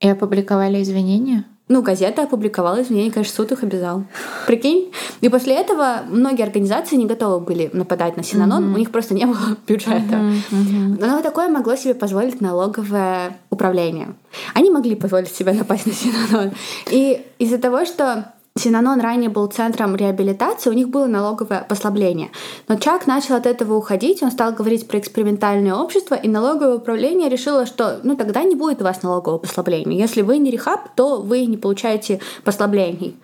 И 0.01 0.09
опубликовали 0.11 0.83
извинения? 0.83 1.47
Ну, 1.71 1.83
газета 1.83 2.25
опубликовала 2.25 2.83
извинения, 2.83 3.13
конечно, 3.13 3.33
суд 3.33 3.53
их 3.53 3.63
обязал. 3.63 4.03
Прикинь? 4.49 4.93
И 5.21 5.29
после 5.29 5.55
этого 5.55 6.01
многие 6.09 6.43
организации 6.43 6.97
не 6.97 7.07
готовы 7.07 7.39
были 7.39 7.71
нападать 7.73 8.17
на 8.17 8.25
Синанон, 8.25 8.65
mm-hmm. 8.65 8.75
у 8.75 8.79
них 8.79 8.91
просто 8.91 9.15
не 9.15 9.25
было 9.25 9.57
бюджета. 9.69 10.17
Mm-hmm. 10.17 10.43
Mm-hmm. 10.51 11.07
Но 11.07 11.23
такое 11.23 11.49
могло 11.49 11.77
себе 11.77 11.95
позволить 11.95 12.41
налоговое 12.41 13.39
управление. 13.51 14.09
Они 14.53 14.69
могли 14.69 14.97
позволить 14.97 15.33
себе 15.33 15.53
напасть 15.53 15.87
на 15.87 15.93
Синанон. 15.93 16.51
И 16.91 17.25
из-за 17.39 17.59
того, 17.59 17.85
что 17.85 18.33
Синанон 18.57 19.01
ранее 19.01 19.31
был 19.31 19.47
центром 19.47 19.95
реабилитации, 19.97 20.71
у 20.71 20.75
них 20.75 20.89
было 20.89 21.07
налоговое 21.07 21.65
послабление. 21.69 22.31
Но 22.69 22.77
Чак 22.77 23.07
начал 23.07 23.37
от 23.37 23.47
этого 23.47 23.75
уходить, 23.75 24.23
он 24.23 24.31
стал 24.31 24.53
говорить 24.53 24.89
про 24.89 24.99
экспериментальное 24.99 25.75
общество, 25.75 26.15
и 26.15 26.29
налоговое 26.29 26.77
управление 26.77 27.29
решило, 27.29 27.65
что 27.65 28.01
ну 28.03 28.17
тогда 28.17 28.43
не 28.43 28.57
будет 28.57 28.81
у 28.81 28.85
вас 28.85 29.03
налогового 29.03 29.39
послабления. 29.39 29.99
Если 29.99 30.23
вы 30.23 30.39
не 30.39 30.51
рехаб, 30.51 30.95
то 30.97 31.23
вы 31.23 31.47
не 31.47 31.57
получаете 31.57 32.21
послаблений. 32.45 33.17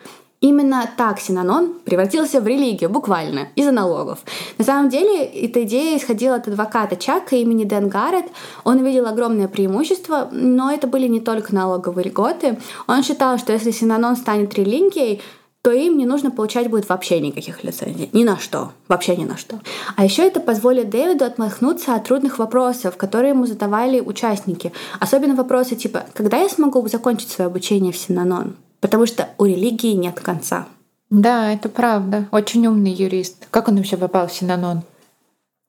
Именно 0.47 0.89
так 0.97 1.19
Синанон 1.19 1.73
превратился 1.85 2.41
в 2.41 2.47
религию, 2.47 2.89
буквально, 2.89 3.49
из-за 3.57 3.73
налогов. 3.73 4.21
На 4.59 4.65
самом 4.65 4.91
деле, 4.91 5.25
эта 5.25 5.65
идея 5.65 5.99
исходила 5.99 6.37
от 6.37 6.47
адвоката 6.47 6.95
Чака 6.95 7.35
имени 7.35 7.65
Дэн 7.65 7.89
Гаррет. 7.89 8.27
Он 8.63 8.85
видел 8.85 9.07
огромное 9.09 9.49
преимущество, 9.49 10.29
но 10.31 10.71
это 10.71 10.87
были 10.87 11.09
не 11.09 11.19
только 11.19 11.53
налоговые 11.53 12.05
льготы. 12.05 12.61
Он 12.87 13.03
считал, 13.03 13.39
что 13.39 13.53
если 13.53 13.73
Синанон 13.73 14.15
станет 14.15 14.55
религией, 14.55 15.21
то 15.63 15.73
им 15.73 15.99
не 15.99 16.07
нужно 16.07 16.31
получать 16.31 16.71
будет 16.71 16.89
вообще 16.89 17.19
никаких 17.19 17.65
лицензий. 17.65 18.09
Ни 18.13 18.23
на 18.23 18.39
что. 18.39 18.71
Вообще 18.87 19.17
ни 19.17 19.25
на 19.25 19.37
что. 19.37 19.59
А 19.97 20.05
еще 20.05 20.23
это 20.23 20.39
позволит 20.39 20.91
Дэвиду 20.91 21.25
отмахнуться 21.25 21.97
от 21.97 22.05
трудных 22.05 22.39
вопросов, 22.39 22.97
которые 22.97 23.31
ему 23.31 23.47
задавали 23.47 23.99
участники. 23.99 24.73
Особенно 25.01 25.35
вопросы 25.35 25.75
типа 25.75 26.05
«Когда 26.15 26.37
я 26.37 26.49
смогу 26.49 26.87
закончить 26.87 27.31
свое 27.31 27.49
обучение 27.49 27.93
в 27.93 27.97
Синанон?» 27.97 28.55
Потому 28.81 29.07
что 29.07 29.29
у 29.39 29.45
религии 29.45 29.93
нет 29.93 30.21
конца. 30.21 30.67
Да, 31.11 31.53
это 31.53 31.69
правда. 31.69 32.29
Очень 32.33 32.67
умный 32.67 32.93
юрист. 32.93 33.47
Как 33.51 33.69
он 33.69 33.77
вообще 33.77 33.97
попал 33.97 34.27
в 34.27 34.33
Синанон? 34.33 34.83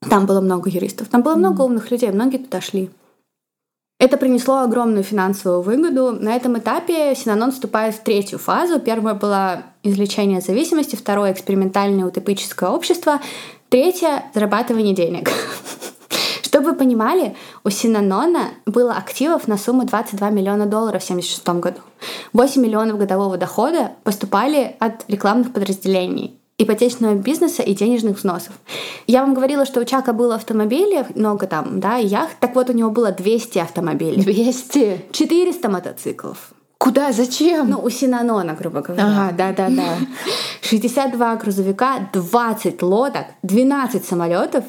Там 0.09 0.25
было 0.25 0.41
много 0.41 0.69
юристов. 0.69 1.07
Там 1.09 1.21
было 1.21 1.33
mm. 1.33 1.39
много 1.39 1.61
умных 1.61 1.91
людей. 1.91 2.11
Многие 2.11 2.37
туда 2.37 2.61
шли. 2.61 2.89
Это 3.99 4.17
принесло 4.17 4.59
огромную 4.59 5.03
финансовую 5.03 5.61
выгоду. 5.61 6.11
На 6.11 6.35
этом 6.35 6.57
этапе 6.57 7.15
Синанон 7.15 7.51
вступает 7.51 7.95
в 7.95 8.03
третью 8.03 8.37
фазу. 8.37 8.79
Первая 8.79 9.15
была 9.15 9.63
излечение 9.81 10.39
зависимости, 10.39 10.95
второе— 10.95 11.31
экспериментальное 11.33 12.05
утопическое 12.05 12.69
общество, 12.69 13.21
третье— 13.69 14.25
зарабатывание 14.35 14.93
денег. 14.93 15.31
Чтобы 16.67 16.79
вы 16.79 16.85
понимали, 16.85 17.33
у 17.63 17.69
Синанона 17.69 18.49
было 18.65 18.91
активов 18.91 19.47
на 19.47 19.57
сумму 19.57 19.85
22 19.85 20.29
миллиона 20.31 20.65
долларов 20.65 21.01
в 21.01 21.05
1976 21.05 21.47
году. 21.61 21.79
8 22.33 22.61
миллионов 22.61 22.97
годового 22.97 23.37
дохода 23.37 23.93
поступали 24.03 24.75
от 24.79 25.05
рекламных 25.07 25.53
подразделений 25.53 26.37
ипотечного 26.57 27.15
бизнеса 27.15 27.63
и 27.63 27.73
денежных 27.73 28.17
взносов. 28.17 28.51
Я 29.05 29.21
вам 29.21 29.33
говорила, 29.33 29.65
что 29.65 29.79
у 29.79 29.85
Чака 29.85 30.11
было 30.11 30.35
автомобилей, 30.35 31.05
много 31.15 31.47
там, 31.47 31.79
да, 31.79 31.95
яхт. 31.95 32.37
Так 32.41 32.53
вот, 32.53 32.69
у 32.69 32.73
него 32.73 32.89
было 32.89 33.13
200 33.13 33.59
автомобилей. 33.59 34.21
200? 34.21 35.05
400 35.13 35.69
мотоциклов. 35.69 36.51
Куда? 36.77 37.11
Зачем? 37.11 37.69
Ну, 37.69 37.81
у 37.81 37.89
Синанона, 37.89 38.53
грубо 38.53 38.81
говоря. 38.81 39.05
Ага, 39.05 39.35
да-да-да. 39.35 39.97
62 40.61 41.35
грузовика, 41.37 42.09
20 42.13 42.81
лодок, 42.81 43.25
12 43.43 44.05
самолетов 44.05 44.63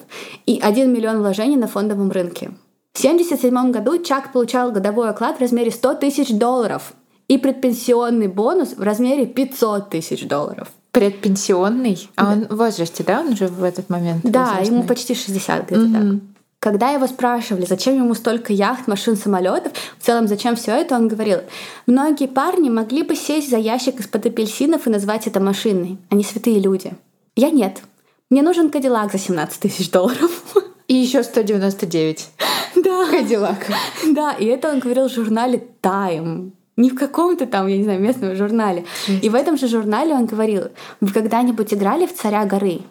и 0.46 0.59
1 0.62 0.92
миллион 0.92 1.18
вложений 1.18 1.56
на 1.56 1.66
фондовом 1.66 2.11
рынке. 2.11 2.52
В 2.94 2.98
1977 2.98 3.70
году 3.70 4.02
Чак 4.02 4.32
получал 4.32 4.72
годовой 4.72 5.11
оклад 5.11 5.36
в 5.36 5.40
размере 5.40 5.70
100 5.70 5.94
тысяч 5.96 6.30
долларов 6.30 6.94
и 7.28 7.36
предпенсионный 7.36 8.26
бонус 8.26 8.74
в 8.76 8.82
размере 8.82 9.26
500 9.26 9.90
тысяч 9.90 10.26
долларов. 10.26 10.68
Предпенсионный? 10.92 12.09
А 12.16 12.32
он 12.32 12.46
в 12.46 12.56
возрасте, 12.56 13.04
да, 13.04 13.20
он 13.20 13.34
уже 13.34 13.46
в 13.48 13.62
этот 13.62 13.90
момент? 13.90 14.22
Да, 14.24 14.46
возрастный? 14.46 14.66
ему 14.66 14.82
почти 14.84 15.14
60 15.14 15.66
где-то 15.66 15.80
mm-hmm. 15.82 16.18
так. 16.18 16.38
Когда 16.61 16.90
его 16.90 17.06
спрашивали, 17.06 17.66
зачем 17.66 17.94
ему 17.94 18.14
столько 18.14 18.52
яхт, 18.52 18.88
машин, 18.88 19.16
самолетов, 19.16 19.72
в 19.98 20.04
целом 20.04 20.26
зачем 20.26 20.56
все 20.56 20.72
это, 20.72 20.96
он 20.96 21.06
говорил, 21.06 21.38
многие 21.86 22.26
парни 22.26 22.68
могли 22.68 23.02
бы 23.02 23.14
сесть 23.14 23.48
за 23.48 23.59
ящик 23.59 24.00
из-под 24.00 24.26
апельсинов 24.26 24.86
и 24.86 24.90
назвать 24.90 25.28
это 25.28 25.38
машиной. 25.38 25.98
Они 26.11 26.24
святые 26.24 26.59
люди. 26.59 26.92
Я 27.36 27.50
нет. 27.50 27.82
Мне 28.28 28.42
нужен 28.42 28.70
Кадиллак 28.70 29.12
за 29.12 29.18
17 29.18 29.61
тысяч 29.61 29.90
долларов. 29.90 30.42
И 30.88 30.94
еще 30.94 31.22
199. 31.22 32.28
Да. 32.76 33.06
Кадиллак. 33.11 33.66
Да, 34.06 34.32
и 34.32 34.44
это 34.44 34.70
он 34.70 34.78
говорил 34.78 35.09
в 35.09 35.12
журнале 35.12 35.64
Time. 35.82 36.52
Не 36.76 36.90
в 36.90 36.94
каком-то 36.94 37.46
там, 37.46 37.66
я 37.66 37.76
не 37.76 37.82
знаю, 37.82 38.00
местном 38.00 38.36
журнале. 38.36 38.84
И 39.09 39.28
в 39.28 39.34
этом 39.34 39.56
же 39.56 39.66
журнале 39.66 40.14
он 40.14 40.26
говорил, 40.26 40.64
вы 41.00 41.12
когда-нибудь 41.12 41.74
играли 41.74 42.06
в 42.06 42.14
«Царя 42.14 42.44
горы»? 42.44 42.82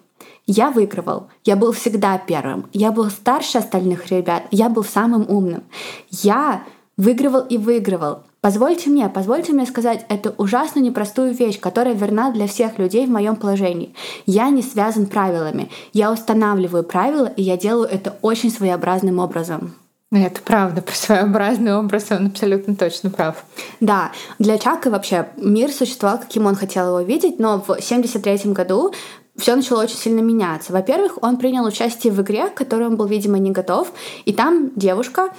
Я 0.48 0.72
выигрывал. 0.72 1.28
Я 1.43 1.58
был 1.58 1.74
всегда 1.74 2.18
первым. 2.18 2.68
Я 2.72 2.93
был 2.93 3.10
старше 3.10 3.58
остальных 3.58 4.08
ребят. 4.08 4.43
Я 4.50 4.70
был 4.70 4.86
самым 4.86 5.26
умным. 5.30 5.64
Я 6.10 6.64
выигрывал 6.95 7.41
и 7.41 7.58
выигрывал. 7.58 8.24
Позвольте 8.39 8.89
мне, 8.89 9.10
позвольте 9.10 9.52
мне 9.52 9.66
сказать 9.66 10.06
эту 10.08 10.34
ужасно 10.38 10.80
непростую 10.80 11.34
вещь, 11.34 11.60
которая 11.60 11.95
верна 11.95 12.32
для 12.32 12.48
всех 12.48 12.80
людей 12.80 13.06
в 13.06 13.10
моем 13.10 13.36
положении. 13.36 13.93
Я 14.26 14.50
не 14.50 14.62
связан 14.62 15.08
правилами. 15.08 15.70
Я 15.91 16.14
устанавливаю 16.14 16.86
правила, 16.86 17.26
и 17.26 17.43
я 17.43 17.58
делаю 17.58 17.89
это 17.89 18.16
очень 18.22 18.50
своеобразным 18.50 19.20
образом. 19.20 19.76
Это 20.12 20.41
правда, 20.41 20.82
про 20.82 20.93
своеобразный 20.95 21.76
образ 21.76 22.06
он 22.12 22.28
абсолютно 22.28 22.76
точно 22.76 23.10
прав. 23.10 23.43
Да, 23.82 24.12
для 24.39 24.58
Чака 24.58 24.89
вообще 24.89 25.28
мир 25.36 25.72
существовал, 25.72 26.20
каким 26.20 26.45
он 26.45 26.56
хотел 26.56 26.88
его 26.88 27.02
видеть, 27.02 27.39
но 27.39 27.60
в 27.60 27.72
1973 27.72 28.54
году 28.54 28.93
все 29.38 29.56
начало 29.56 29.84
очень 29.84 29.98
сильно 29.98 30.22
меняться. 30.22 30.74
Во-первых, 30.74 31.20
он 31.22 31.38
принял 31.38 31.66
участие 31.66 32.12
в 32.12 32.22
игре, 32.22 32.48
к 32.48 32.56
которой 32.56 32.88
он 32.88 32.98
был, 32.98 33.06
видимо, 33.06 33.38
не 33.38 33.52
готов, 33.52 33.92
и 34.26 34.34
там 34.34 34.72
девушка 34.76 35.30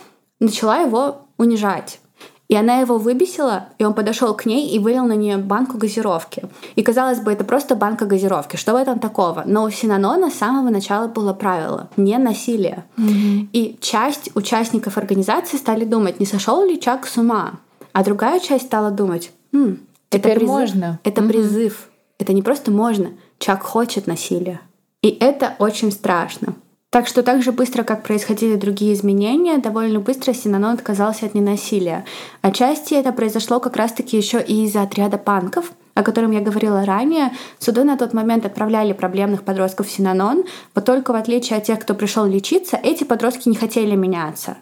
начала 0.41 0.79
его 0.79 1.23
унижать. 1.37 2.01
И 2.49 2.57
она 2.57 2.79
его 2.79 2.97
выбесила, 2.97 3.67
и 3.77 3.85
он 3.85 3.93
подошел 3.93 4.35
к 4.35 4.47
ней 4.47 4.71
и 4.71 4.79
вылил 4.79 5.05
на 5.05 5.13
нее 5.13 5.37
банку 5.37 5.77
газировки. 5.77 6.45
И 6.77 6.83
казалось 6.83 7.21
бы, 7.21 7.31
это 7.31 7.45
просто 7.45 7.77
банка 7.77 8.07
газировки. 8.07 8.57
Что 8.57 8.73
в 8.73 8.77
этом 8.77 9.01
такого? 9.01 9.43
Но 9.45 9.65
у 9.65 9.71
Синанона 9.71 10.31
с 10.31 10.35
самого 10.35 10.71
начала 10.71 11.09
было 11.09 11.35
правило— 11.35 11.91
не 11.99 12.17
насилие. 12.17 12.87
Mm-hmm. 12.97 13.49
И 13.53 13.79
часть 13.83 14.31
участников 14.35 14.97
организации 14.97 15.59
стали 15.59 15.85
думать, 15.85 16.21
не 16.21 16.27
сошел 16.27 16.65
ли 16.65 16.81
Чак 16.81 17.07
с 17.07 17.19
ума. 17.19 17.61
А 17.93 18.03
другая 18.03 18.41
часть 18.41 18.67
стала 18.67 18.91
думать, 18.91 19.31
М, 19.53 19.81
это 20.11 20.31
призыв. 20.31 20.49
можно. 20.49 21.01
Это 21.05 21.21
mm-hmm. 21.21 21.29
призыв. 21.29 21.89
Это 22.19 22.33
не 22.33 22.41
просто 22.41 22.71
можно. 22.71 23.11
Чак 23.39 23.63
хочет 23.63 24.07
насилия. 24.07 24.61
И 25.03 25.17
это 25.21 25.55
очень 25.59 25.93
страшно. 25.93 26.55
Так 26.91 27.07
что 27.07 27.23
так 27.23 27.43
же 27.43 27.53
быстро, 27.53 27.83
как 27.83 28.03
происходили 28.03 28.57
другие 28.57 28.95
изменения, 28.95 29.59
довольно 29.59 30.01
быстро 30.01 30.33
Синанон 30.33 30.75
отказался 30.75 31.27
от 31.27 31.35
ненасилия. 31.35 32.07
Отчасти 32.41 32.95
это 32.95 33.13
произошло 33.13 33.61
как 33.61 33.77
раз-таки 33.77 34.17
еще 34.17 34.43
и 34.43 34.65
из-за 34.65 34.83
отряда 34.83 35.19
панков, 35.19 35.73
о 35.95 36.03
котором 36.03 36.31
я 36.31 36.41
говорила 36.41 36.87
ранее, 36.87 37.33
суды 37.59 37.85
на 37.85 37.99
тот 37.99 38.15
момент 38.15 38.47
отправляли 38.47 38.95
проблемных 38.95 39.43
подростков 39.43 39.87
в 39.87 39.91
Синанон, 39.91 40.45
но 40.75 40.81
только 40.81 41.13
в 41.13 41.17
отличие 41.17 41.59
от 41.59 41.65
тех, 41.65 41.79
кто 41.79 41.95
пришел 41.95 42.25
лечиться, 42.25 42.79
эти 42.83 43.05
подростки 43.05 43.51
не 43.51 43.57
хотели 43.57 43.95
меняться. 43.95 44.57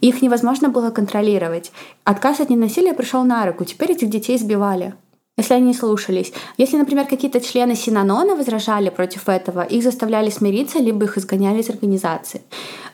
Их 0.00 0.22
невозможно 0.22 0.70
было 0.70 0.90
контролировать. 0.90 1.70
Отказ 2.04 2.40
от 2.40 2.48
ненасилия 2.48 2.94
пришел 2.94 3.24
на 3.24 3.44
руку, 3.44 3.66
теперь 3.66 3.92
этих 3.92 4.08
детей 4.08 4.38
сбивали 4.38 4.94
если 5.38 5.54
они 5.54 5.72
слушались. 5.72 6.32
Если, 6.58 6.76
например, 6.76 7.06
какие-то 7.06 7.40
члены 7.40 7.76
Синанона 7.76 8.34
возражали 8.34 8.90
против 8.90 9.28
этого, 9.28 9.62
их 9.62 9.82
заставляли 9.82 10.30
смириться, 10.30 10.80
либо 10.80 11.04
их 11.04 11.16
изгоняли 11.16 11.60
из 11.60 11.70
организации. 11.70 12.42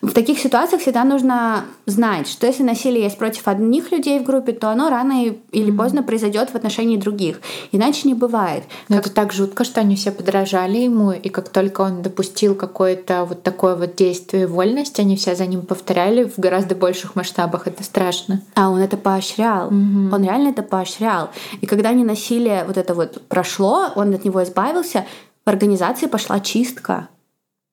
В 0.04 0.12
таких 0.12 0.38
ситуациях 0.38 0.82
всегда 0.82 1.04
нужно 1.04 1.64
знать, 1.86 2.28
что 2.28 2.46
если 2.46 2.62
насилие 2.62 3.04
есть 3.04 3.16
против 3.16 3.48
одних 3.48 3.90
людей 3.90 4.20
в 4.20 4.24
группе, 4.24 4.52
то 4.52 4.68
оно 4.68 4.90
рано 4.90 5.24
или 5.50 5.70
поздно 5.70 6.02
произойдет 6.02 6.50
в 6.50 6.54
отношении 6.54 6.96
других. 6.96 7.40
Иначе 7.72 8.06
не 8.08 8.14
бывает. 8.14 8.64
Но 8.88 8.96
как... 8.96 9.06
это 9.06 9.14
так 9.14 9.32
жутко, 9.32 9.64
что 9.64 9.80
они 9.80 9.96
все 9.96 10.12
подражали 10.12 10.78
ему, 10.78 11.12
и 11.12 11.28
как 11.30 11.48
только 11.48 11.80
он 11.80 12.02
допустил 12.02 12.54
какое-то 12.54 13.24
вот 13.24 13.42
такое 13.42 13.76
вот 13.76 13.96
действие 13.96 14.46
вольности, 14.46 15.00
они 15.00 15.16
все 15.16 15.34
за 15.34 15.46
ним 15.46 15.62
повторяли 15.62 16.24
в 16.24 16.38
гораздо 16.38 16.74
больших 16.74 17.16
масштабах. 17.16 17.66
Это 17.66 17.82
страшно. 17.82 18.42
А 18.54 18.68
он 18.68 18.80
это 18.80 18.96
поощрял. 18.96 19.70
mm 19.70 20.14
Он 20.14 20.22
реально 20.22 20.48
это 20.48 20.62
поощрял. 20.62 21.30
И 21.60 21.66
когда 21.66 21.88
насилие 21.88 22.04
насилие 22.04 22.64
вот 22.64 22.76
это 22.76 22.94
вот 22.94 23.22
прошло, 23.28 23.90
он 23.94 24.14
от 24.14 24.24
него 24.24 24.42
избавился, 24.42 25.04
в 25.44 25.48
организации 25.48 26.06
пошла 26.06 26.40
чистка. 26.40 27.08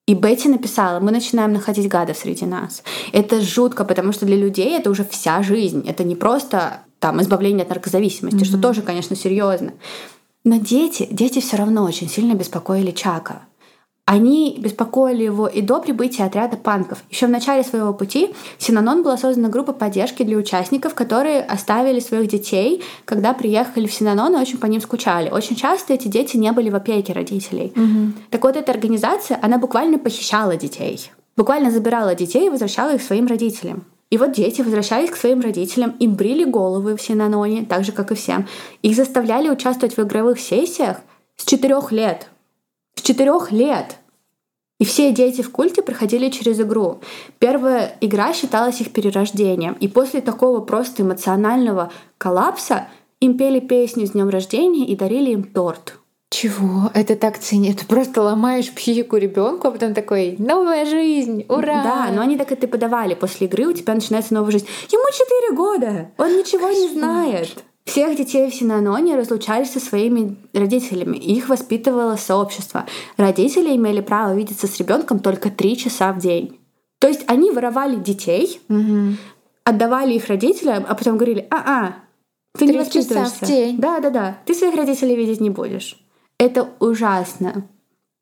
И 0.08 0.16
Бетти 0.16 0.49
написала, 0.49 0.99
мы 0.99 1.12
начинаем 1.12 1.54
находить 1.54 1.88
гадов 1.88 2.18
среди 2.18 2.45
нас. 2.45 2.84
Это 3.14 3.41
жутко, 3.41 3.86
потому 3.86 4.12
что 4.12 4.26
для 4.26 4.36
людей 4.36 4.78
это 4.78 4.89
уже 4.89 5.06
вся 5.06 5.43
жизнь. 5.43 5.84
Это 5.88 6.04
не 6.04 6.16
просто 6.16 6.82
там 6.99 7.22
избавление 7.22 7.64
от 7.64 7.70
наркозависимости, 7.70 8.39
mm-hmm. 8.39 8.45
что 8.45 8.58
тоже, 8.58 8.82
конечно, 8.82 9.16
серьезно. 9.16 9.74
Но 10.43 10.58
дети, 10.58 11.08
дети 11.12 11.39
все 11.39 11.58
равно 11.58 11.84
очень 11.84 12.10
сильно 12.10 12.34
беспокоили 12.34 12.91
Чака. 12.91 13.43
Они 14.12 14.57
беспокоили 14.59 15.24
его 15.24 15.47
и 15.47 15.62
до 15.62 15.80
прибытия 15.80 16.26
отряда 16.26 16.57
панков. 16.57 17.01
Еще 17.09 17.28
в 17.28 17.30
начале 17.30 17.64
своего 17.64 17.93
пути 17.93 18.36
Синанон 18.57 19.03
была 19.03 19.16
создана 19.16 19.47
группа 19.47 19.72
поддержки 19.72 20.24
для 20.24 20.36
участников, 20.36 20.95
которые 20.95 21.41
оставили 21.41 22.01
своих 22.01 22.28
детей, 22.28 22.84
когда 23.05 23.32
приехали 23.32 23.88
в 23.88 23.93
Синанон 23.93 24.36
и 24.36 24.41
очень 24.41 24.57
по 24.57 24.66
ним 24.66 24.82
скучали. 24.82 25.30
Очень 25.30 25.55
часто 25.55 25.93
эти 25.93 26.09
дети 26.09 26.36
не 26.36 26.51
были 26.51 26.70
в 26.70 26.76
опеке 26.76 27.14
родителей. 27.14 27.72
Угу. 27.74 28.24
Так 28.32 28.43
вот, 28.43 28.57
эта 28.57 28.74
организация, 28.74 29.39
она 29.41 29.57
буквально 29.57 29.97
похищала 29.97 30.57
детей. 30.57 31.09
Буквально 31.38 31.72
забирала 31.72 32.14
детей 32.14 32.47
и 32.47 32.49
возвращала 32.49 32.95
их 32.95 33.01
своим 33.01 33.28
родителям. 33.28 33.86
И 34.09 34.18
вот 34.18 34.34
дети 34.34 34.62
возвращались 34.62 35.09
к 35.09 35.16
своим 35.16 35.39
родителям, 35.39 35.91
им 36.01 36.16
брили 36.16 36.43
головы 36.43 36.97
в 36.97 37.01
Синаноне, 37.01 37.64
так 37.64 37.86
же, 37.86 37.93
как 37.93 38.12
и 38.12 38.16
всем. 38.16 38.45
Их 38.82 38.93
заставляли 38.93 39.49
участвовать 39.49 39.95
в 39.95 40.01
игровых 40.01 40.38
сессиях 40.38 40.97
с 41.38 41.45
четырех 41.45 41.93
лет. 41.93 42.28
С 42.95 43.03
четырех 43.03 43.53
лет. 43.53 43.95
И 44.82 44.84
все 44.84 45.11
дети 45.11 45.43
в 45.43 45.51
культе 45.51 45.84
проходили 45.84 46.29
через 46.29 46.59
игру. 46.59 47.01
Первая 47.38 47.95
игра 48.01 48.34
считалась 48.34 48.82
их 48.82 48.91
перерождением. 48.91 49.77
И 49.79 49.88
после 49.88 50.21
такого 50.21 50.59
просто 50.61 51.03
эмоционального 51.03 51.91
коллапса 52.17 52.88
им 53.19 53.38
пели 53.38 53.59
песню 53.59 54.07
с 54.07 54.13
днем 54.13 54.29
рождения 54.29 54.88
и 54.88 54.95
дарили 54.95 55.29
им 55.34 55.43
торт. 55.43 55.99
Чего? 56.32 56.89
Это 56.95 57.15
так 57.15 57.38
ценит. 57.38 57.82
Ты 57.82 57.86
просто 57.86 58.23
ломаешь 58.23 58.71
психику 58.71 59.17
ребенку, 59.17 59.67
а 59.67 59.71
потом 59.71 59.93
такой 59.93 60.36
новая 60.39 60.88
жизнь, 60.88 61.45
ура! 61.47 61.84
Да, 61.84 62.09
но 62.11 62.23
они 62.23 62.36
так 62.36 62.51
это 62.51 62.67
подавали. 62.67 63.13
После 63.13 63.45
игры 63.45 63.67
у 63.67 63.73
тебя 63.73 63.93
начинается 63.93 64.34
новая 64.34 64.49
жизнь. 64.49 64.65
Ему 64.91 65.03
4 65.11 65.55
года! 65.55 66.11
Он 66.17 66.36
ничего 66.36 66.69
не 66.69 66.89
знает. 66.89 67.63
Всех 67.91 68.15
детей 68.15 68.49
в 68.49 68.55
Синаноне 68.55 69.17
разлучались 69.17 69.73
со 69.73 69.81
своими 69.81 70.37
родителями. 70.53 71.17
Их 71.17 71.49
воспитывало 71.49 72.15
сообщество. 72.15 72.85
Родители 73.17 73.75
имели 73.75 73.99
право 73.99 74.33
видеться 74.33 74.67
с 74.67 74.79
ребенком 74.79 75.19
только 75.19 75.49
три 75.49 75.75
часа 75.75 76.13
в 76.13 76.19
день. 76.19 76.57
То 76.99 77.09
есть 77.09 77.25
они 77.27 77.51
воровали 77.51 77.97
детей, 77.97 78.61
угу. 78.69 79.17
отдавали 79.65 80.13
их 80.13 80.27
родителям, 80.29 80.85
а 80.87 80.95
потом 80.95 81.17
говорили, 81.17 81.45
а-а, 81.51 81.95
ты 82.57 82.67
не 82.67 82.77
воспитываешься. 82.77 83.45
день. 83.45 83.77
Да, 83.77 83.99
да, 83.99 84.09
да. 84.09 84.37
Ты 84.45 84.53
своих 84.53 84.75
родителей 84.77 85.17
видеть 85.17 85.41
не 85.41 85.49
будешь. 85.49 86.01
Это 86.37 86.69
ужасно. 86.79 87.67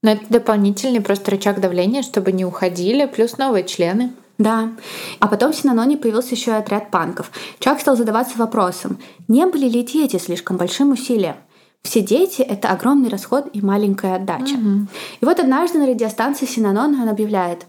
Но 0.01 0.13
это 0.13 0.25
дополнительный 0.29 1.01
просто 1.01 1.29
рычаг 1.29 1.61
давления, 1.61 2.01
чтобы 2.01 2.31
не 2.31 2.43
уходили, 2.43 3.05
плюс 3.05 3.37
новые 3.37 3.65
члены. 3.65 4.13
Да. 4.39 4.71
А 5.19 5.27
потом 5.27 5.51
в 5.51 5.55
Синаноне 5.55 5.97
появился 5.97 6.33
еще 6.33 6.51
и 6.51 6.55
отряд 6.55 6.89
панков. 6.89 7.29
Чак 7.59 7.79
стал 7.81 7.95
задаваться 7.95 8.37
вопросом, 8.37 8.97
не 9.27 9.45
были 9.45 9.69
ли 9.69 9.83
дети 9.83 10.17
слишком 10.17 10.57
большим 10.57 10.91
усилием? 10.91 11.35
Все 11.83 12.01
дети— 12.01 12.41
это 12.49 12.69
огромный 12.69 13.09
расход 13.09 13.49
и 13.53 13.61
маленькая 13.61 14.15
отдача. 14.15 14.55
Угу. 14.55 14.87
И 15.21 15.25
вот 15.25 15.39
однажды 15.39 15.77
на 15.77 15.87
радиостанции 15.87 16.45
Синанон 16.45 16.99
он 16.99 17.07
объявляет, 17.09 17.65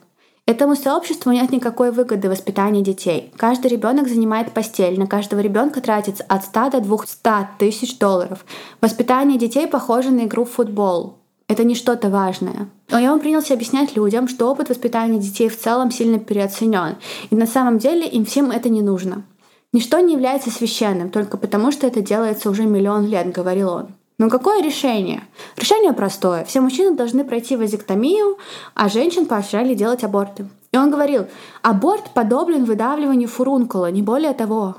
Этому 0.46 0.74
сообществу 0.74 1.30
нет 1.30 1.52
никакой 1.52 1.92
выгоды 1.92 2.26
в 2.26 2.32
воспитании 2.32 2.82
детей. 2.82 3.32
Каждый 3.36 3.68
ребенок 3.68 4.08
занимает 4.08 4.50
постель, 4.50 4.98
на 4.98 5.06
каждого 5.06 5.38
ребенка 5.38 5.80
тратится 5.80 6.24
от 6.24 6.44
100 6.44 6.70
до 6.70 6.80
200 6.80 7.48
тысяч 7.58 7.98
долларов. 7.98 8.44
Воспитание 8.80 9.38
детей 9.38 9.68
похоже 9.68 10.10
на 10.10 10.24
игру 10.24 10.44
в 10.44 10.50
футбол. 10.50 11.19
Это 11.50 11.64
не 11.64 11.74
что-то 11.74 12.10
важное. 12.10 12.68
Но 12.90 12.98
я 13.00 13.12
он 13.12 13.18
принялся 13.18 13.54
объяснять 13.54 13.96
людям, 13.96 14.28
что 14.28 14.48
опыт 14.48 14.68
воспитания 14.68 15.18
детей 15.18 15.48
в 15.48 15.58
целом 15.58 15.90
сильно 15.90 16.20
переоценен. 16.20 16.94
И 17.30 17.34
на 17.34 17.46
самом 17.46 17.78
деле 17.78 18.06
им 18.06 18.24
всем 18.24 18.52
это 18.52 18.68
не 18.68 18.82
нужно. 18.82 19.24
Ничто 19.72 19.98
не 19.98 20.12
является 20.12 20.52
священным 20.52 21.10
только 21.10 21.36
потому, 21.36 21.72
что 21.72 21.88
это 21.88 22.02
делается 22.02 22.50
уже 22.50 22.66
миллион 22.66 23.04
лет, 23.06 23.32
говорил 23.32 23.68
он. 23.68 23.88
Но 24.16 24.30
какое 24.30 24.62
решение? 24.62 25.24
Решение 25.56 25.92
простое. 25.92 26.44
Все 26.44 26.60
мужчины 26.60 26.94
должны 26.94 27.24
пройти 27.24 27.56
вазектомию, 27.56 28.38
а 28.74 28.88
женщин 28.88 29.26
поощряли 29.26 29.74
делать 29.74 30.04
аборты. 30.04 30.48
И 30.70 30.76
он 30.76 30.92
говорил, 30.92 31.26
аборт 31.62 32.10
подоблен 32.14 32.64
выдавливанию 32.64 33.28
фурункула, 33.28 33.90
не 33.90 34.02
более 34.02 34.34
того. 34.34 34.76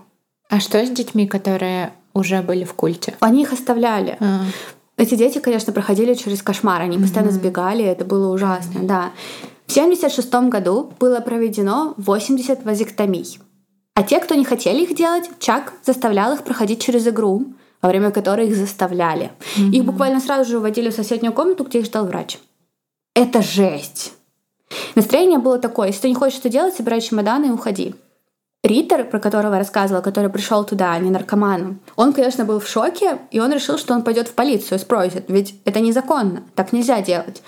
А 0.50 0.62
что 0.62 0.86
с 0.86 0.90
детьми, 0.90 1.28
которые 1.28 1.92
уже 2.14 2.42
были 2.42 2.64
в 2.64 2.74
культе? 2.76 3.16
Они 3.20 3.42
их 3.42 3.52
оставляли. 3.52 4.16
А. 4.22 4.44
Эти 4.98 5.16
дети, 5.16 5.40
конечно, 5.40 5.74
проходили 5.74 6.14
через 6.14 6.42
кошмар, 6.44 6.82
они 6.82 6.98
mm-hmm. 6.98 7.02
постоянно 7.02 7.32
сбегали, 7.32 7.84
это 7.84 8.06
было 8.06 8.32
ужасно, 8.34 8.80
mm-hmm. 8.80 8.88
да. 8.88 9.12
В 9.66 9.72
1976 9.72 10.50
году 10.50 10.94
было 11.00 11.20
проведено 11.22 11.94
80 11.98 12.66
вазектомий. 12.66 13.40
А 13.96 14.04
те, 14.04 14.20
кто 14.20 14.36
не 14.36 14.46
хотели 14.46 14.84
их 14.84 14.96
делать, 14.96 15.30
Чак 15.40 15.74
заставлял 15.84 16.34
их 16.34 16.44
проходить 16.44 16.82
через 16.82 17.08
игру, 17.08 17.54
во 17.82 17.90
время 17.90 18.12
которой 18.12 18.48
их 18.48 18.56
заставляли. 18.56 19.32
Mm-hmm. 19.58 19.72
Их 19.72 19.86
буквально 19.86 20.20
сразу 20.20 20.50
же 20.50 20.58
уводили 20.58 20.90
в 20.90 20.94
соседнюю 20.94 21.34
комнату, 21.34 21.64
где 21.64 21.80
их 21.80 21.86
ждал 21.86 22.06
врач. 22.06 22.38
Это 23.16 23.42
жесть. 23.42 24.14
Настроение 24.96 25.40
было 25.40 25.58
такое, 25.60 25.88
если 25.88 26.04
ты 26.04 26.10
не 26.10 26.16
хочешь 26.16 26.40
это 26.40 26.50
делать, 26.50 26.76
собирай 26.76 27.02
чемоданы 27.02 27.48
и 27.48 27.52
уходи. 27.52 27.96
Риттер, 28.64 29.06
про 29.06 29.20
которого 29.20 29.54
я 29.54 29.60
рассказывала, 29.60 30.04
который 30.04 30.30
пришел 30.30 30.64
туда, 30.64 30.94
а 30.94 31.00
не 31.00 31.10
наркоманом, 31.10 31.80
он, 31.96 32.14
конечно, 32.14 32.46
был 32.46 32.60
в 32.60 32.68
шоке, 32.68 33.20
и 33.32 33.40
он 33.40 33.52
решил, 33.52 33.80
что 33.80 33.94
он 33.94 34.04
пойдет 34.04 34.28
в 34.28 34.34
полицию, 34.34 34.78
спросит, 34.78 35.26
ведь 35.30 35.60
это 35.66 35.80
незаконно, 35.80 36.44
так 36.54 36.72
нельзя 36.72 37.02
делать. 37.02 37.42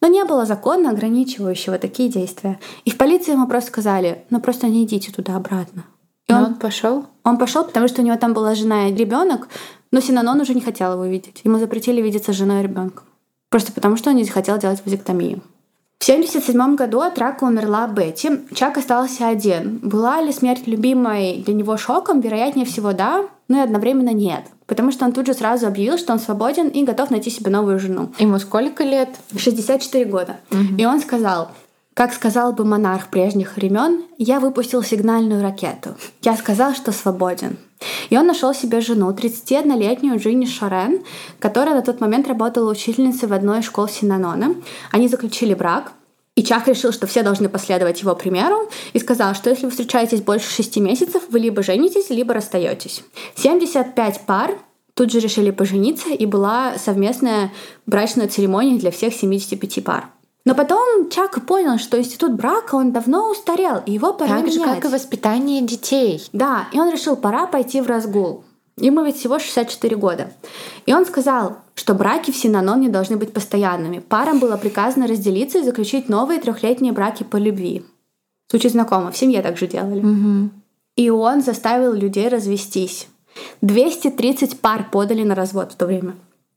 Но 0.00 0.08
не 0.08 0.24
было 0.24 0.44
закона, 0.44 0.90
ограничивающего 0.90 1.78
такие 1.78 2.08
действия. 2.08 2.58
И 2.84 2.90
в 2.90 2.98
полиции 2.98 3.32
ему 3.32 3.46
просто 3.46 3.70
сказали, 3.70 4.24
ну 4.30 4.40
просто 4.40 4.66
не 4.66 4.84
идите 4.84 5.12
туда 5.12 5.36
обратно. 5.36 5.84
И 6.28 6.32
он, 6.32 6.44
он 6.44 6.54
пошел? 6.56 7.06
Он 7.22 7.38
пошел, 7.38 7.64
потому 7.64 7.86
что 7.86 8.02
у 8.02 8.04
него 8.04 8.16
там 8.16 8.34
была 8.34 8.54
жена 8.54 8.88
и 8.88 8.94
ребенок, 8.94 9.48
но 9.92 10.00
Синанон 10.00 10.40
уже 10.40 10.54
не 10.54 10.60
хотел 10.60 10.94
его 10.94 11.06
видеть. 11.06 11.40
Ему 11.44 11.58
запретили 11.58 12.02
видеться 12.02 12.32
с 12.32 12.36
женой 12.36 12.60
и 12.60 12.62
ребенком. 12.64 13.06
Просто 13.48 13.72
потому, 13.72 13.96
что 13.96 14.10
он 14.10 14.16
не 14.16 14.24
захотел 14.24 14.58
делать 14.58 14.82
вазектомию. 14.84 15.42
В 15.98 16.08
1977 16.08 16.76
году 16.76 17.00
от 17.00 17.18
рака 17.18 17.44
умерла 17.44 17.86
Бетти. 17.88 18.30
Чак 18.54 18.76
остался 18.76 19.28
один. 19.28 19.78
Была 19.82 20.20
ли 20.20 20.30
смерть 20.30 20.66
любимой 20.66 21.42
для 21.44 21.54
него 21.54 21.76
шоком? 21.76 22.20
Вероятнее 22.20 22.66
всего, 22.66 22.92
да, 22.92 23.24
но 23.48 23.58
и 23.58 23.62
одновременно 23.62 24.12
нет. 24.12 24.42
Потому 24.66 24.92
что 24.92 25.04
он 25.04 25.12
тут 25.12 25.26
же 25.26 25.34
сразу 25.34 25.66
объявил, 25.66 25.96
что 25.96 26.12
он 26.12 26.18
свободен 26.18 26.68
и 26.68 26.84
готов 26.84 27.10
найти 27.10 27.30
себе 27.30 27.50
новую 27.50 27.78
жену. 27.78 28.12
Ему 28.18 28.38
сколько 28.38 28.84
лет? 28.84 29.08
64 29.36 30.04
года. 30.04 30.36
Угу. 30.50 30.76
И 30.78 30.84
он 30.84 31.00
сказал, 31.00 31.50
как 31.96 32.12
сказал 32.12 32.52
бы 32.52 32.66
монарх 32.66 33.08
прежних 33.08 33.56
времен, 33.56 34.02
я 34.18 34.38
выпустил 34.38 34.82
сигнальную 34.82 35.42
ракету. 35.42 35.96
Я 36.20 36.36
сказал, 36.36 36.74
что 36.74 36.92
свободен. 36.92 37.56
И 38.10 38.18
он 38.18 38.26
нашел 38.26 38.52
себе 38.52 38.82
жену, 38.82 39.10
31-летнюю 39.12 40.20
Джинни 40.20 40.44
Шорен, 40.44 41.00
которая 41.38 41.74
на 41.74 41.80
тот 41.80 42.02
момент 42.02 42.28
работала 42.28 42.70
учительницей 42.70 43.26
в 43.26 43.32
одной 43.32 43.60
из 43.60 43.64
школ 43.64 43.88
Синанона. 43.88 44.56
Они 44.92 45.08
заключили 45.08 45.54
брак, 45.54 45.92
и 46.34 46.44
Чак 46.44 46.68
решил, 46.68 46.92
что 46.92 47.06
все 47.06 47.22
должны 47.22 47.48
последовать 47.48 48.02
его 48.02 48.14
примеру, 48.14 48.68
и 48.92 48.98
сказал, 48.98 49.34
что 49.34 49.48
если 49.48 49.64
вы 49.64 49.70
встречаетесь 49.70 50.20
больше 50.20 50.52
шести 50.52 50.80
месяцев, 50.80 51.22
вы 51.30 51.38
либо 51.38 51.62
женитесь, 51.62 52.10
либо 52.10 52.34
расстаетесь. 52.34 53.04
75 53.36 54.20
пар 54.26 54.50
тут 54.92 55.10
же 55.10 55.18
решили 55.18 55.50
пожениться, 55.50 56.10
и 56.10 56.26
была 56.26 56.74
совместная 56.76 57.54
брачная 57.86 58.28
церемония 58.28 58.76
для 58.76 58.90
всех 58.90 59.14
75 59.14 59.82
пар. 59.82 60.10
Но 60.46 60.54
потом 60.54 61.10
Чак 61.10 61.44
понял, 61.44 61.76
что 61.76 61.98
институт 61.98 62.34
брака, 62.34 62.76
он 62.76 62.92
давно 62.92 63.30
устарел, 63.32 63.82
и 63.84 63.90
его 63.90 64.12
пора 64.12 64.36
так 64.36 64.46
менять. 64.46 64.54
же, 64.54 64.60
как 64.60 64.84
и 64.84 64.88
воспитание 64.88 65.60
детей. 65.60 66.22
Да, 66.32 66.68
и 66.72 66.78
он 66.78 66.88
решил, 66.90 67.16
пора 67.16 67.48
пойти 67.48 67.80
в 67.80 67.88
разгул. 67.88 68.44
Ему 68.78 69.02
ведь 69.02 69.16
всего 69.16 69.40
64 69.40 69.96
года. 69.96 70.32
И 70.86 70.94
он 70.94 71.04
сказал, 71.04 71.56
что 71.74 71.94
браки 71.94 72.30
в 72.30 72.36
Синаноне 72.36 72.88
должны 72.88 73.16
быть 73.16 73.32
постоянными. 73.32 73.98
Парам 73.98 74.38
было 74.38 74.56
приказано 74.56 75.08
разделиться 75.08 75.58
и 75.58 75.64
заключить 75.64 76.08
новые 76.08 76.38
трехлетние 76.38 76.92
браки 76.92 77.24
по 77.24 77.38
любви. 77.38 77.84
Звучит 78.48 78.70
знакомо, 78.70 79.10
в 79.10 79.16
семье 79.16 79.42
так 79.42 79.58
же 79.58 79.66
делали. 79.66 79.98
Угу. 79.98 80.50
И 80.94 81.10
он 81.10 81.42
заставил 81.42 81.92
людей 81.92 82.28
развестись. 82.28 83.08
230 83.62 84.60
пар 84.60 84.88
подали 84.92 85.24
на 85.24 85.34
развод 85.34 85.72
в 85.72 85.74
то 85.74 85.86
время. 85.86 86.14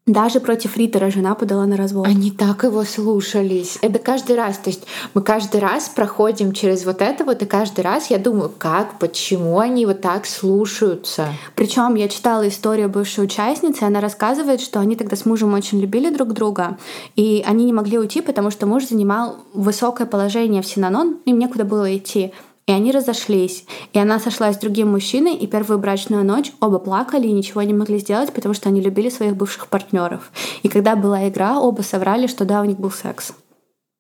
Даже 0.10 0.40
против 0.40 0.76
Риттера 0.76 1.12
жена 1.12 1.36
подала 1.36 1.68
на 1.68 1.78
развод. 1.78 2.08
Они 2.08 2.32
так 2.32 2.64
его 2.64 2.84
слушались. 2.84 3.78
Это 3.84 4.00
каждый 4.00 4.36
раз. 4.36 4.58
То 4.58 4.72
есть 4.72 4.88
мы 5.14 5.22
каждый 5.22 5.62
раз 5.62 5.88
проходим 5.88 6.52
через 6.52 6.84
вот 6.84 7.04
это 7.04 7.24
вот, 7.24 7.44
и 7.44 7.46
каждый 7.46 7.82
раз 7.82 8.10
я 8.10 8.18
думаю, 8.18 8.52
как, 8.58 8.98
почему 8.98 9.60
они 9.60 9.86
вот 9.86 10.02
так 10.02 10.26
слушаются. 10.26 11.28
Причем 11.54 11.94
я 11.94 12.08
читала 12.08 12.48
историю 12.48 12.90
бывшей 12.90 13.24
участницы, 13.24 13.84
она 13.84 14.02
рассказывает, 14.02 14.62
что 14.62 14.80
они 14.80 14.96
тогда 14.96 15.16
с 15.16 15.28
мужем 15.28 15.54
очень 15.54 15.80
любили 15.80 16.10
друг 16.10 16.34
друга, 16.34 16.80
и 17.16 17.44
они 17.46 17.66
не 17.66 17.74
могли 17.74 18.00
уйти, 18.00 18.22
потому 18.22 18.50
что 18.50 18.66
муж 18.66 18.88
занимал 18.88 19.36
высокое 19.54 20.08
положение 20.08 20.64
в 20.64 20.66
Синанон, 20.66 21.18
им 21.26 21.38
некуда 21.38 21.66
было 21.66 21.96
идти. 21.96 22.34
И 22.70 22.72
они 22.72 22.92
разошлись. 22.92 23.66
И 23.94 24.00
она 24.00 24.20
сошлась 24.20 24.56
с 24.56 24.60
другим 24.60 24.92
мужчиной, 24.92 25.34
и 25.34 25.48
первую 25.48 25.80
брачную 25.80 26.24
ночь 26.24 26.52
оба 26.62 26.78
плакали 26.78 27.26
и 27.26 27.32
ничего 27.32 27.64
не 27.64 27.74
могли 27.74 27.98
сделать, 27.98 28.32
потому 28.32 28.54
что 28.54 28.70
они 28.70 28.80
любили 28.80 29.10
своих 29.10 29.36
бывших 29.36 29.70
партнеров. 29.70 30.32
И 30.62 30.68
когда 30.70 30.96
была 30.96 31.28
игра, 31.28 31.60
оба 31.60 31.82
соврали, 31.82 32.28
что 32.28 32.46
да, 32.46 32.62
у 32.62 32.66
них 32.66 32.80
был 32.80 32.92
секс. 32.92 33.34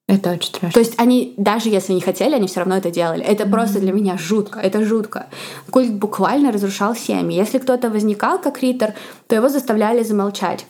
Это 0.07 0.33
очень 0.33 0.49
страшно. 0.49 0.73
То 0.73 0.81
есть 0.81 0.93
они, 0.99 1.33
даже 1.37 1.69
если 1.69 1.93
не 1.93 2.01
хотели, 2.01 2.35
они 2.35 2.45
все 2.45 2.59
равно 2.59 2.77
это 2.77 2.91
делали. 2.91 3.23
Это 3.23 3.45
mm-hmm. 3.45 3.51
просто 3.51 3.79
для 3.79 3.91
меня 3.91 4.19
жутко. 4.19 4.59
Это 4.59 4.85
жутко. 4.85 5.25
Культ 5.71 5.91
буквально 5.91 6.51
разрушал 6.51 6.95
семьи. 6.95 7.35
Если 7.35 7.57
кто-то 7.57 7.89
возникал 7.89 8.37
как 8.37 8.61
ритор, 8.61 8.93
то 9.25 9.35
его 9.35 9.49
заставляли 9.49 10.03
замолчать. 10.03 10.67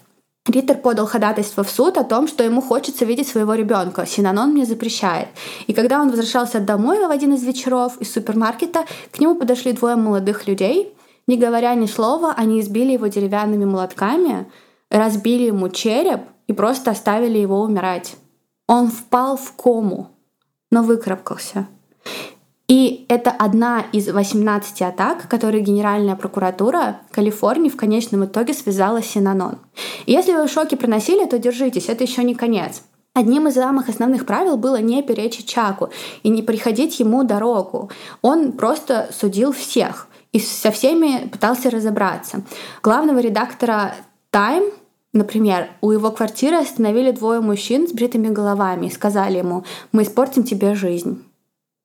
Риттер 0.48 0.78
подал 0.78 1.06
ходатайство 1.06 1.64
в 1.64 1.70
суд 1.70 1.98
о 1.98 2.04
том, 2.04 2.28
что 2.28 2.44
ему 2.44 2.62
хочется 2.62 3.06
видеть 3.06 3.28
своего 3.28 3.54
ребенка. 3.54 4.06
Синанон 4.06 4.52
мне 4.52 4.66
запрещает. 4.66 5.28
И 5.68 5.74
когда 5.74 6.02
он 6.02 6.10
возвращался 6.10 6.60
домой 6.60 7.06
в 7.06 7.12
один 7.12 7.34
из 7.34 7.44
вечеров 7.44 7.98
из 8.00 8.12
супермаркета, 8.12 8.86
к 9.12 9.20
нему 9.20 9.36
подошли 9.36 9.74
двое 9.74 9.96
молодых 9.96 10.48
людей. 10.48 10.94
Не 11.28 11.38
говоря 11.38 11.76
ни 11.76 11.86
слова, 11.86 12.34
они 12.36 12.60
избили 12.62 12.94
его 12.94 13.08
деревянными 13.08 13.66
молотками, 13.66 14.52
разбили 14.90 15.44
ему 15.44 15.70
череп 15.70 16.22
и 16.48 16.54
просто 16.54 16.92
оставили 16.92 17.38
его 17.38 17.62
умирать. 17.62 18.16
Он 18.68 18.90
впал 18.90 19.38
в 19.38 19.54
кому, 19.54 20.08
но 20.72 20.82
выкарабкался. 20.82 21.68
И 22.70 23.08
это 23.10 23.32
одна 23.32 23.84
из 23.92 24.08
18 24.08 24.84
атак, 24.84 25.28
которые 25.28 25.64
Генеральная 25.64 26.16
прокуратура 26.16 27.02
Калифорнии 27.10 27.70
в 27.70 27.76
конечном 27.76 28.26
итоге 28.26 28.54
связала 28.54 29.02
с 29.02 29.08
Синанон. 29.08 29.58
И 30.06 30.12
если 30.12 30.34
вы 30.34 30.48
в 30.48 30.52
шоке 30.52 30.78
проносили, 30.78 31.26
то 31.26 31.40
держитесь, 31.40 31.90
это 31.90 32.04
еще 32.04 32.24
не 32.24 32.36
конец. 32.36 32.84
Одним 33.16 33.48
из 33.48 33.56
самых 33.56 33.90
основных 33.90 34.28
правил 34.28 34.56
было 34.56 34.80
не 34.80 35.02
перечить 35.02 35.50
Чаку 35.50 35.90
и 36.22 36.30
не 36.30 36.44
приходить 36.44 37.00
ему 37.00 37.24
дорогу. 37.24 37.90
Он 38.22 38.52
просто 38.52 39.10
судил 39.12 39.52
всех 39.52 40.08
и 40.32 40.40
со 40.40 40.70
всеми 40.70 41.28
пытался 41.28 41.72
разобраться. 41.72 42.44
Главного 42.84 43.20
редактора 43.20 43.96
Time 44.32 44.72
Например, 45.12 45.72
у 45.82 45.90
его 45.90 46.12
квартиры 46.12 46.58
остановили 46.58 47.10
двое 47.10 47.42
мужчин 47.42 47.88
с 47.88 47.92
бритыми 47.92 48.28
головами 48.28 48.86
и 48.86 48.92
сказали 48.92 49.40
ему 49.40 49.64
«Мы 49.92 50.04
испортим 50.04 50.44
тебе 50.44 50.76
жизнь». 50.76 51.24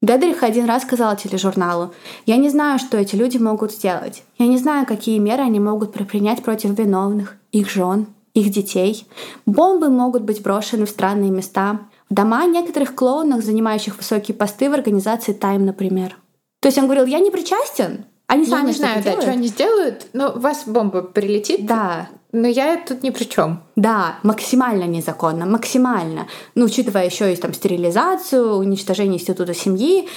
Дедрих 0.04 0.42
один 0.42 0.66
раз 0.66 0.82
сказал 0.82 1.16
тележурналу, 1.16 1.94
«Я 2.26 2.36
не 2.36 2.50
знаю, 2.50 2.78
что 2.78 2.98
эти 2.98 3.16
люди 3.16 3.38
могут 3.38 3.72
сделать. 3.72 4.22
Я 4.36 4.46
не 4.46 4.58
знаю, 4.58 4.84
какие 4.84 5.18
меры 5.18 5.42
они 5.42 5.60
могут 5.60 5.94
предпринять 5.94 6.42
против 6.42 6.78
виновных, 6.78 7.36
их 7.52 7.70
жен, 7.70 8.08
их 8.34 8.50
детей. 8.50 9.06
Бомбы 9.46 9.88
могут 9.88 10.22
быть 10.22 10.42
брошены 10.42 10.84
в 10.84 10.90
странные 10.90 11.30
места, 11.30 11.80
в 12.10 12.14
дома 12.14 12.44
некоторых 12.44 12.94
клоунов, 12.94 13.42
занимающих 13.42 13.96
высокие 13.96 14.36
посты 14.36 14.68
в 14.68 14.74
организации 14.74 15.34
Time, 15.34 15.60
например». 15.60 16.18
То 16.60 16.68
есть 16.68 16.76
он 16.76 16.84
говорил, 16.84 17.06
«Я 17.06 17.20
не 17.20 17.30
причастен, 17.30 18.04
они 18.26 18.44
сами 18.44 18.60
я 18.60 18.66
не 18.66 18.72
знаю, 18.72 19.02
да, 19.04 19.12
что 19.22 19.30
они 19.30 19.48
сделают, 19.48 20.08
но 20.12 20.32
у 20.34 20.38
вас 20.38 20.64
бомба 20.66 21.00
прилетит. 21.00 21.64
Да. 21.64 22.08
Но 22.34 22.48
я 22.48 22.76
тут 22.76 23.04
ни 23.04 23.10
при 23.10 23.24
чем. 23.24 23.62
Да, 23.76 24.18
максимально 24.24 24.84
незаконно, 24.84 25.46
максимально. 25.46 26.26
Ну, 26.56 26.64
учитывая 26.64 27.06
еще 27.06 27.32
и 27.32 27.36
там 27.36 27.54
стерилизацию, 27.54 28.56
уничтожение 28.56 29.18
института 29.18 29.54
семьи, 29.54 30.08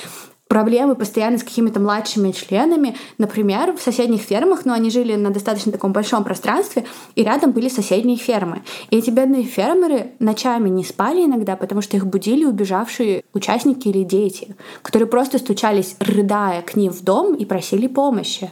проблемы 0.48 0.96
постоянно 0.96 1.38
с 1.38 1.44
какими-то 1.44 1.80
младшими 1.80 2.32
членами. 2.32 2.96
Например, 3.20 3.72
в 3.78 3.80
соседних 3.80 4.22
фермах, 4.22 4.66
но 4.66 4.72
ну, 4.72 4.80
они 4.80 4.90
жили 4.90 5.14
на 5.14 5.30
достаточно 5.30 5.72
таком 5.72 5.94
большом 5.94 6.24
пространстве, 6.24 6.86
и 7.14 7.24
рядом 7.24 7.52
были 7.52 7.70
соседние 7.70 8.18
фермы. 8.18 8.64
И 8.90 8.98
эти 8.98 9.12
бедные 9.12 9.44
фермеры 9.44 10.14
ночами 10.18 10.70
не 10.70 10.84
спали 10.84 11.24
иногда, 11.24 11.56
потому 11.56 11.84
что 11.84 11.98
их 11.98 12.08
будили 12.08 12.46
убежавшие 12.46 13.26
участники 13.36 13.90
или 13.90 14.04
дети, 14.04 14.56
которые 14.82 15.08
просто 15.08 15.38
стучались, 15.38 15.96
рыдая 16.00 16.64
к 16.64 16.76
ним 16.76 16.92
в 16.92 17.04
дом 17.04 17.36
и 17.36 17.46
просили 17.46 17.86
помощи. 17.86 18.52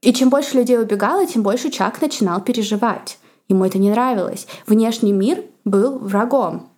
И 0.00 0.12
чем 0.12 0.30
больше 0.30 0.56
людей 0.56 0.78
убегало, 0.78 1.26
тем 1.26 1.42
больше 1.42 1.70
Чак 1.70 2.00
начинал 2.00 2.40
переживать. 2.40 3.18
Ему 3.48 3.64
это 3.64 3.78
не 3.78 3.90
нравилось. 3.90 4.46
Внешний 4.66 5.12
мир 5.12 5.42
был 5.64 5.98
врагом. 5.98 6.68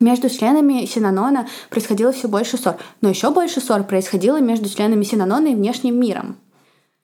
Между 0.00 0.28
членами 0.28 0.84
Синанона 0.86 1.48
происходило 1.70 2.12
все 2.12 2.28
больше 2.28 2.56
ссор. 2.56 2.76
Но 3.00 3.08
еще 3.08 3.30
больше 3.30 3.60
ссор 3.60 3.84
происходило 3.84 4.40
между 4.40 4.68
членами 4.68 5.04
Синанона 5.04 5.48
и 5.48 5.54
внешним 5.54 6.00
миром. 6.00 6.36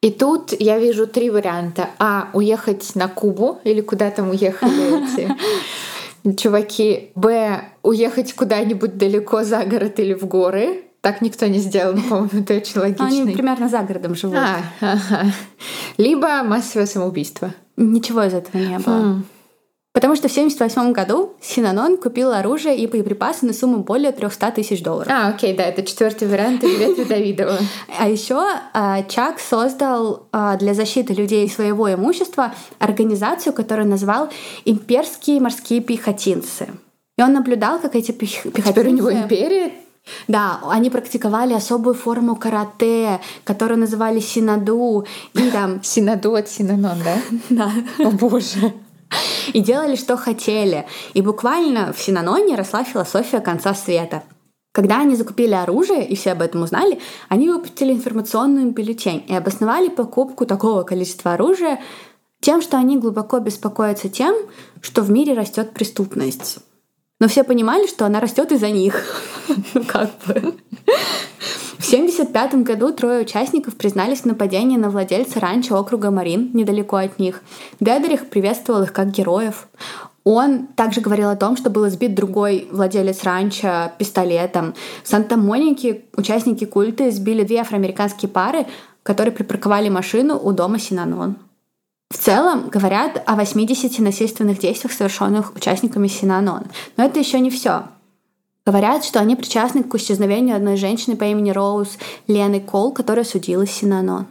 И 0.01 0.11
тут 0.11 0.53
я 0.59 0.79
вижу 0.79 1.07
три 1.07 1.31
варианта. 1.31 1.91
А. 1.99 2.29
Уехать 2.33 2.95
на 2.95 3.09
Кубу 3.09 3.59
или 3.64 3.81
куда 3.81 4.11
там 4.11 4.31
уехали 4.31 5.05
эти 6.25 6.37
чуваки. 6.37 7.11
Б. 7.14 7.62
Уехать 7.83 8.33
куда-нибудь 8.33 8.97
далеко 8.97 9.45
за 9.45 9.64
город 9.64 9.99
или 10.01 10.14
в 10.14 10.27
горы. 10.27 10.88
Так 11.09 11.23
никто 11.23 11.47
не 11.47 11.59
сделал, 11.59 11.95
по-моему, 11.95 12.29
это 12.35 12.55
очень 12.57 12.79
логично. 12.79 13.07
Они 13.07 13.33
примерно 13.33 13.71
за 13.71 13.79
городом 13.79 14.15
живут. 14.15 14.37
А, 14.37 14.61
ага. 14.83 15.33
Либо 15.97 16.43
массовое 16.43 16.85
самоубийство. 16.85 17.55
Ничего 17.79 18.25
из 18.25 18.35
этого 18.35 18.61
не 18.61 18.79
было. 18.79 18.95
Хм. 18.95 19.25
Потому 19.95 20.17
что 20.17 20.29
в 20.29 20.33
1978 20.33 20.93
году 20.93 21.33
Синанон 21.41 21.97
купил 21.97 22.33
оружие 22.33 22.77
и 22.77 22.87
боеприпасы 22.87 23.47
на 23.47 23.55
сумму 23.55 23.79
более 23.79 24.13
300 24.13 24.51
тысяч 24.51 24.83
долларов. 24.83 25.11
А, 25.11 25.29
окей, 25.29 25.57
да, 25.57 25.64
это 25.64 25.83
четвертый 25.83 26.29
вариант 26.29 26.63
Елизаветы 26.63 27.07
Давидова. 27.07 27.59
А 27.99 28.07
еще 28.07 28.45
а, 28.75 29.03
Чак 29.05 29.41
создал 29.41 30.29
а, 30.30 30.59
для 30.59 30.75
защиты 30.75 31.14
людей 31.14 31.49
своего 31.49 31.91
имущества 31.91 32.53
организацию, 32.79 33.55
которую 33.55 33.89
назвал 33.89 34.29
«Имперские 34.67 35.41
морские 35.41 35.80
пехотинцы». 35.80 36.68
И 37.17 37.22
он 37.22 37.33
наблюдал, 37.33 37.79
как 37.79 37.97
эти 37.97 38.13
пехотинцы... 38.13 38.61
Теперь 38.61 38.89
у 38.89 38.91
него 38.91 39.11
империя? 39.11 39.72
Да, 40.26 40.61
они 40.68 40.91
практиковали 40.91 41.53
особую 41.53 41.95
форму 41.95 42.37
карате, 42.37 43.20
которую 43.45 43.79
называли 43.79 44.20
синаду. 44.20 45.07
И 45.34 45.50
там... 45.50 45.80
Синаду 45.83 46.34
от 46.34 46.49
синанон, 46.49 46.99
да? 47.04 47.16
Да. 47.50 47.72
О 47.99 48.11
боже. 48.11 48.72
и 49.53 49.61
делали, 49.61 49.96
что 49.96 50.16
хотели. 50.16 50.87
И 51.14 51.22
буквально 51.22 51.92
в 51.92 52.00
Синаноне 52.00 52.57
росла 52.57 52.84
философия 52.84 53.41
конца 53.41 53.75
света. 53.75 54.22
Когда 54.72 55.00
они 55.00 55.16
закупили 55.16 55.54
оружие, 55.54 56.07
и 56.07 56.14
все 56.14 56.33
об 56.33 56.42
этом 56.42 56.62
узнали, 56.62 57.00
они 57.29 57.49
выпустили 57.49 57.92
информационную 57.92 58.70
бюллетень 58.70 59.25
и 59.26 59.34
обосновали 59.34 59.88
покупку 59.88 60.46
такого 60.46 60.83
количества 60.83 61.34
оружия 61.34 61.80
тем, 62.41 62.62
что 62.62 62.76
они 62.76 62.96
глубоко 62.96 63.41
беспокоятся 63.41 64.08
тем, 64.08 64.37
что 64.80 65.03
в 65.03 65.11
мире 65.11 65.33
растет 65.33 65.72
преступность. 65.72 66.58
Но 67.20 67.26
все 67.26 67.42
понимали, 67.42 67.86
что 67.86 68.07
она 68.07 68.20
растет 68.20 68.53
из-за 68.53 68.70
них. 68.70 69.24
Ну, 69.74 69.82
как 69.82 70.11
бы. 70.26 70.54
В 71.78 71.90
1975 71.90 72.54
году 72.64 72.92
трое 72.92 73.22
участников 73.22 73.76
признались 73.76 74.20
в 74.20 74.24
нападении 74.26 74.76
на 74.76 74.90
владельца 74.90 75.40
ранчо 75.40 75.78
округа 75.78 76.11
Марин, 76.11 76.50
недалеко 76.53 76.96
от 76.96 77.18
них. 77.18 77.42
Дедерих 77.80 78.28
приветствовал 78.28 78.82
их 78.82 78.92
как 78.92 79.11
героев. 79.11 79.68
Он 80.24 80.66
также 80.66 81.00
говорил 81.00 81.30
о 81.30 81.36
том, 81.36 81.57
что 81.57 81.70
был 81.70 81.88
избит 81.88 82.14
другой 82.14 82.68
владелец 82.70 83.22
ранчо 83.24 83.90
пистолетом. 83.99 84.74
В 85.03 85.08
Санта-Монике 85.08 86.03
участники 86.14 86.66
культа 86.66 87.08
избили 87.08 87.42
две 87.42 87.61
афроамериканские 87.61 88.28
пары, 88.28 88.66
которые 89.03 89.32
припарковали 89.32 89.88
машину 89.88 90.38
у 90.38 90.53
дома 90.53 90.78
Синанон. 90.78 91.36
В 92.11 92.17
целом 92.17 92.68
говорят 92.71 93.22
о 93.26 93.37
80 93.37 93.99
насильственных 93.99 94.59
действиях, 94.59 94.93
совершенных 94.93 95.55
участниками 95.55 96.09
Синанон. 96.09 96.64
Но 96.97 97.05
это 97.05 97.18
еще 97.18 97.39
не 97.39 97.51
все. 97.51 97.85
Говорят, 98.64 99.05
что 99.05 99.21
они 99.21 99.37
причастны 99.37 99.83
к 99.83 99.95
исчезновению 99.95 100.57
одной 100.57 100.76
женщины 100.76 101.17
по 101.17 101.25
имени 101.25 101.51
Роуз 101.51 101.99
Лены 102.26 102.61
Кол, 102.61 102.93
которая 102.93 103.25
судилась 103.25 103.71
Синанон. 103.71 104.26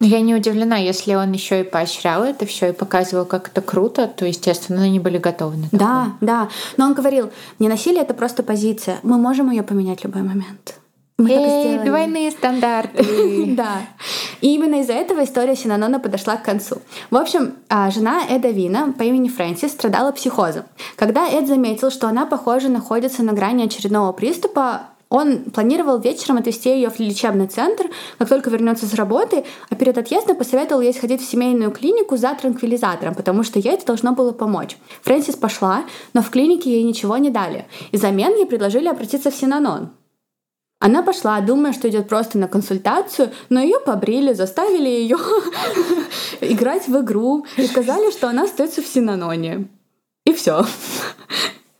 Я 0.00 0.20
не 0.20 0.34
удивлена, 0.34 0.76
если 0.76 1.14
он 1.14 1.32
еще 1.32 1.60
и 1.60 1.64
поощрял 1.64 2.22
это 2.22 2.46
все 2.46 2.68
и 2.68 2.72
показывал, 2.72 3.24
как 3.24 3.48
это 3.48 3.60
круто, 3.60 4.06
то, 4.06 4.24
естественно, 4.24 4.82
они 4.82 5.00
были 5.00 5.18
готовы 5.18 5.56
на 5.56 5.64
такое. 5.64 5.78
Да, 5.80 6.12
да. 6.20 6.48
Но 6.76 6.86
он 6.86 6.94
говорил, 6.94 7.30
не 7.58 7.68
насилие— 7.68 8.02
это 8.02 8.14
просто 8.14 8.44
позиция. 8.44 9.00
Мы 9.02 9.18
можем 9.18 9.50
ее 9.50 9.64
поменять 9.64 10.00
в 10.00 10.04
любой 10.04 10.22
момент. 10.22 10.76
Мы 11.18 11.32
Эй, 11.32 11.78
двойные 11.80 12.30
стандарты. 12.30 13.04
да. 13.56 13.80
И 14.40 14.54
именно 14.54 14.82
из-за 14.82 14.92
этого 14.92 15.24
история 15.24 15.56
Синанона 15.56 15.98
подошла 15.98 16.36
к 16.36 16.44
концу. 16.44 16.76
В 17.10 17.16
общем, 17.16 17.56
а, 17.68 17.90
жена 17.90 18.22
Эда 18.28 18.50
Вина 18.50 18.94
по 18.96 19.02
имени 19.02 19.28
Фрэнсис 19.28 19.72
страдала 19.72 20.12
психозом. 20.12 20.62
Когда 20.94 21.28
Эд 21.28 21.48
заметил, 21.48 21.90
что 21.90 22.06
она, 22.06 22.24
похоже, 22.24 22.68
находится 22.68 23.24
на 23.24 23.32
грани 23.32 23.64
очередного 23.64 24.12
приступа, 24.12 24.82
он 25.08 25.38
планировал 25.50 25.98
вечером 25.98 26.36
отвезти 26.36 26.70
ее 26.70 26.88
в 26.88 27.00
лечебный 27.00 27.48
центр, 27.48 27.86
как 28.18 28.28
только 28.28 28.50
вернется 28.50 28.86
с 28.86 28.94
работы, 28.94 29.44
а 29.70 29.74
перед 29.74 29.98
отъездом 29.98 30.36
посоветовал 30.36 30.82
ей 30.82 30.94
сходить 30.94 31.20
в 31.20 31.28
семейную 31.28 31.72
клинику 31.72 32.16
за 32.16 32.32
транквилизатором, 32.34 33.16
потому 33.16 33.42
что 33.42 33.58
ей 33.58 33.74
это 33.74 33.86
должно 33.86 34.12
было 34.12 34.30
помочь. 34.30 34.76
Фрэнсис 35.02 35.34
пошла, 35.34 35.84
но 36.12 36.22
в 36.22 36.30
клинике 36.30 36.70
ей 36.70 36.84
ничего 36.84 37.16
не 37.16 37.30
дали. 37.30 37.66
И 37.90 37.96
взамен 37.96 38.36
ей 38.36 38.46
предложили 38.46 38.86
обратиться 38.86 39.32
в 39.32 39.34
Синанон. 39.34 39.90
Она 40.80 41.02
пошла, 41.02 41.40
думая, 41.40 41.72
что 41.72 41.88
идет 41.88 42.08
просто 42.08 42.38
на 42.38 42.46
консультацию, 42.46 43.30
но 43.48 43.60
ее 43.60 43.80
побрили, 43.80 44.32
заставили 44.32 44.88
ее 44.88 45.16
играть 46.40 46.86
в 46.86 47.00
игру 47.00 47.46
и 47.56 47.66
сказали, 47.66 48.12
что 48.12 48.28
она 48.28 48.44
остается 48.44 48.80
в 48.80 48.86
Синаноне. 48.86 49.68
И 50.24 50.32
все. 50.32 50.64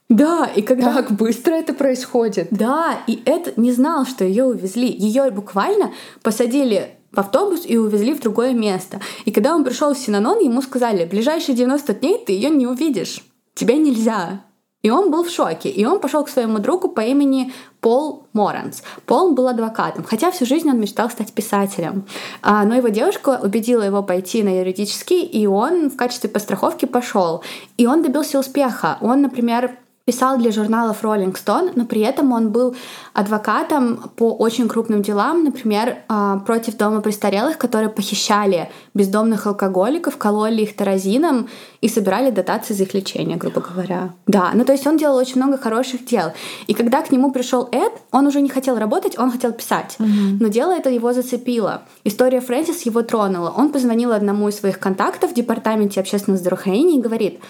Да, 0.08 0.46
и 0.46 0.62
когда... 0.62 0.94
Так 0.94 1.12
быстро 1.12 1.52
это 1.52 1.74
происходит. 1.74 2.48
Да, 2.50 2.98
и 3.06 3.22
это 3.24 3.52
не 3.60 3.72
знал, 3.72 4.04
что 4.04 4.24
ее 4.24 4.44
увезли. 4.44 4.90
Ее 4.90 5.30
буквально 5.30 5.92
посадили 6.22 6.96
в 7.12 7.20
автобус 7.20 7.62
и 7.66 7.76
увезли 7.76 8.14
в 8.14 8.20
другое 8.20 8.52
место. 8.52 9.00
И 9.26 9.30
когда 9.30 9.54
он 9.54 9.64
пришел 9.64 9.94
в 9.94 9.98
Синанон, 9.98 10.40
ему 10.40 10.60
сказали, 10.62 11.04
ближайшие 11.04 11.54
90 11.54 11.94
дней 11.94 12.24
ты 12.26 12.32
ее 12.32 12.50
не 12.50 12.66
увидишь. 12.66 13.24
Тебе 13.54 13.76
нельзя. 13.76 14.44
И 14.82 14.90
он 14.90 15.10
был 15.10 15.24
в 15.24 15.30
шоке. 15.30 15.68
И 15.68 15.84
он 15.84 15.98
пошел 16.00 16.24
к 16.24 16.28
своему 16.28 16.58
другу 16.60 16.88
по 16.88 17.00
имени 17.00 17.52
Пол 17.80 18.26
Моранс. 18.32 18.82
Пол 19.06 19.32
был 19.32 19.48
адвокатом, 19.48 20.04
хотя 20.04 20.30
всю 20.30 20.46
жизнь 20.46 20.70
он 20.70 20.78
мечтал 20.78 21.10
стать 21.10 21.32
писателем. 21.32 22.04
А, 22.42 22.64
но 22.64 22.76
его 22.76 22.88
девушка 22.88 23.40
убедила 23.42 23.82
его 23.82 24.02
пойти 24.02 24.42
на 24.42 24.60
юридический, 24.60 25.22
и 25.22 25.46
он 25.46 25.90
в 25.90 25.96
качестве 25.96 26.30
постраховки 26.30 26.86
пошел. 26.86 27.42
И 27.76 27.86
он 27.86 28.02
добился 28.02 28.38
успеха. 28.38 28.98
Он, 29.00 29.22
например, 29.22 29.78
писал 30.08 30.38
для 30.38 30.50
журналов 30.52 31.04
Rolling 31.04 31.34
Stone, 31.34 31.72
но 31.74 31.84
при 31.84 32.00
этом 32.00 32.32
он 32.32 32.48
был 32.50 32.74
адвокатом 33.12 34.10
по 34.16 34.32
очень 34.32 34.66
крупным 34.66 35.02
делам, 35.02 35.44
например, 35.44 35.98
а, 36.08 36.38
против 36.38 36.78
дома 36.78 37.02
престарелых, 37.02 37.58
которые 37.58 37.90
похищали 37.90 38.70
бездомных 38.94 39.46
алкоголиков, 39.46 40.16
кололи 40.16 40.62
их 40.62 40.74
таразином 40.76 41.48
и 41.82 41.88
собирали 41.88 42.30
дотации 42.30 42.72
за 42.72 42.84
их 42.84 42.94
лечение, 42.94 43.36
грубо 43.36 43.60
говоря. 43.60 44.14
Да, 44.26 44.50
ну 44.54 44.64
то 44.64 44.72
есть 44.72 44.86
он 44.86 44.96
делал 44.96 45.18
очень 45.18 45.36
много 45.42 45.58
хороших 45.58 46.06
дел. 46.06 46.32
И 46.66 46.72
когда 46.72 47.02
к 47.02 47.12
нему 47.12 47.30
пришел 47.30 47.68
Эд, 47.70 47.92
он 48.10 48.26
уже 48.26 48.40
не 48.40 48.48
хотел 48.48 48.78
работать, 48.78 49.18
он 49.18 49.30
хотел 49.30 49.52
писать. 49.52 49.96
Mm-hmm. 49.98 50.38
Но 50.40 50.48
дело 50.48 50.72
это 50.72 50.88
его 50.88 51.12
зацепило. 51.12 51.82
История 52.04 52.40
Фрэнсис 52.40 52.86
его 52.86 53.02
тронула. 53.02 53.50
Он 53.50 53.68
позвонил 53.68 54.12
одному 54.12 54.48
из 54.48 54.58
своих 54.58 54.78
контактов 54.78 55.32
в 55.32 55.34
департаменте 55.34 56.00
общественного 56.00 56.38
здравоохранения 56.38 56.96
и 56.96 57.02
говорит, 57.02 57.40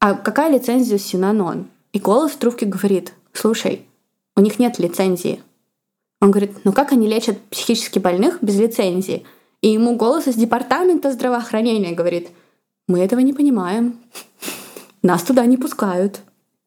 а 0.00 0.14
какая 0.14 0.52
лицензия 0.52 0.94
у 0.94 1.00
Синанон? 1.00 1.66
И 1.98 2.00
голос 2.00 2.30
в 2.30 2.36
трубке 2.36 2.64
говорит, 2.64 3.12
слушай, 3.32 3.84
у 4.36 4.40
них 4.40 4.60
нет 4.60 4.78
лицензии. 4.78 5.42
Он 6.20 6.30
говорит, 6.30 6.52
ну 6.62 6.72
как 6.72 6.92
они 6.92 7.08
лечат 7.08 7.40
психически 7.50 7.98
больных 7.98 8.38
без 8.40 8.56
лицензии? 8.56 9.26
И 9.62 9.70
ему 9.72 9.96
голос 9.96 10.28
из 10.28 10.36
департамента 10.36 11.10
здравоохранения 11.10 11.96
говорит, 11.96 12.28
мы 12.86 13.00
этого 13.00 13.18
не 13.18 13.32
понимаем. 13.32 13.98
Нас 15.02 15.24
туда 15.24 15.44
не 15.46 15.56
пускают. 15.56 16.20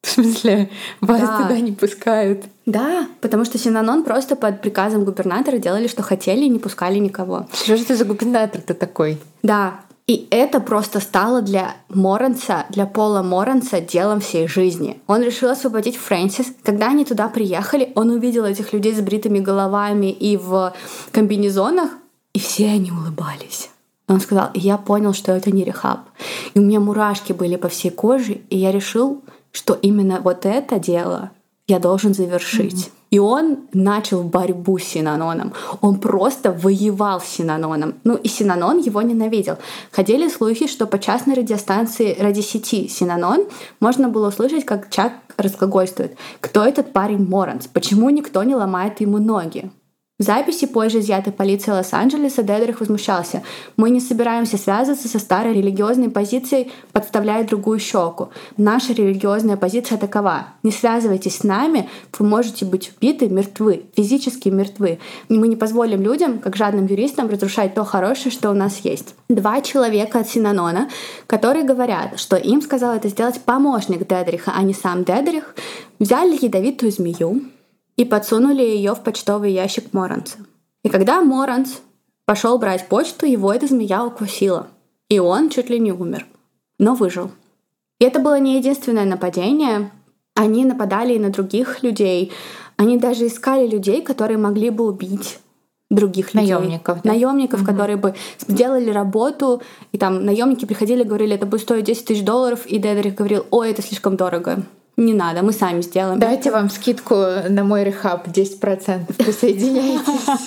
В 0.03 0.10
смысле, 0.10 0.70
вас 0.99 1.22
да. 1.22 1.44
туда 1.44 1.62
не 1.62 1.72
пускают? 1.72 2.44
Да, 2.66 3.08
потому 3.22 3.45
что 3.45 3.58
Синанон 3.58 4.03
просто 4.03 4.36
под 4.36 4.62
приказом 4.62 5.06
губернатора 5.06 5.60
делали, 5.60 5.88
что 5.88 6.03
хотели, 6.03 6.44
и 6.44 6.49
не 6.49 6.60
пускали 6.60 6.98
никого. 6.99 7.48
Что 7.53 7.78
же 7.78 7.84
это 7.84 7.95
за 7.95 8.03
губернатор-то 8.03 8.74
такой? 8.74 9.18
Да, 9.44 9.80
и 10.12 10.28
это 10.30 10.60
просто 10.60 11.00
стало 11.00 11.42
для 11.42 11.76
Моранса, 11.88 12.66
для 12.70 12.86
Пола 12.86 13.22
Моранса 13.22 13.80
делом 13.80 14.20
всей 14.20 14.46
жизни. 14.46 15.00
Он 15.08 15.22
решил 15.22 15.50
освободить 15.50 15.96
Фрэнсис. 15.96 16.48
Когда 16.64 16.88
они 16.88 17.06
туда 17.06 17.30
приехали, 17.30 17.94
он 17.96 18.10
увидел 18.10 18.44
этих 18.44 18.74
людей 18.74 18.94
с 18.94 19.00
бритыми 19.00 19.40
головами 19.40 20.12
и 20.12 20.36
в 20.36 20.74
комбинезонах, 21.14 21.92
и 22.34 22.40
все 22.40 22.68
они 22.68 22.92
улыбались. 22.92 23.70
Он 24.10 24.20
сказал, 24.20 24.50
я 24.54 24.78
понял, 24.78 25.14
что 25.14 25.32
это 25.32 25.50
не 25.50 25.64
рехаб. 25.64 26.02
И 26.54 26.60
у 26.60 26.62
меня 26.62 26.82
мурашки 26.82 27.32
были 27.32 27.56
по 27.56 27.70
всей 27.70 27.92
коже, 27.92 28.42
и 28.50 28.58
я 28.58 28.74
решил, 28.74 29.24
что 29.54 29.76
именно 29.76 30.20
вот 30.20 30.46
это 30.46 30.78
дело 30.78 31.32
я 31.68 31.80
должен 31.80 32.14
завершить. 32.14 32.88
Mm-hmm. 32.88 33.01
И 33.12 33.20
он 33.20 33.68
начал 33.74 34.24
борьбу 34.24 34.80
с 34.80 34.84
Синаноном. 34.84 35.54
Он 35.82 36.00
просто 36.00 36.52
воевал 36.52 37.20
с 37.20 37.26
Синаноном. 37.26 37.96
Ну 38.06 38.16
и 38.16 38.28
Синанон 38.30 38.80
его 38.80 39.02
ненавидел. 39.02 39.58
Ходили 39.92 40.30
слухи, 40.30 40.68
что 40.68 40.88
по 40.88 40.98
частной 40.98 41.36
радиостанции 41.36 42.18
радиосети 42.18 42.88
Синанон 42.88 43.46
можно 43.82 44.08
было 44.08 44.30
услышать, 44.30 44.66
как 44.66 44.90
Чак 44.90 45.14
разглагольствует. 45.36 46.16
Кто 46.40 46.64
этот 46.64 46.94
парень 46.94 47.28
Моранс? 47.28 47.68
Почему 47.68 48.10
никто 48.10 48.44
не 48.44 48.56
ломает 48.56 49.02
ему 49.02 49.18
ноги? 49.18 49.70
В 50.22 50.23
записи, 50.23 50.68
позже 50.68 50.99
изъятой 50.99 51.34
полицией 51.34 51.77
Лос-Анджелеса, 51.77 52.43
Дедрих 52.43 52.80
возмущался. 52.80 53.41
«Мы 53.76 53.89
не 53.89 53.99
собираемся 53.99 54.56
связываться 54.56 55.07
со 55.07 55.18
старой 55.18 55.56
религиозной 55.56 56.11
позицией, 56.11 56.72
подставляя 56.91 57.43
другую 57.43 57.80
щеку. 57.80 58.30
Наша 58.56 58.93
религиозная 58.93 59.57
позиция 59.57 59.98
такова. 59.98 60.49
Не 60.61 60.69
связывайтесь 60.69 61.38
с 61.38 61.43
нами, 61.43 61.89
вы 62.19 62.27
можете 62.27 62.65
быть 62.65 62.91
убиты, 62.95 63.30
мертвы, 63.30 63.85
физически 63.95 64.49
мертвы. 64.49 64.99
И 65.27 65.39
мы 65.39 65.48
не 65.48 65.56
позволим 65.56 66.03
людям, 66.03 66.38
как 66.38 66.56
жадным 66.56 66.85
юристам, 66.85 67.27
разрушать 67.27 67.73
то 67.73 67.84
хорошее, 67.84 68.30
что 68.30 68.52
у 68.52 68.53
нас 68.53 68.77
есть». 68.84 69.15
Два 69.27 69.60
человека 69.61 70.19
от 70.19 70.30
Синанона, 70.30 70.88
которые 71.26 71.65
говорят, 71.65 72.19
что 72.19 72.35
им 72.35 72.61
сказал 72.61 72.93
это 72.93 73.07
сделать 73.07 73.41
помощник 73.41 74.07
Дедриха, 74.07 74.53
а 74.56 74.61
не 74.61 74.76
сам 74.76 75.03
Дедрих, 75.03 75.56
взяли 75.98 76.38
ядовитую 76.39 76.91
змею, 76.91 77.41
и 78.02 78.06
подсунули 78.06 78.64
ее 78.64 78.95
в 78.95 79.02
почтовый 79.02 79.52
ящик 79.53 79.94
Моранса. 79.94 80.40
И 80.84 80.90
когда 80.90 81.22
Моранс 81.22 81.82
пошел 82.26 82.57
брать 82.57 82.88
почту, 82.88 83.28
его 83.28 83.53
эта 83.53 83.68
змея 83.68 84.03
укусила. 84.03 84.69
И 85.07 85.19
он 85.19 85.52
чуть 85.52 85.69
ли 85.69 85.80
не 85.80 85.91
умер, 85.91 86.26
но 86.80 86.95
выжил. 86.95 87.30
И 87.99 88.06
это 88.06 88.19
было 88.19 88.40
не 88.40 88.57
единственное 88.57 89.06
нападение. 89.06 89.91
Они 90.34 90.65
нападали 90.65 91.14
и 91.14 91.19
на 91.19 91.30
других 91.30 91.84
людей. 91.84 92.32
Они 92.76 92.98
даже 92.98 93.28
искали 93.28 93.68
людей, 93.68 94.02
которые 94.02 94.40
могли 94.40 94.72
бы 94.72 94.88
убить 94.88 95.38
других 95.91 96.34
людей. 96.34 96.56
Наемников. 96.56 97.03
Да? 97.03 97.11
Наемников, 97.11 97.61
угу. 97.61 97.69
которые 97.69 97.98
бы 97.98 98.15
сделали 98.40 98.90
работу, 98.90 99.61
и 99.91 99.99
там 99.99 100.26
наемники 100.26 100.65
приходили, 100.65 101.03
говорили, 101.03 101.36
это 101.36 101.45
будет 101.45 101.61
стоить 101.61 101.86
10 101.86 102.06
тысяч 102.06 102.23
долларов, 102.23 102.65
и 102.65 102.80
Дедерик 102.80 103.14
говорил, 103.14 103.45
ой, 103.52 103.69
это 103.69 103.84
слишком 103.84 104.18
дорого 104.18 104.64
не 105.06 105.14
надо, 105.14 105.41
мы 105.41 105.53
сами 105.53 105.82
сделаем. 105.82 106.19
Дайте 106.19 106.52
вам 106.52 106.69
скидку 106.69 107.15
на 107.49 107.64
мой 107.64 107.84
рехаб 107.84 108.28
10%, 108.28 109.14
присоединяйтесь. 109.18 110.45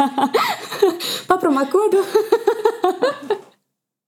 По 1.26 1.38
промокоду. 1.38 1.98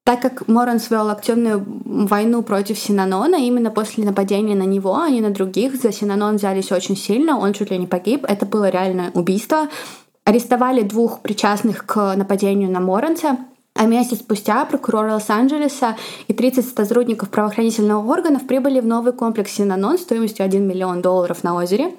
Так 0.07 0.23
как 0.23 0.47
Моранс 0.47 0.89
вел 0.89 1.11
активную 1.11 1.65
войну 1.67 2.45
против 2.45 2.79
Синанона, 2.79 3.45
именно 3.45 3.73
после 3.73 4.05
нападения 4.05 4.55
на 4.55 4.63
него, 4.63 4.95
а 4.95 5.11
не 5.11 5.21
на 5.21 5.31
других, 5.31 5.75
за 5.75 5.91
Синанон 5.91 6.37
взялись 6.37 6.71
очень 6.71 6.97
сильно, 6.97 7.37
он 7.37 7.53
чуть 7.53 7.73
ли 7.73 7.77
не 7.77 7.89
погиб. 7.89 8.25
Это 8.29 8.47
было 8.47 8.69
реальное 8.69 9.11
убийство. 9.15 9.67
Арестовали 10.25 10.83
двух 10.83 11.23
причастных 11.23 11.87
к 11.87 12.15
нападению 12.15 12.71
на 12.71 12.79
Моранса. 12.79 13.37
А 13.79 13.85
месяц 13.87 14.19
спустя 14.21 14.65
прокурор 14.65 15.11
Лос-Анджелеса 15.11 15.97
и 16.29 16.33
30 16.33 16.75
сотрудников 16.75 17.31
правоохранительных 17.31 18.05
органов 18.05 18.47
прибыли 18.47 18.81
в 18.81 18.87
новый 18.87 19.13
комплекс 19.13 19.53
Синанон 19.53 19.99
стоимостью 19.99 20.45
1 20.45 20.67
миллион 20.67 21.03
долларов 21.03 21.45
на 21.45 21.55
озере. 21.55 21.95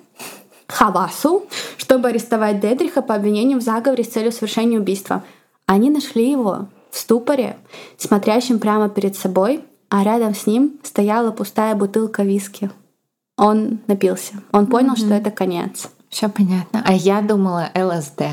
Хавасу, 0.68 1.46
чтобы 1.78 2.10
арестовать 2.10 2.60
Дедриха 2.60 3.02
по 3.02 3.16
обвинению 3.16 3.60
в 3.60 3.64
заговоре 3.64 4.04
с 4.04 4.10
целью 4.10 4.32
совершения 4.32 4.80
убийства. 4.80 5.24
Они 5.66 5.90
нашли 5.90 6.30
его 6.30 6.68
в 6.92 6.98
ступоре, 6.98 7.58
смотрящим 7.98 8.60
прямо 8.60 8.90
перед 8.90 9.16
собой, 9.16 9.64
а 9.90 10.04
рядом 10.04 10.36
с 10.36 10.46
ним 10.46 10.80
стояла 10.84 11.32
пустая 11.32 11.76
бутылка 11.76 12.24
виски. 12.24 12.70
Он 13.38 13.80
напился. 13.88 14.34
Он 14.52 14.68
понял, 14.68 14.94
mm-hmm. 14.94 15.06
что 15.06 15.14
это 15.14 15.32
конец. 15.32 15.90
Все 16.10 16.28
понятно. 16.28 16.84
А 16.86 16.94
я 16.94 17.22
думала 17.22 17.70
ЛСД. 17.76 18.24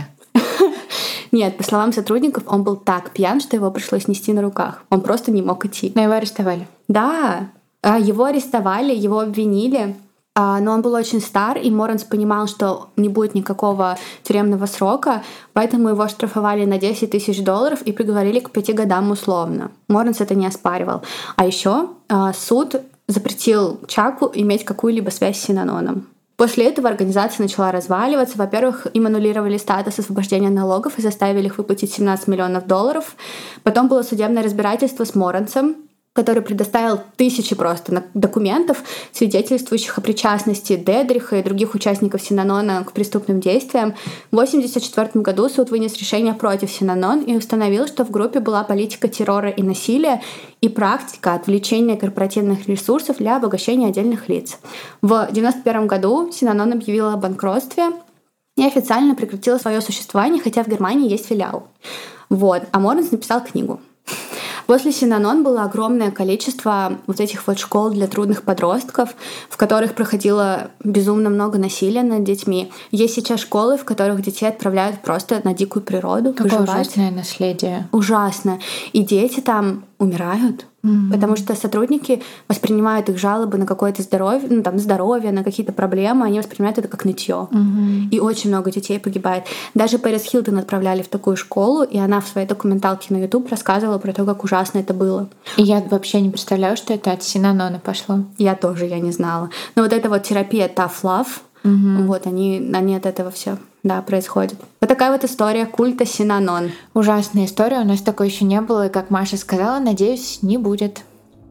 Нет, 1.35 1.56
по 1.56 1.65
словам 1.65 1.93
сотрудников, 1.93 2.44
он 2.47 2.62
был 2.62 2.77
так 2.77 3.11
пьян, 3.11 3.40
что 3.40 3.56
его 3.56 3.69
пришлось 3.73 4.06
нести 4.06 4.32
на 4.32 4.40
руках. 4.40 4.85
Он 4.89 5.01
просто 5.01 5.32
не 5.32 5.43
мог 5.43 5.66
идти. 5.66 5.90
Но 5.97 6.02
его 6.02 6.12
арестовали. 6.12 6.69
Да, 6.86 7.48
а, 7.82 7.98
его 7.98 8.27
арестовали, 8.27 8.94
его 8.94 9.19
обвинили. 9.19 9.97
А, 10.36 10.61
но 10.61 10.70
он 10.70 10.82
был 10.82 10.94
очень 10.94 11.20
стар, 11.20 11.59
и 11.59 11.73
Моранс 11.73 12.05
понимал, 12.05 12.47
что 12.47 12.90
не 12.97 13.09
будет 13.09 13.35
никакого 13.35 13.98
тюремного 14.23 14.66
срока, 14.66 15.24
поэтому 15.55 15.89
его 15.89 16.06
штрафовали 16.06 16.65
на 16.66 16.78
10 16.78 17.11
тысяч 17.11 17.43
долларов 17.43 17.82
и 17.82 17.90
приговорили 17.90 18.39
к 18.39 18.52
пяти 18.52 18.73
годам 18.73 19.11
условно. 19.11 19.73
Моранс 19.89 20.20
это 20.20 20.36
не 20.36 20.47
оспаривал. 20.47 21.02
А 21.35 21.47
еще 21.47 21.89
а, 22.09 22.32
суд 22.32 22.77
запретил 23.09 23.81
Чаку 23.89 24.31
иметь 24.32 24.65
какую-либо 24.65 25.11
связь 25.11 25.40
с 25.40 25.44
Синаноном. 25.44 26.06
После 26.36 26.66
этого 26.66 26.89
организация 26.89 27.44
начала 27.44 27.70
разваливаться. 27.70 28.36
Во-первых, 28.36 28.86
им 28.93 29.06
аннулировали 29.06 29.56
статус 29.56 29.98
освобождения 29.98 30.51
налогов 30.51 30.98
и 30.98 31.02
заставили 31.02 31.47
их 31.47 31.59
выплатить 31.59 31.93
17 31.93 32.27
миллионов 32.27 32.66
долларов. 32.66 33.16
Потом 33.62 33.89
было 33.89 34.02
судебное 34.02 34.43
разбирательство 34.43 35.05
с 35.05 35.15
Моранцем, 35.15 35.77
который 36.15 36.43
предоставил 36.43 37.01
тысячи 37.16 37.55
просто 37.57 38.05
документов, 38.15 38.82
свидетельствующих 39.12 39.99
о 39.99 40.01
причастности 40.01 40.77
Дедриха 40.77 41.36
и 41.36 41.43
других 41.43 41.74
участников 41.74 42.23
Синанона 42.23 42.85
к 42.85 42.93
преступным 42.93 43.41
действиям. 43.41 43.95
В 44.31 44.36
1984 44.36 45.23
году 45.23 45.49
суд 45.49 45.70
вынес 45.70 45.97
решение 45.97 46.32
против 46.32 46.70
Синанон 46.70 47.23
и 47.23 47.36
установил, 47.36 47.89
что 47.89 48.05
в 48.05 48.12
группе 48.12 48.39
была 48.39 48.62
политика 48.62 49.09
террора 49.09 49.51
и 49.51 49.62
насилия 49.62 50.23
и 50.61 50.69
практика 50.69 51.35
отвлечения 51.35 51.97
корпоративных 51.97 52.69
ресурсов 52.69 53.19
для 53.19 53.36
обогащения 53.36 53.89
отдельных 53.89 54.28
лиц. 54.28 54.59
В 55.03 55.12
1991 55.12 55.86
году 55.89 56.31
Синанон 56.32 56.73
объявила 56.73 57.15
о 57.15 57.16
банкротстве 57.16 57.91
и 58.57 58.65
официально 58.65 59.16
прекратила 59.16 59.59
свое 59.59 59.81
существование, 59.81 60.41
хотя 60.41 60.62
в 60.62 60.69
Германии 60.69 61.11
есть 61.11 61.27
филиал. 61.27 61.66
Вот. 62.31 62.62
А 62.70 62.78
Моренс 62.78 63.11
написал 63.11 63.43
книгу. 63.43 63.81
После 64.66 64.93
Синанон 64.93 65.43
было 65.43 65.65
огромное 65.65 66.11
количество 66.11 66.99
вот 67.07 67.20
этих 67.20 67.47
вот 67.47 67.59
школ 67.59 67.91
для 67.91 68.07
трудных 68.07 68.43
подростков, 68.43 69.15
в 69.49 69.57
которых 69.57 69.95
проходило 69.95 70.70
безумно 70.82 71.31
много 71.31 71.59
насилия 71.59 72.03
над 72.03 72.24
детьми. 72.24 72.73
Есть 72.91 73.15
сейчас 73.15 73.41
школы, 73.41 73.77
в 73.77 73.85
которых 73.85 74.23
детей 74.23 74.47
отправляют 74.47 75.01
просто 75.03 75.41
на 75.45 75.55
дикую 75.55 75.82
природу. 75.82 76.32
Какое 76.32 76.61
выживать. 76.61 76.81
ужасное 76.81 77.11
наследие. 77.11 77.89
Ужасно. 77.93 78.61
И 78.93 79.03
дети 79.03 79.41
там 79.41 79.85
умирают 79.99 80.66
Mm-hmm. 80.85 81.12
Потому 81.12 81.36
что 81.36 81.55
сотрудники 81.55 82.23
воспринимают 82.47 83.09
их 83.09 83.19
жалобы 83.19 83.56
на 83.56 83.66
какое-то 83.66 84.02
здоровье, 84.02 84.48
ну 84.51 84.62
там 84.62 84.78
здоровье, 84.78 85.32
на 85.32 85.43
какие-то 85.43 85.73
проблемы, 85.73 86.27
они 86.27 86.39
воспринимают 86.39 86.78
это 86.78 86.89
как 86.89 87.05
нытье. 87.05 87.48
Mm-hmm. 87.51 88.11
И 88.11 88.20
очень 88.20 88.51
много 88.51 88.70
детей 88.70 89.01
погибает. 89.01 89.44
Даже 89.74 89.98
Пэрис 89.98 90.24
Хилтон 90.24 90.59
отправляли 90.59 91.02
в 91.02 91.09
такую 91.09 91.36
школу, 91.36 91.82
и 91.82 91.98
она 91.98 92.20
в 92.20 92.28
своей 92.28 92.47
документалке 92.47 93.15
на 93.15 93.23
YouTube 93.23 93.51
рассказывала 93.51 93.98
про 93.98 94.12
то, 94.12 94.24
как 94.24 94.44
ужасно 94.44 94.78
это 94.78 94.93
было. 94.93 95.28
И 95.56 95.62
я 95.62 95.82
вообще 95.90 96.20
не 96.20 96.31
представляю, 96.31 96.77
что 96.77 96.93
это 96.93 97.12
от 97.12 97.23
Синанона 97.23 97.81
пошло. 97.82 98.24
Я 98.36 98.55
тоже, 98.55 98.85
я 98.85 99.01
не 99.01 99.11
знала. 99.11 99.48
Но 99.77 99.82
вот 99.82 99.93
эта 99.93 100.11
вот 100.11 100.23
терапия 100.23 100.69
Tough 100.69 101.02
Love, 101.02 101.27
mm-hmm. 101.65 102.02
вот 102.05 102.27
они, 102.27 102.70
они 102.74 102.94
от 102.94 103.06
этого 103.06 103.31
все 103.31 103.56
да, 103.85 104.02
происходит. 104.02 104.56
Вот 104.81 104.89
такая 104.89 105.12
вот 105.12 105.24
история 105.24 105.66
культа 105.66 106.05
Синанон. 106.06 106.73
Ужасная 106.94 107.44
история, 107.44 107.81
у 107.81 107.85
нас 107.85 108.01
такой 108.01 108.28
еще 108.28 108.44
не 108.44 108.61
было, 108.61 108.86
и 108.86 108.90
как 108.90 109.11
Маша 109.11 109.36
сказала, 109.36 109.78
надеюсь, 109.78 110.40
не 110.43 110.59
будет. 110.59 111.02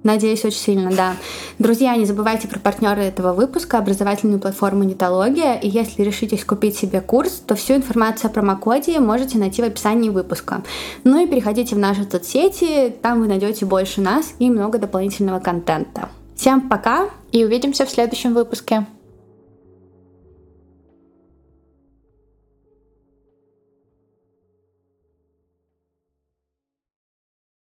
Надеюсь, 0.02 0.44
очень 0.44 0.60
сильно, 0.60 0.92
да. 0.92 1.16
Друзья, 1.60 1.96
не 1.96 2.06
забывайте 2.06 2.50
про 2.50 2.60
партнеры 2.60 3.04
этого 3.04 3.32
выпуска, 3.32 3.78
образовательную 3.78 4.40
платформу 4.40 4.84
Нетология. 4.84 5.54
И 5.54 5.70
если 5.70 6.04
решитесь 6.04 6.44
купить 6.44 6.76
себе 6.76 7.00
курс, 7.00 7.42
то 7.48 7.56
всю 7.56 7.76
информацию 7.76 8.30
о 8.30 8.34
промокоде 8.34 9.00
можете 9.00 9.38
найти 9.38 9.62
в 9.62 9.66
описании 9.66 10.10
выпуска. 10.10 10.62
Ну 11.06 11.24
и 11.24 11.28
переходите 11.28 11.76
в 11.76 11.80
наши 11.80 12.04
соцсети, 12.04 12.94
там 13.02 13.22
вы 13.22 13.28
найдете 13.28 13.66
больше 13.66 14.02
нас 14.02 14.34
и 14.40 14.50
много 14.50 14.78
дополнительного 14.78 15.40
контента. 15.40 16.10
Всем 16.36 16.68
пока 16.68 17.10
и 17.32 17.46
увидимся 17.46 17.86
в 17.86 17.90
следующем 17.90 18.34
выпуске. 18.34 18.86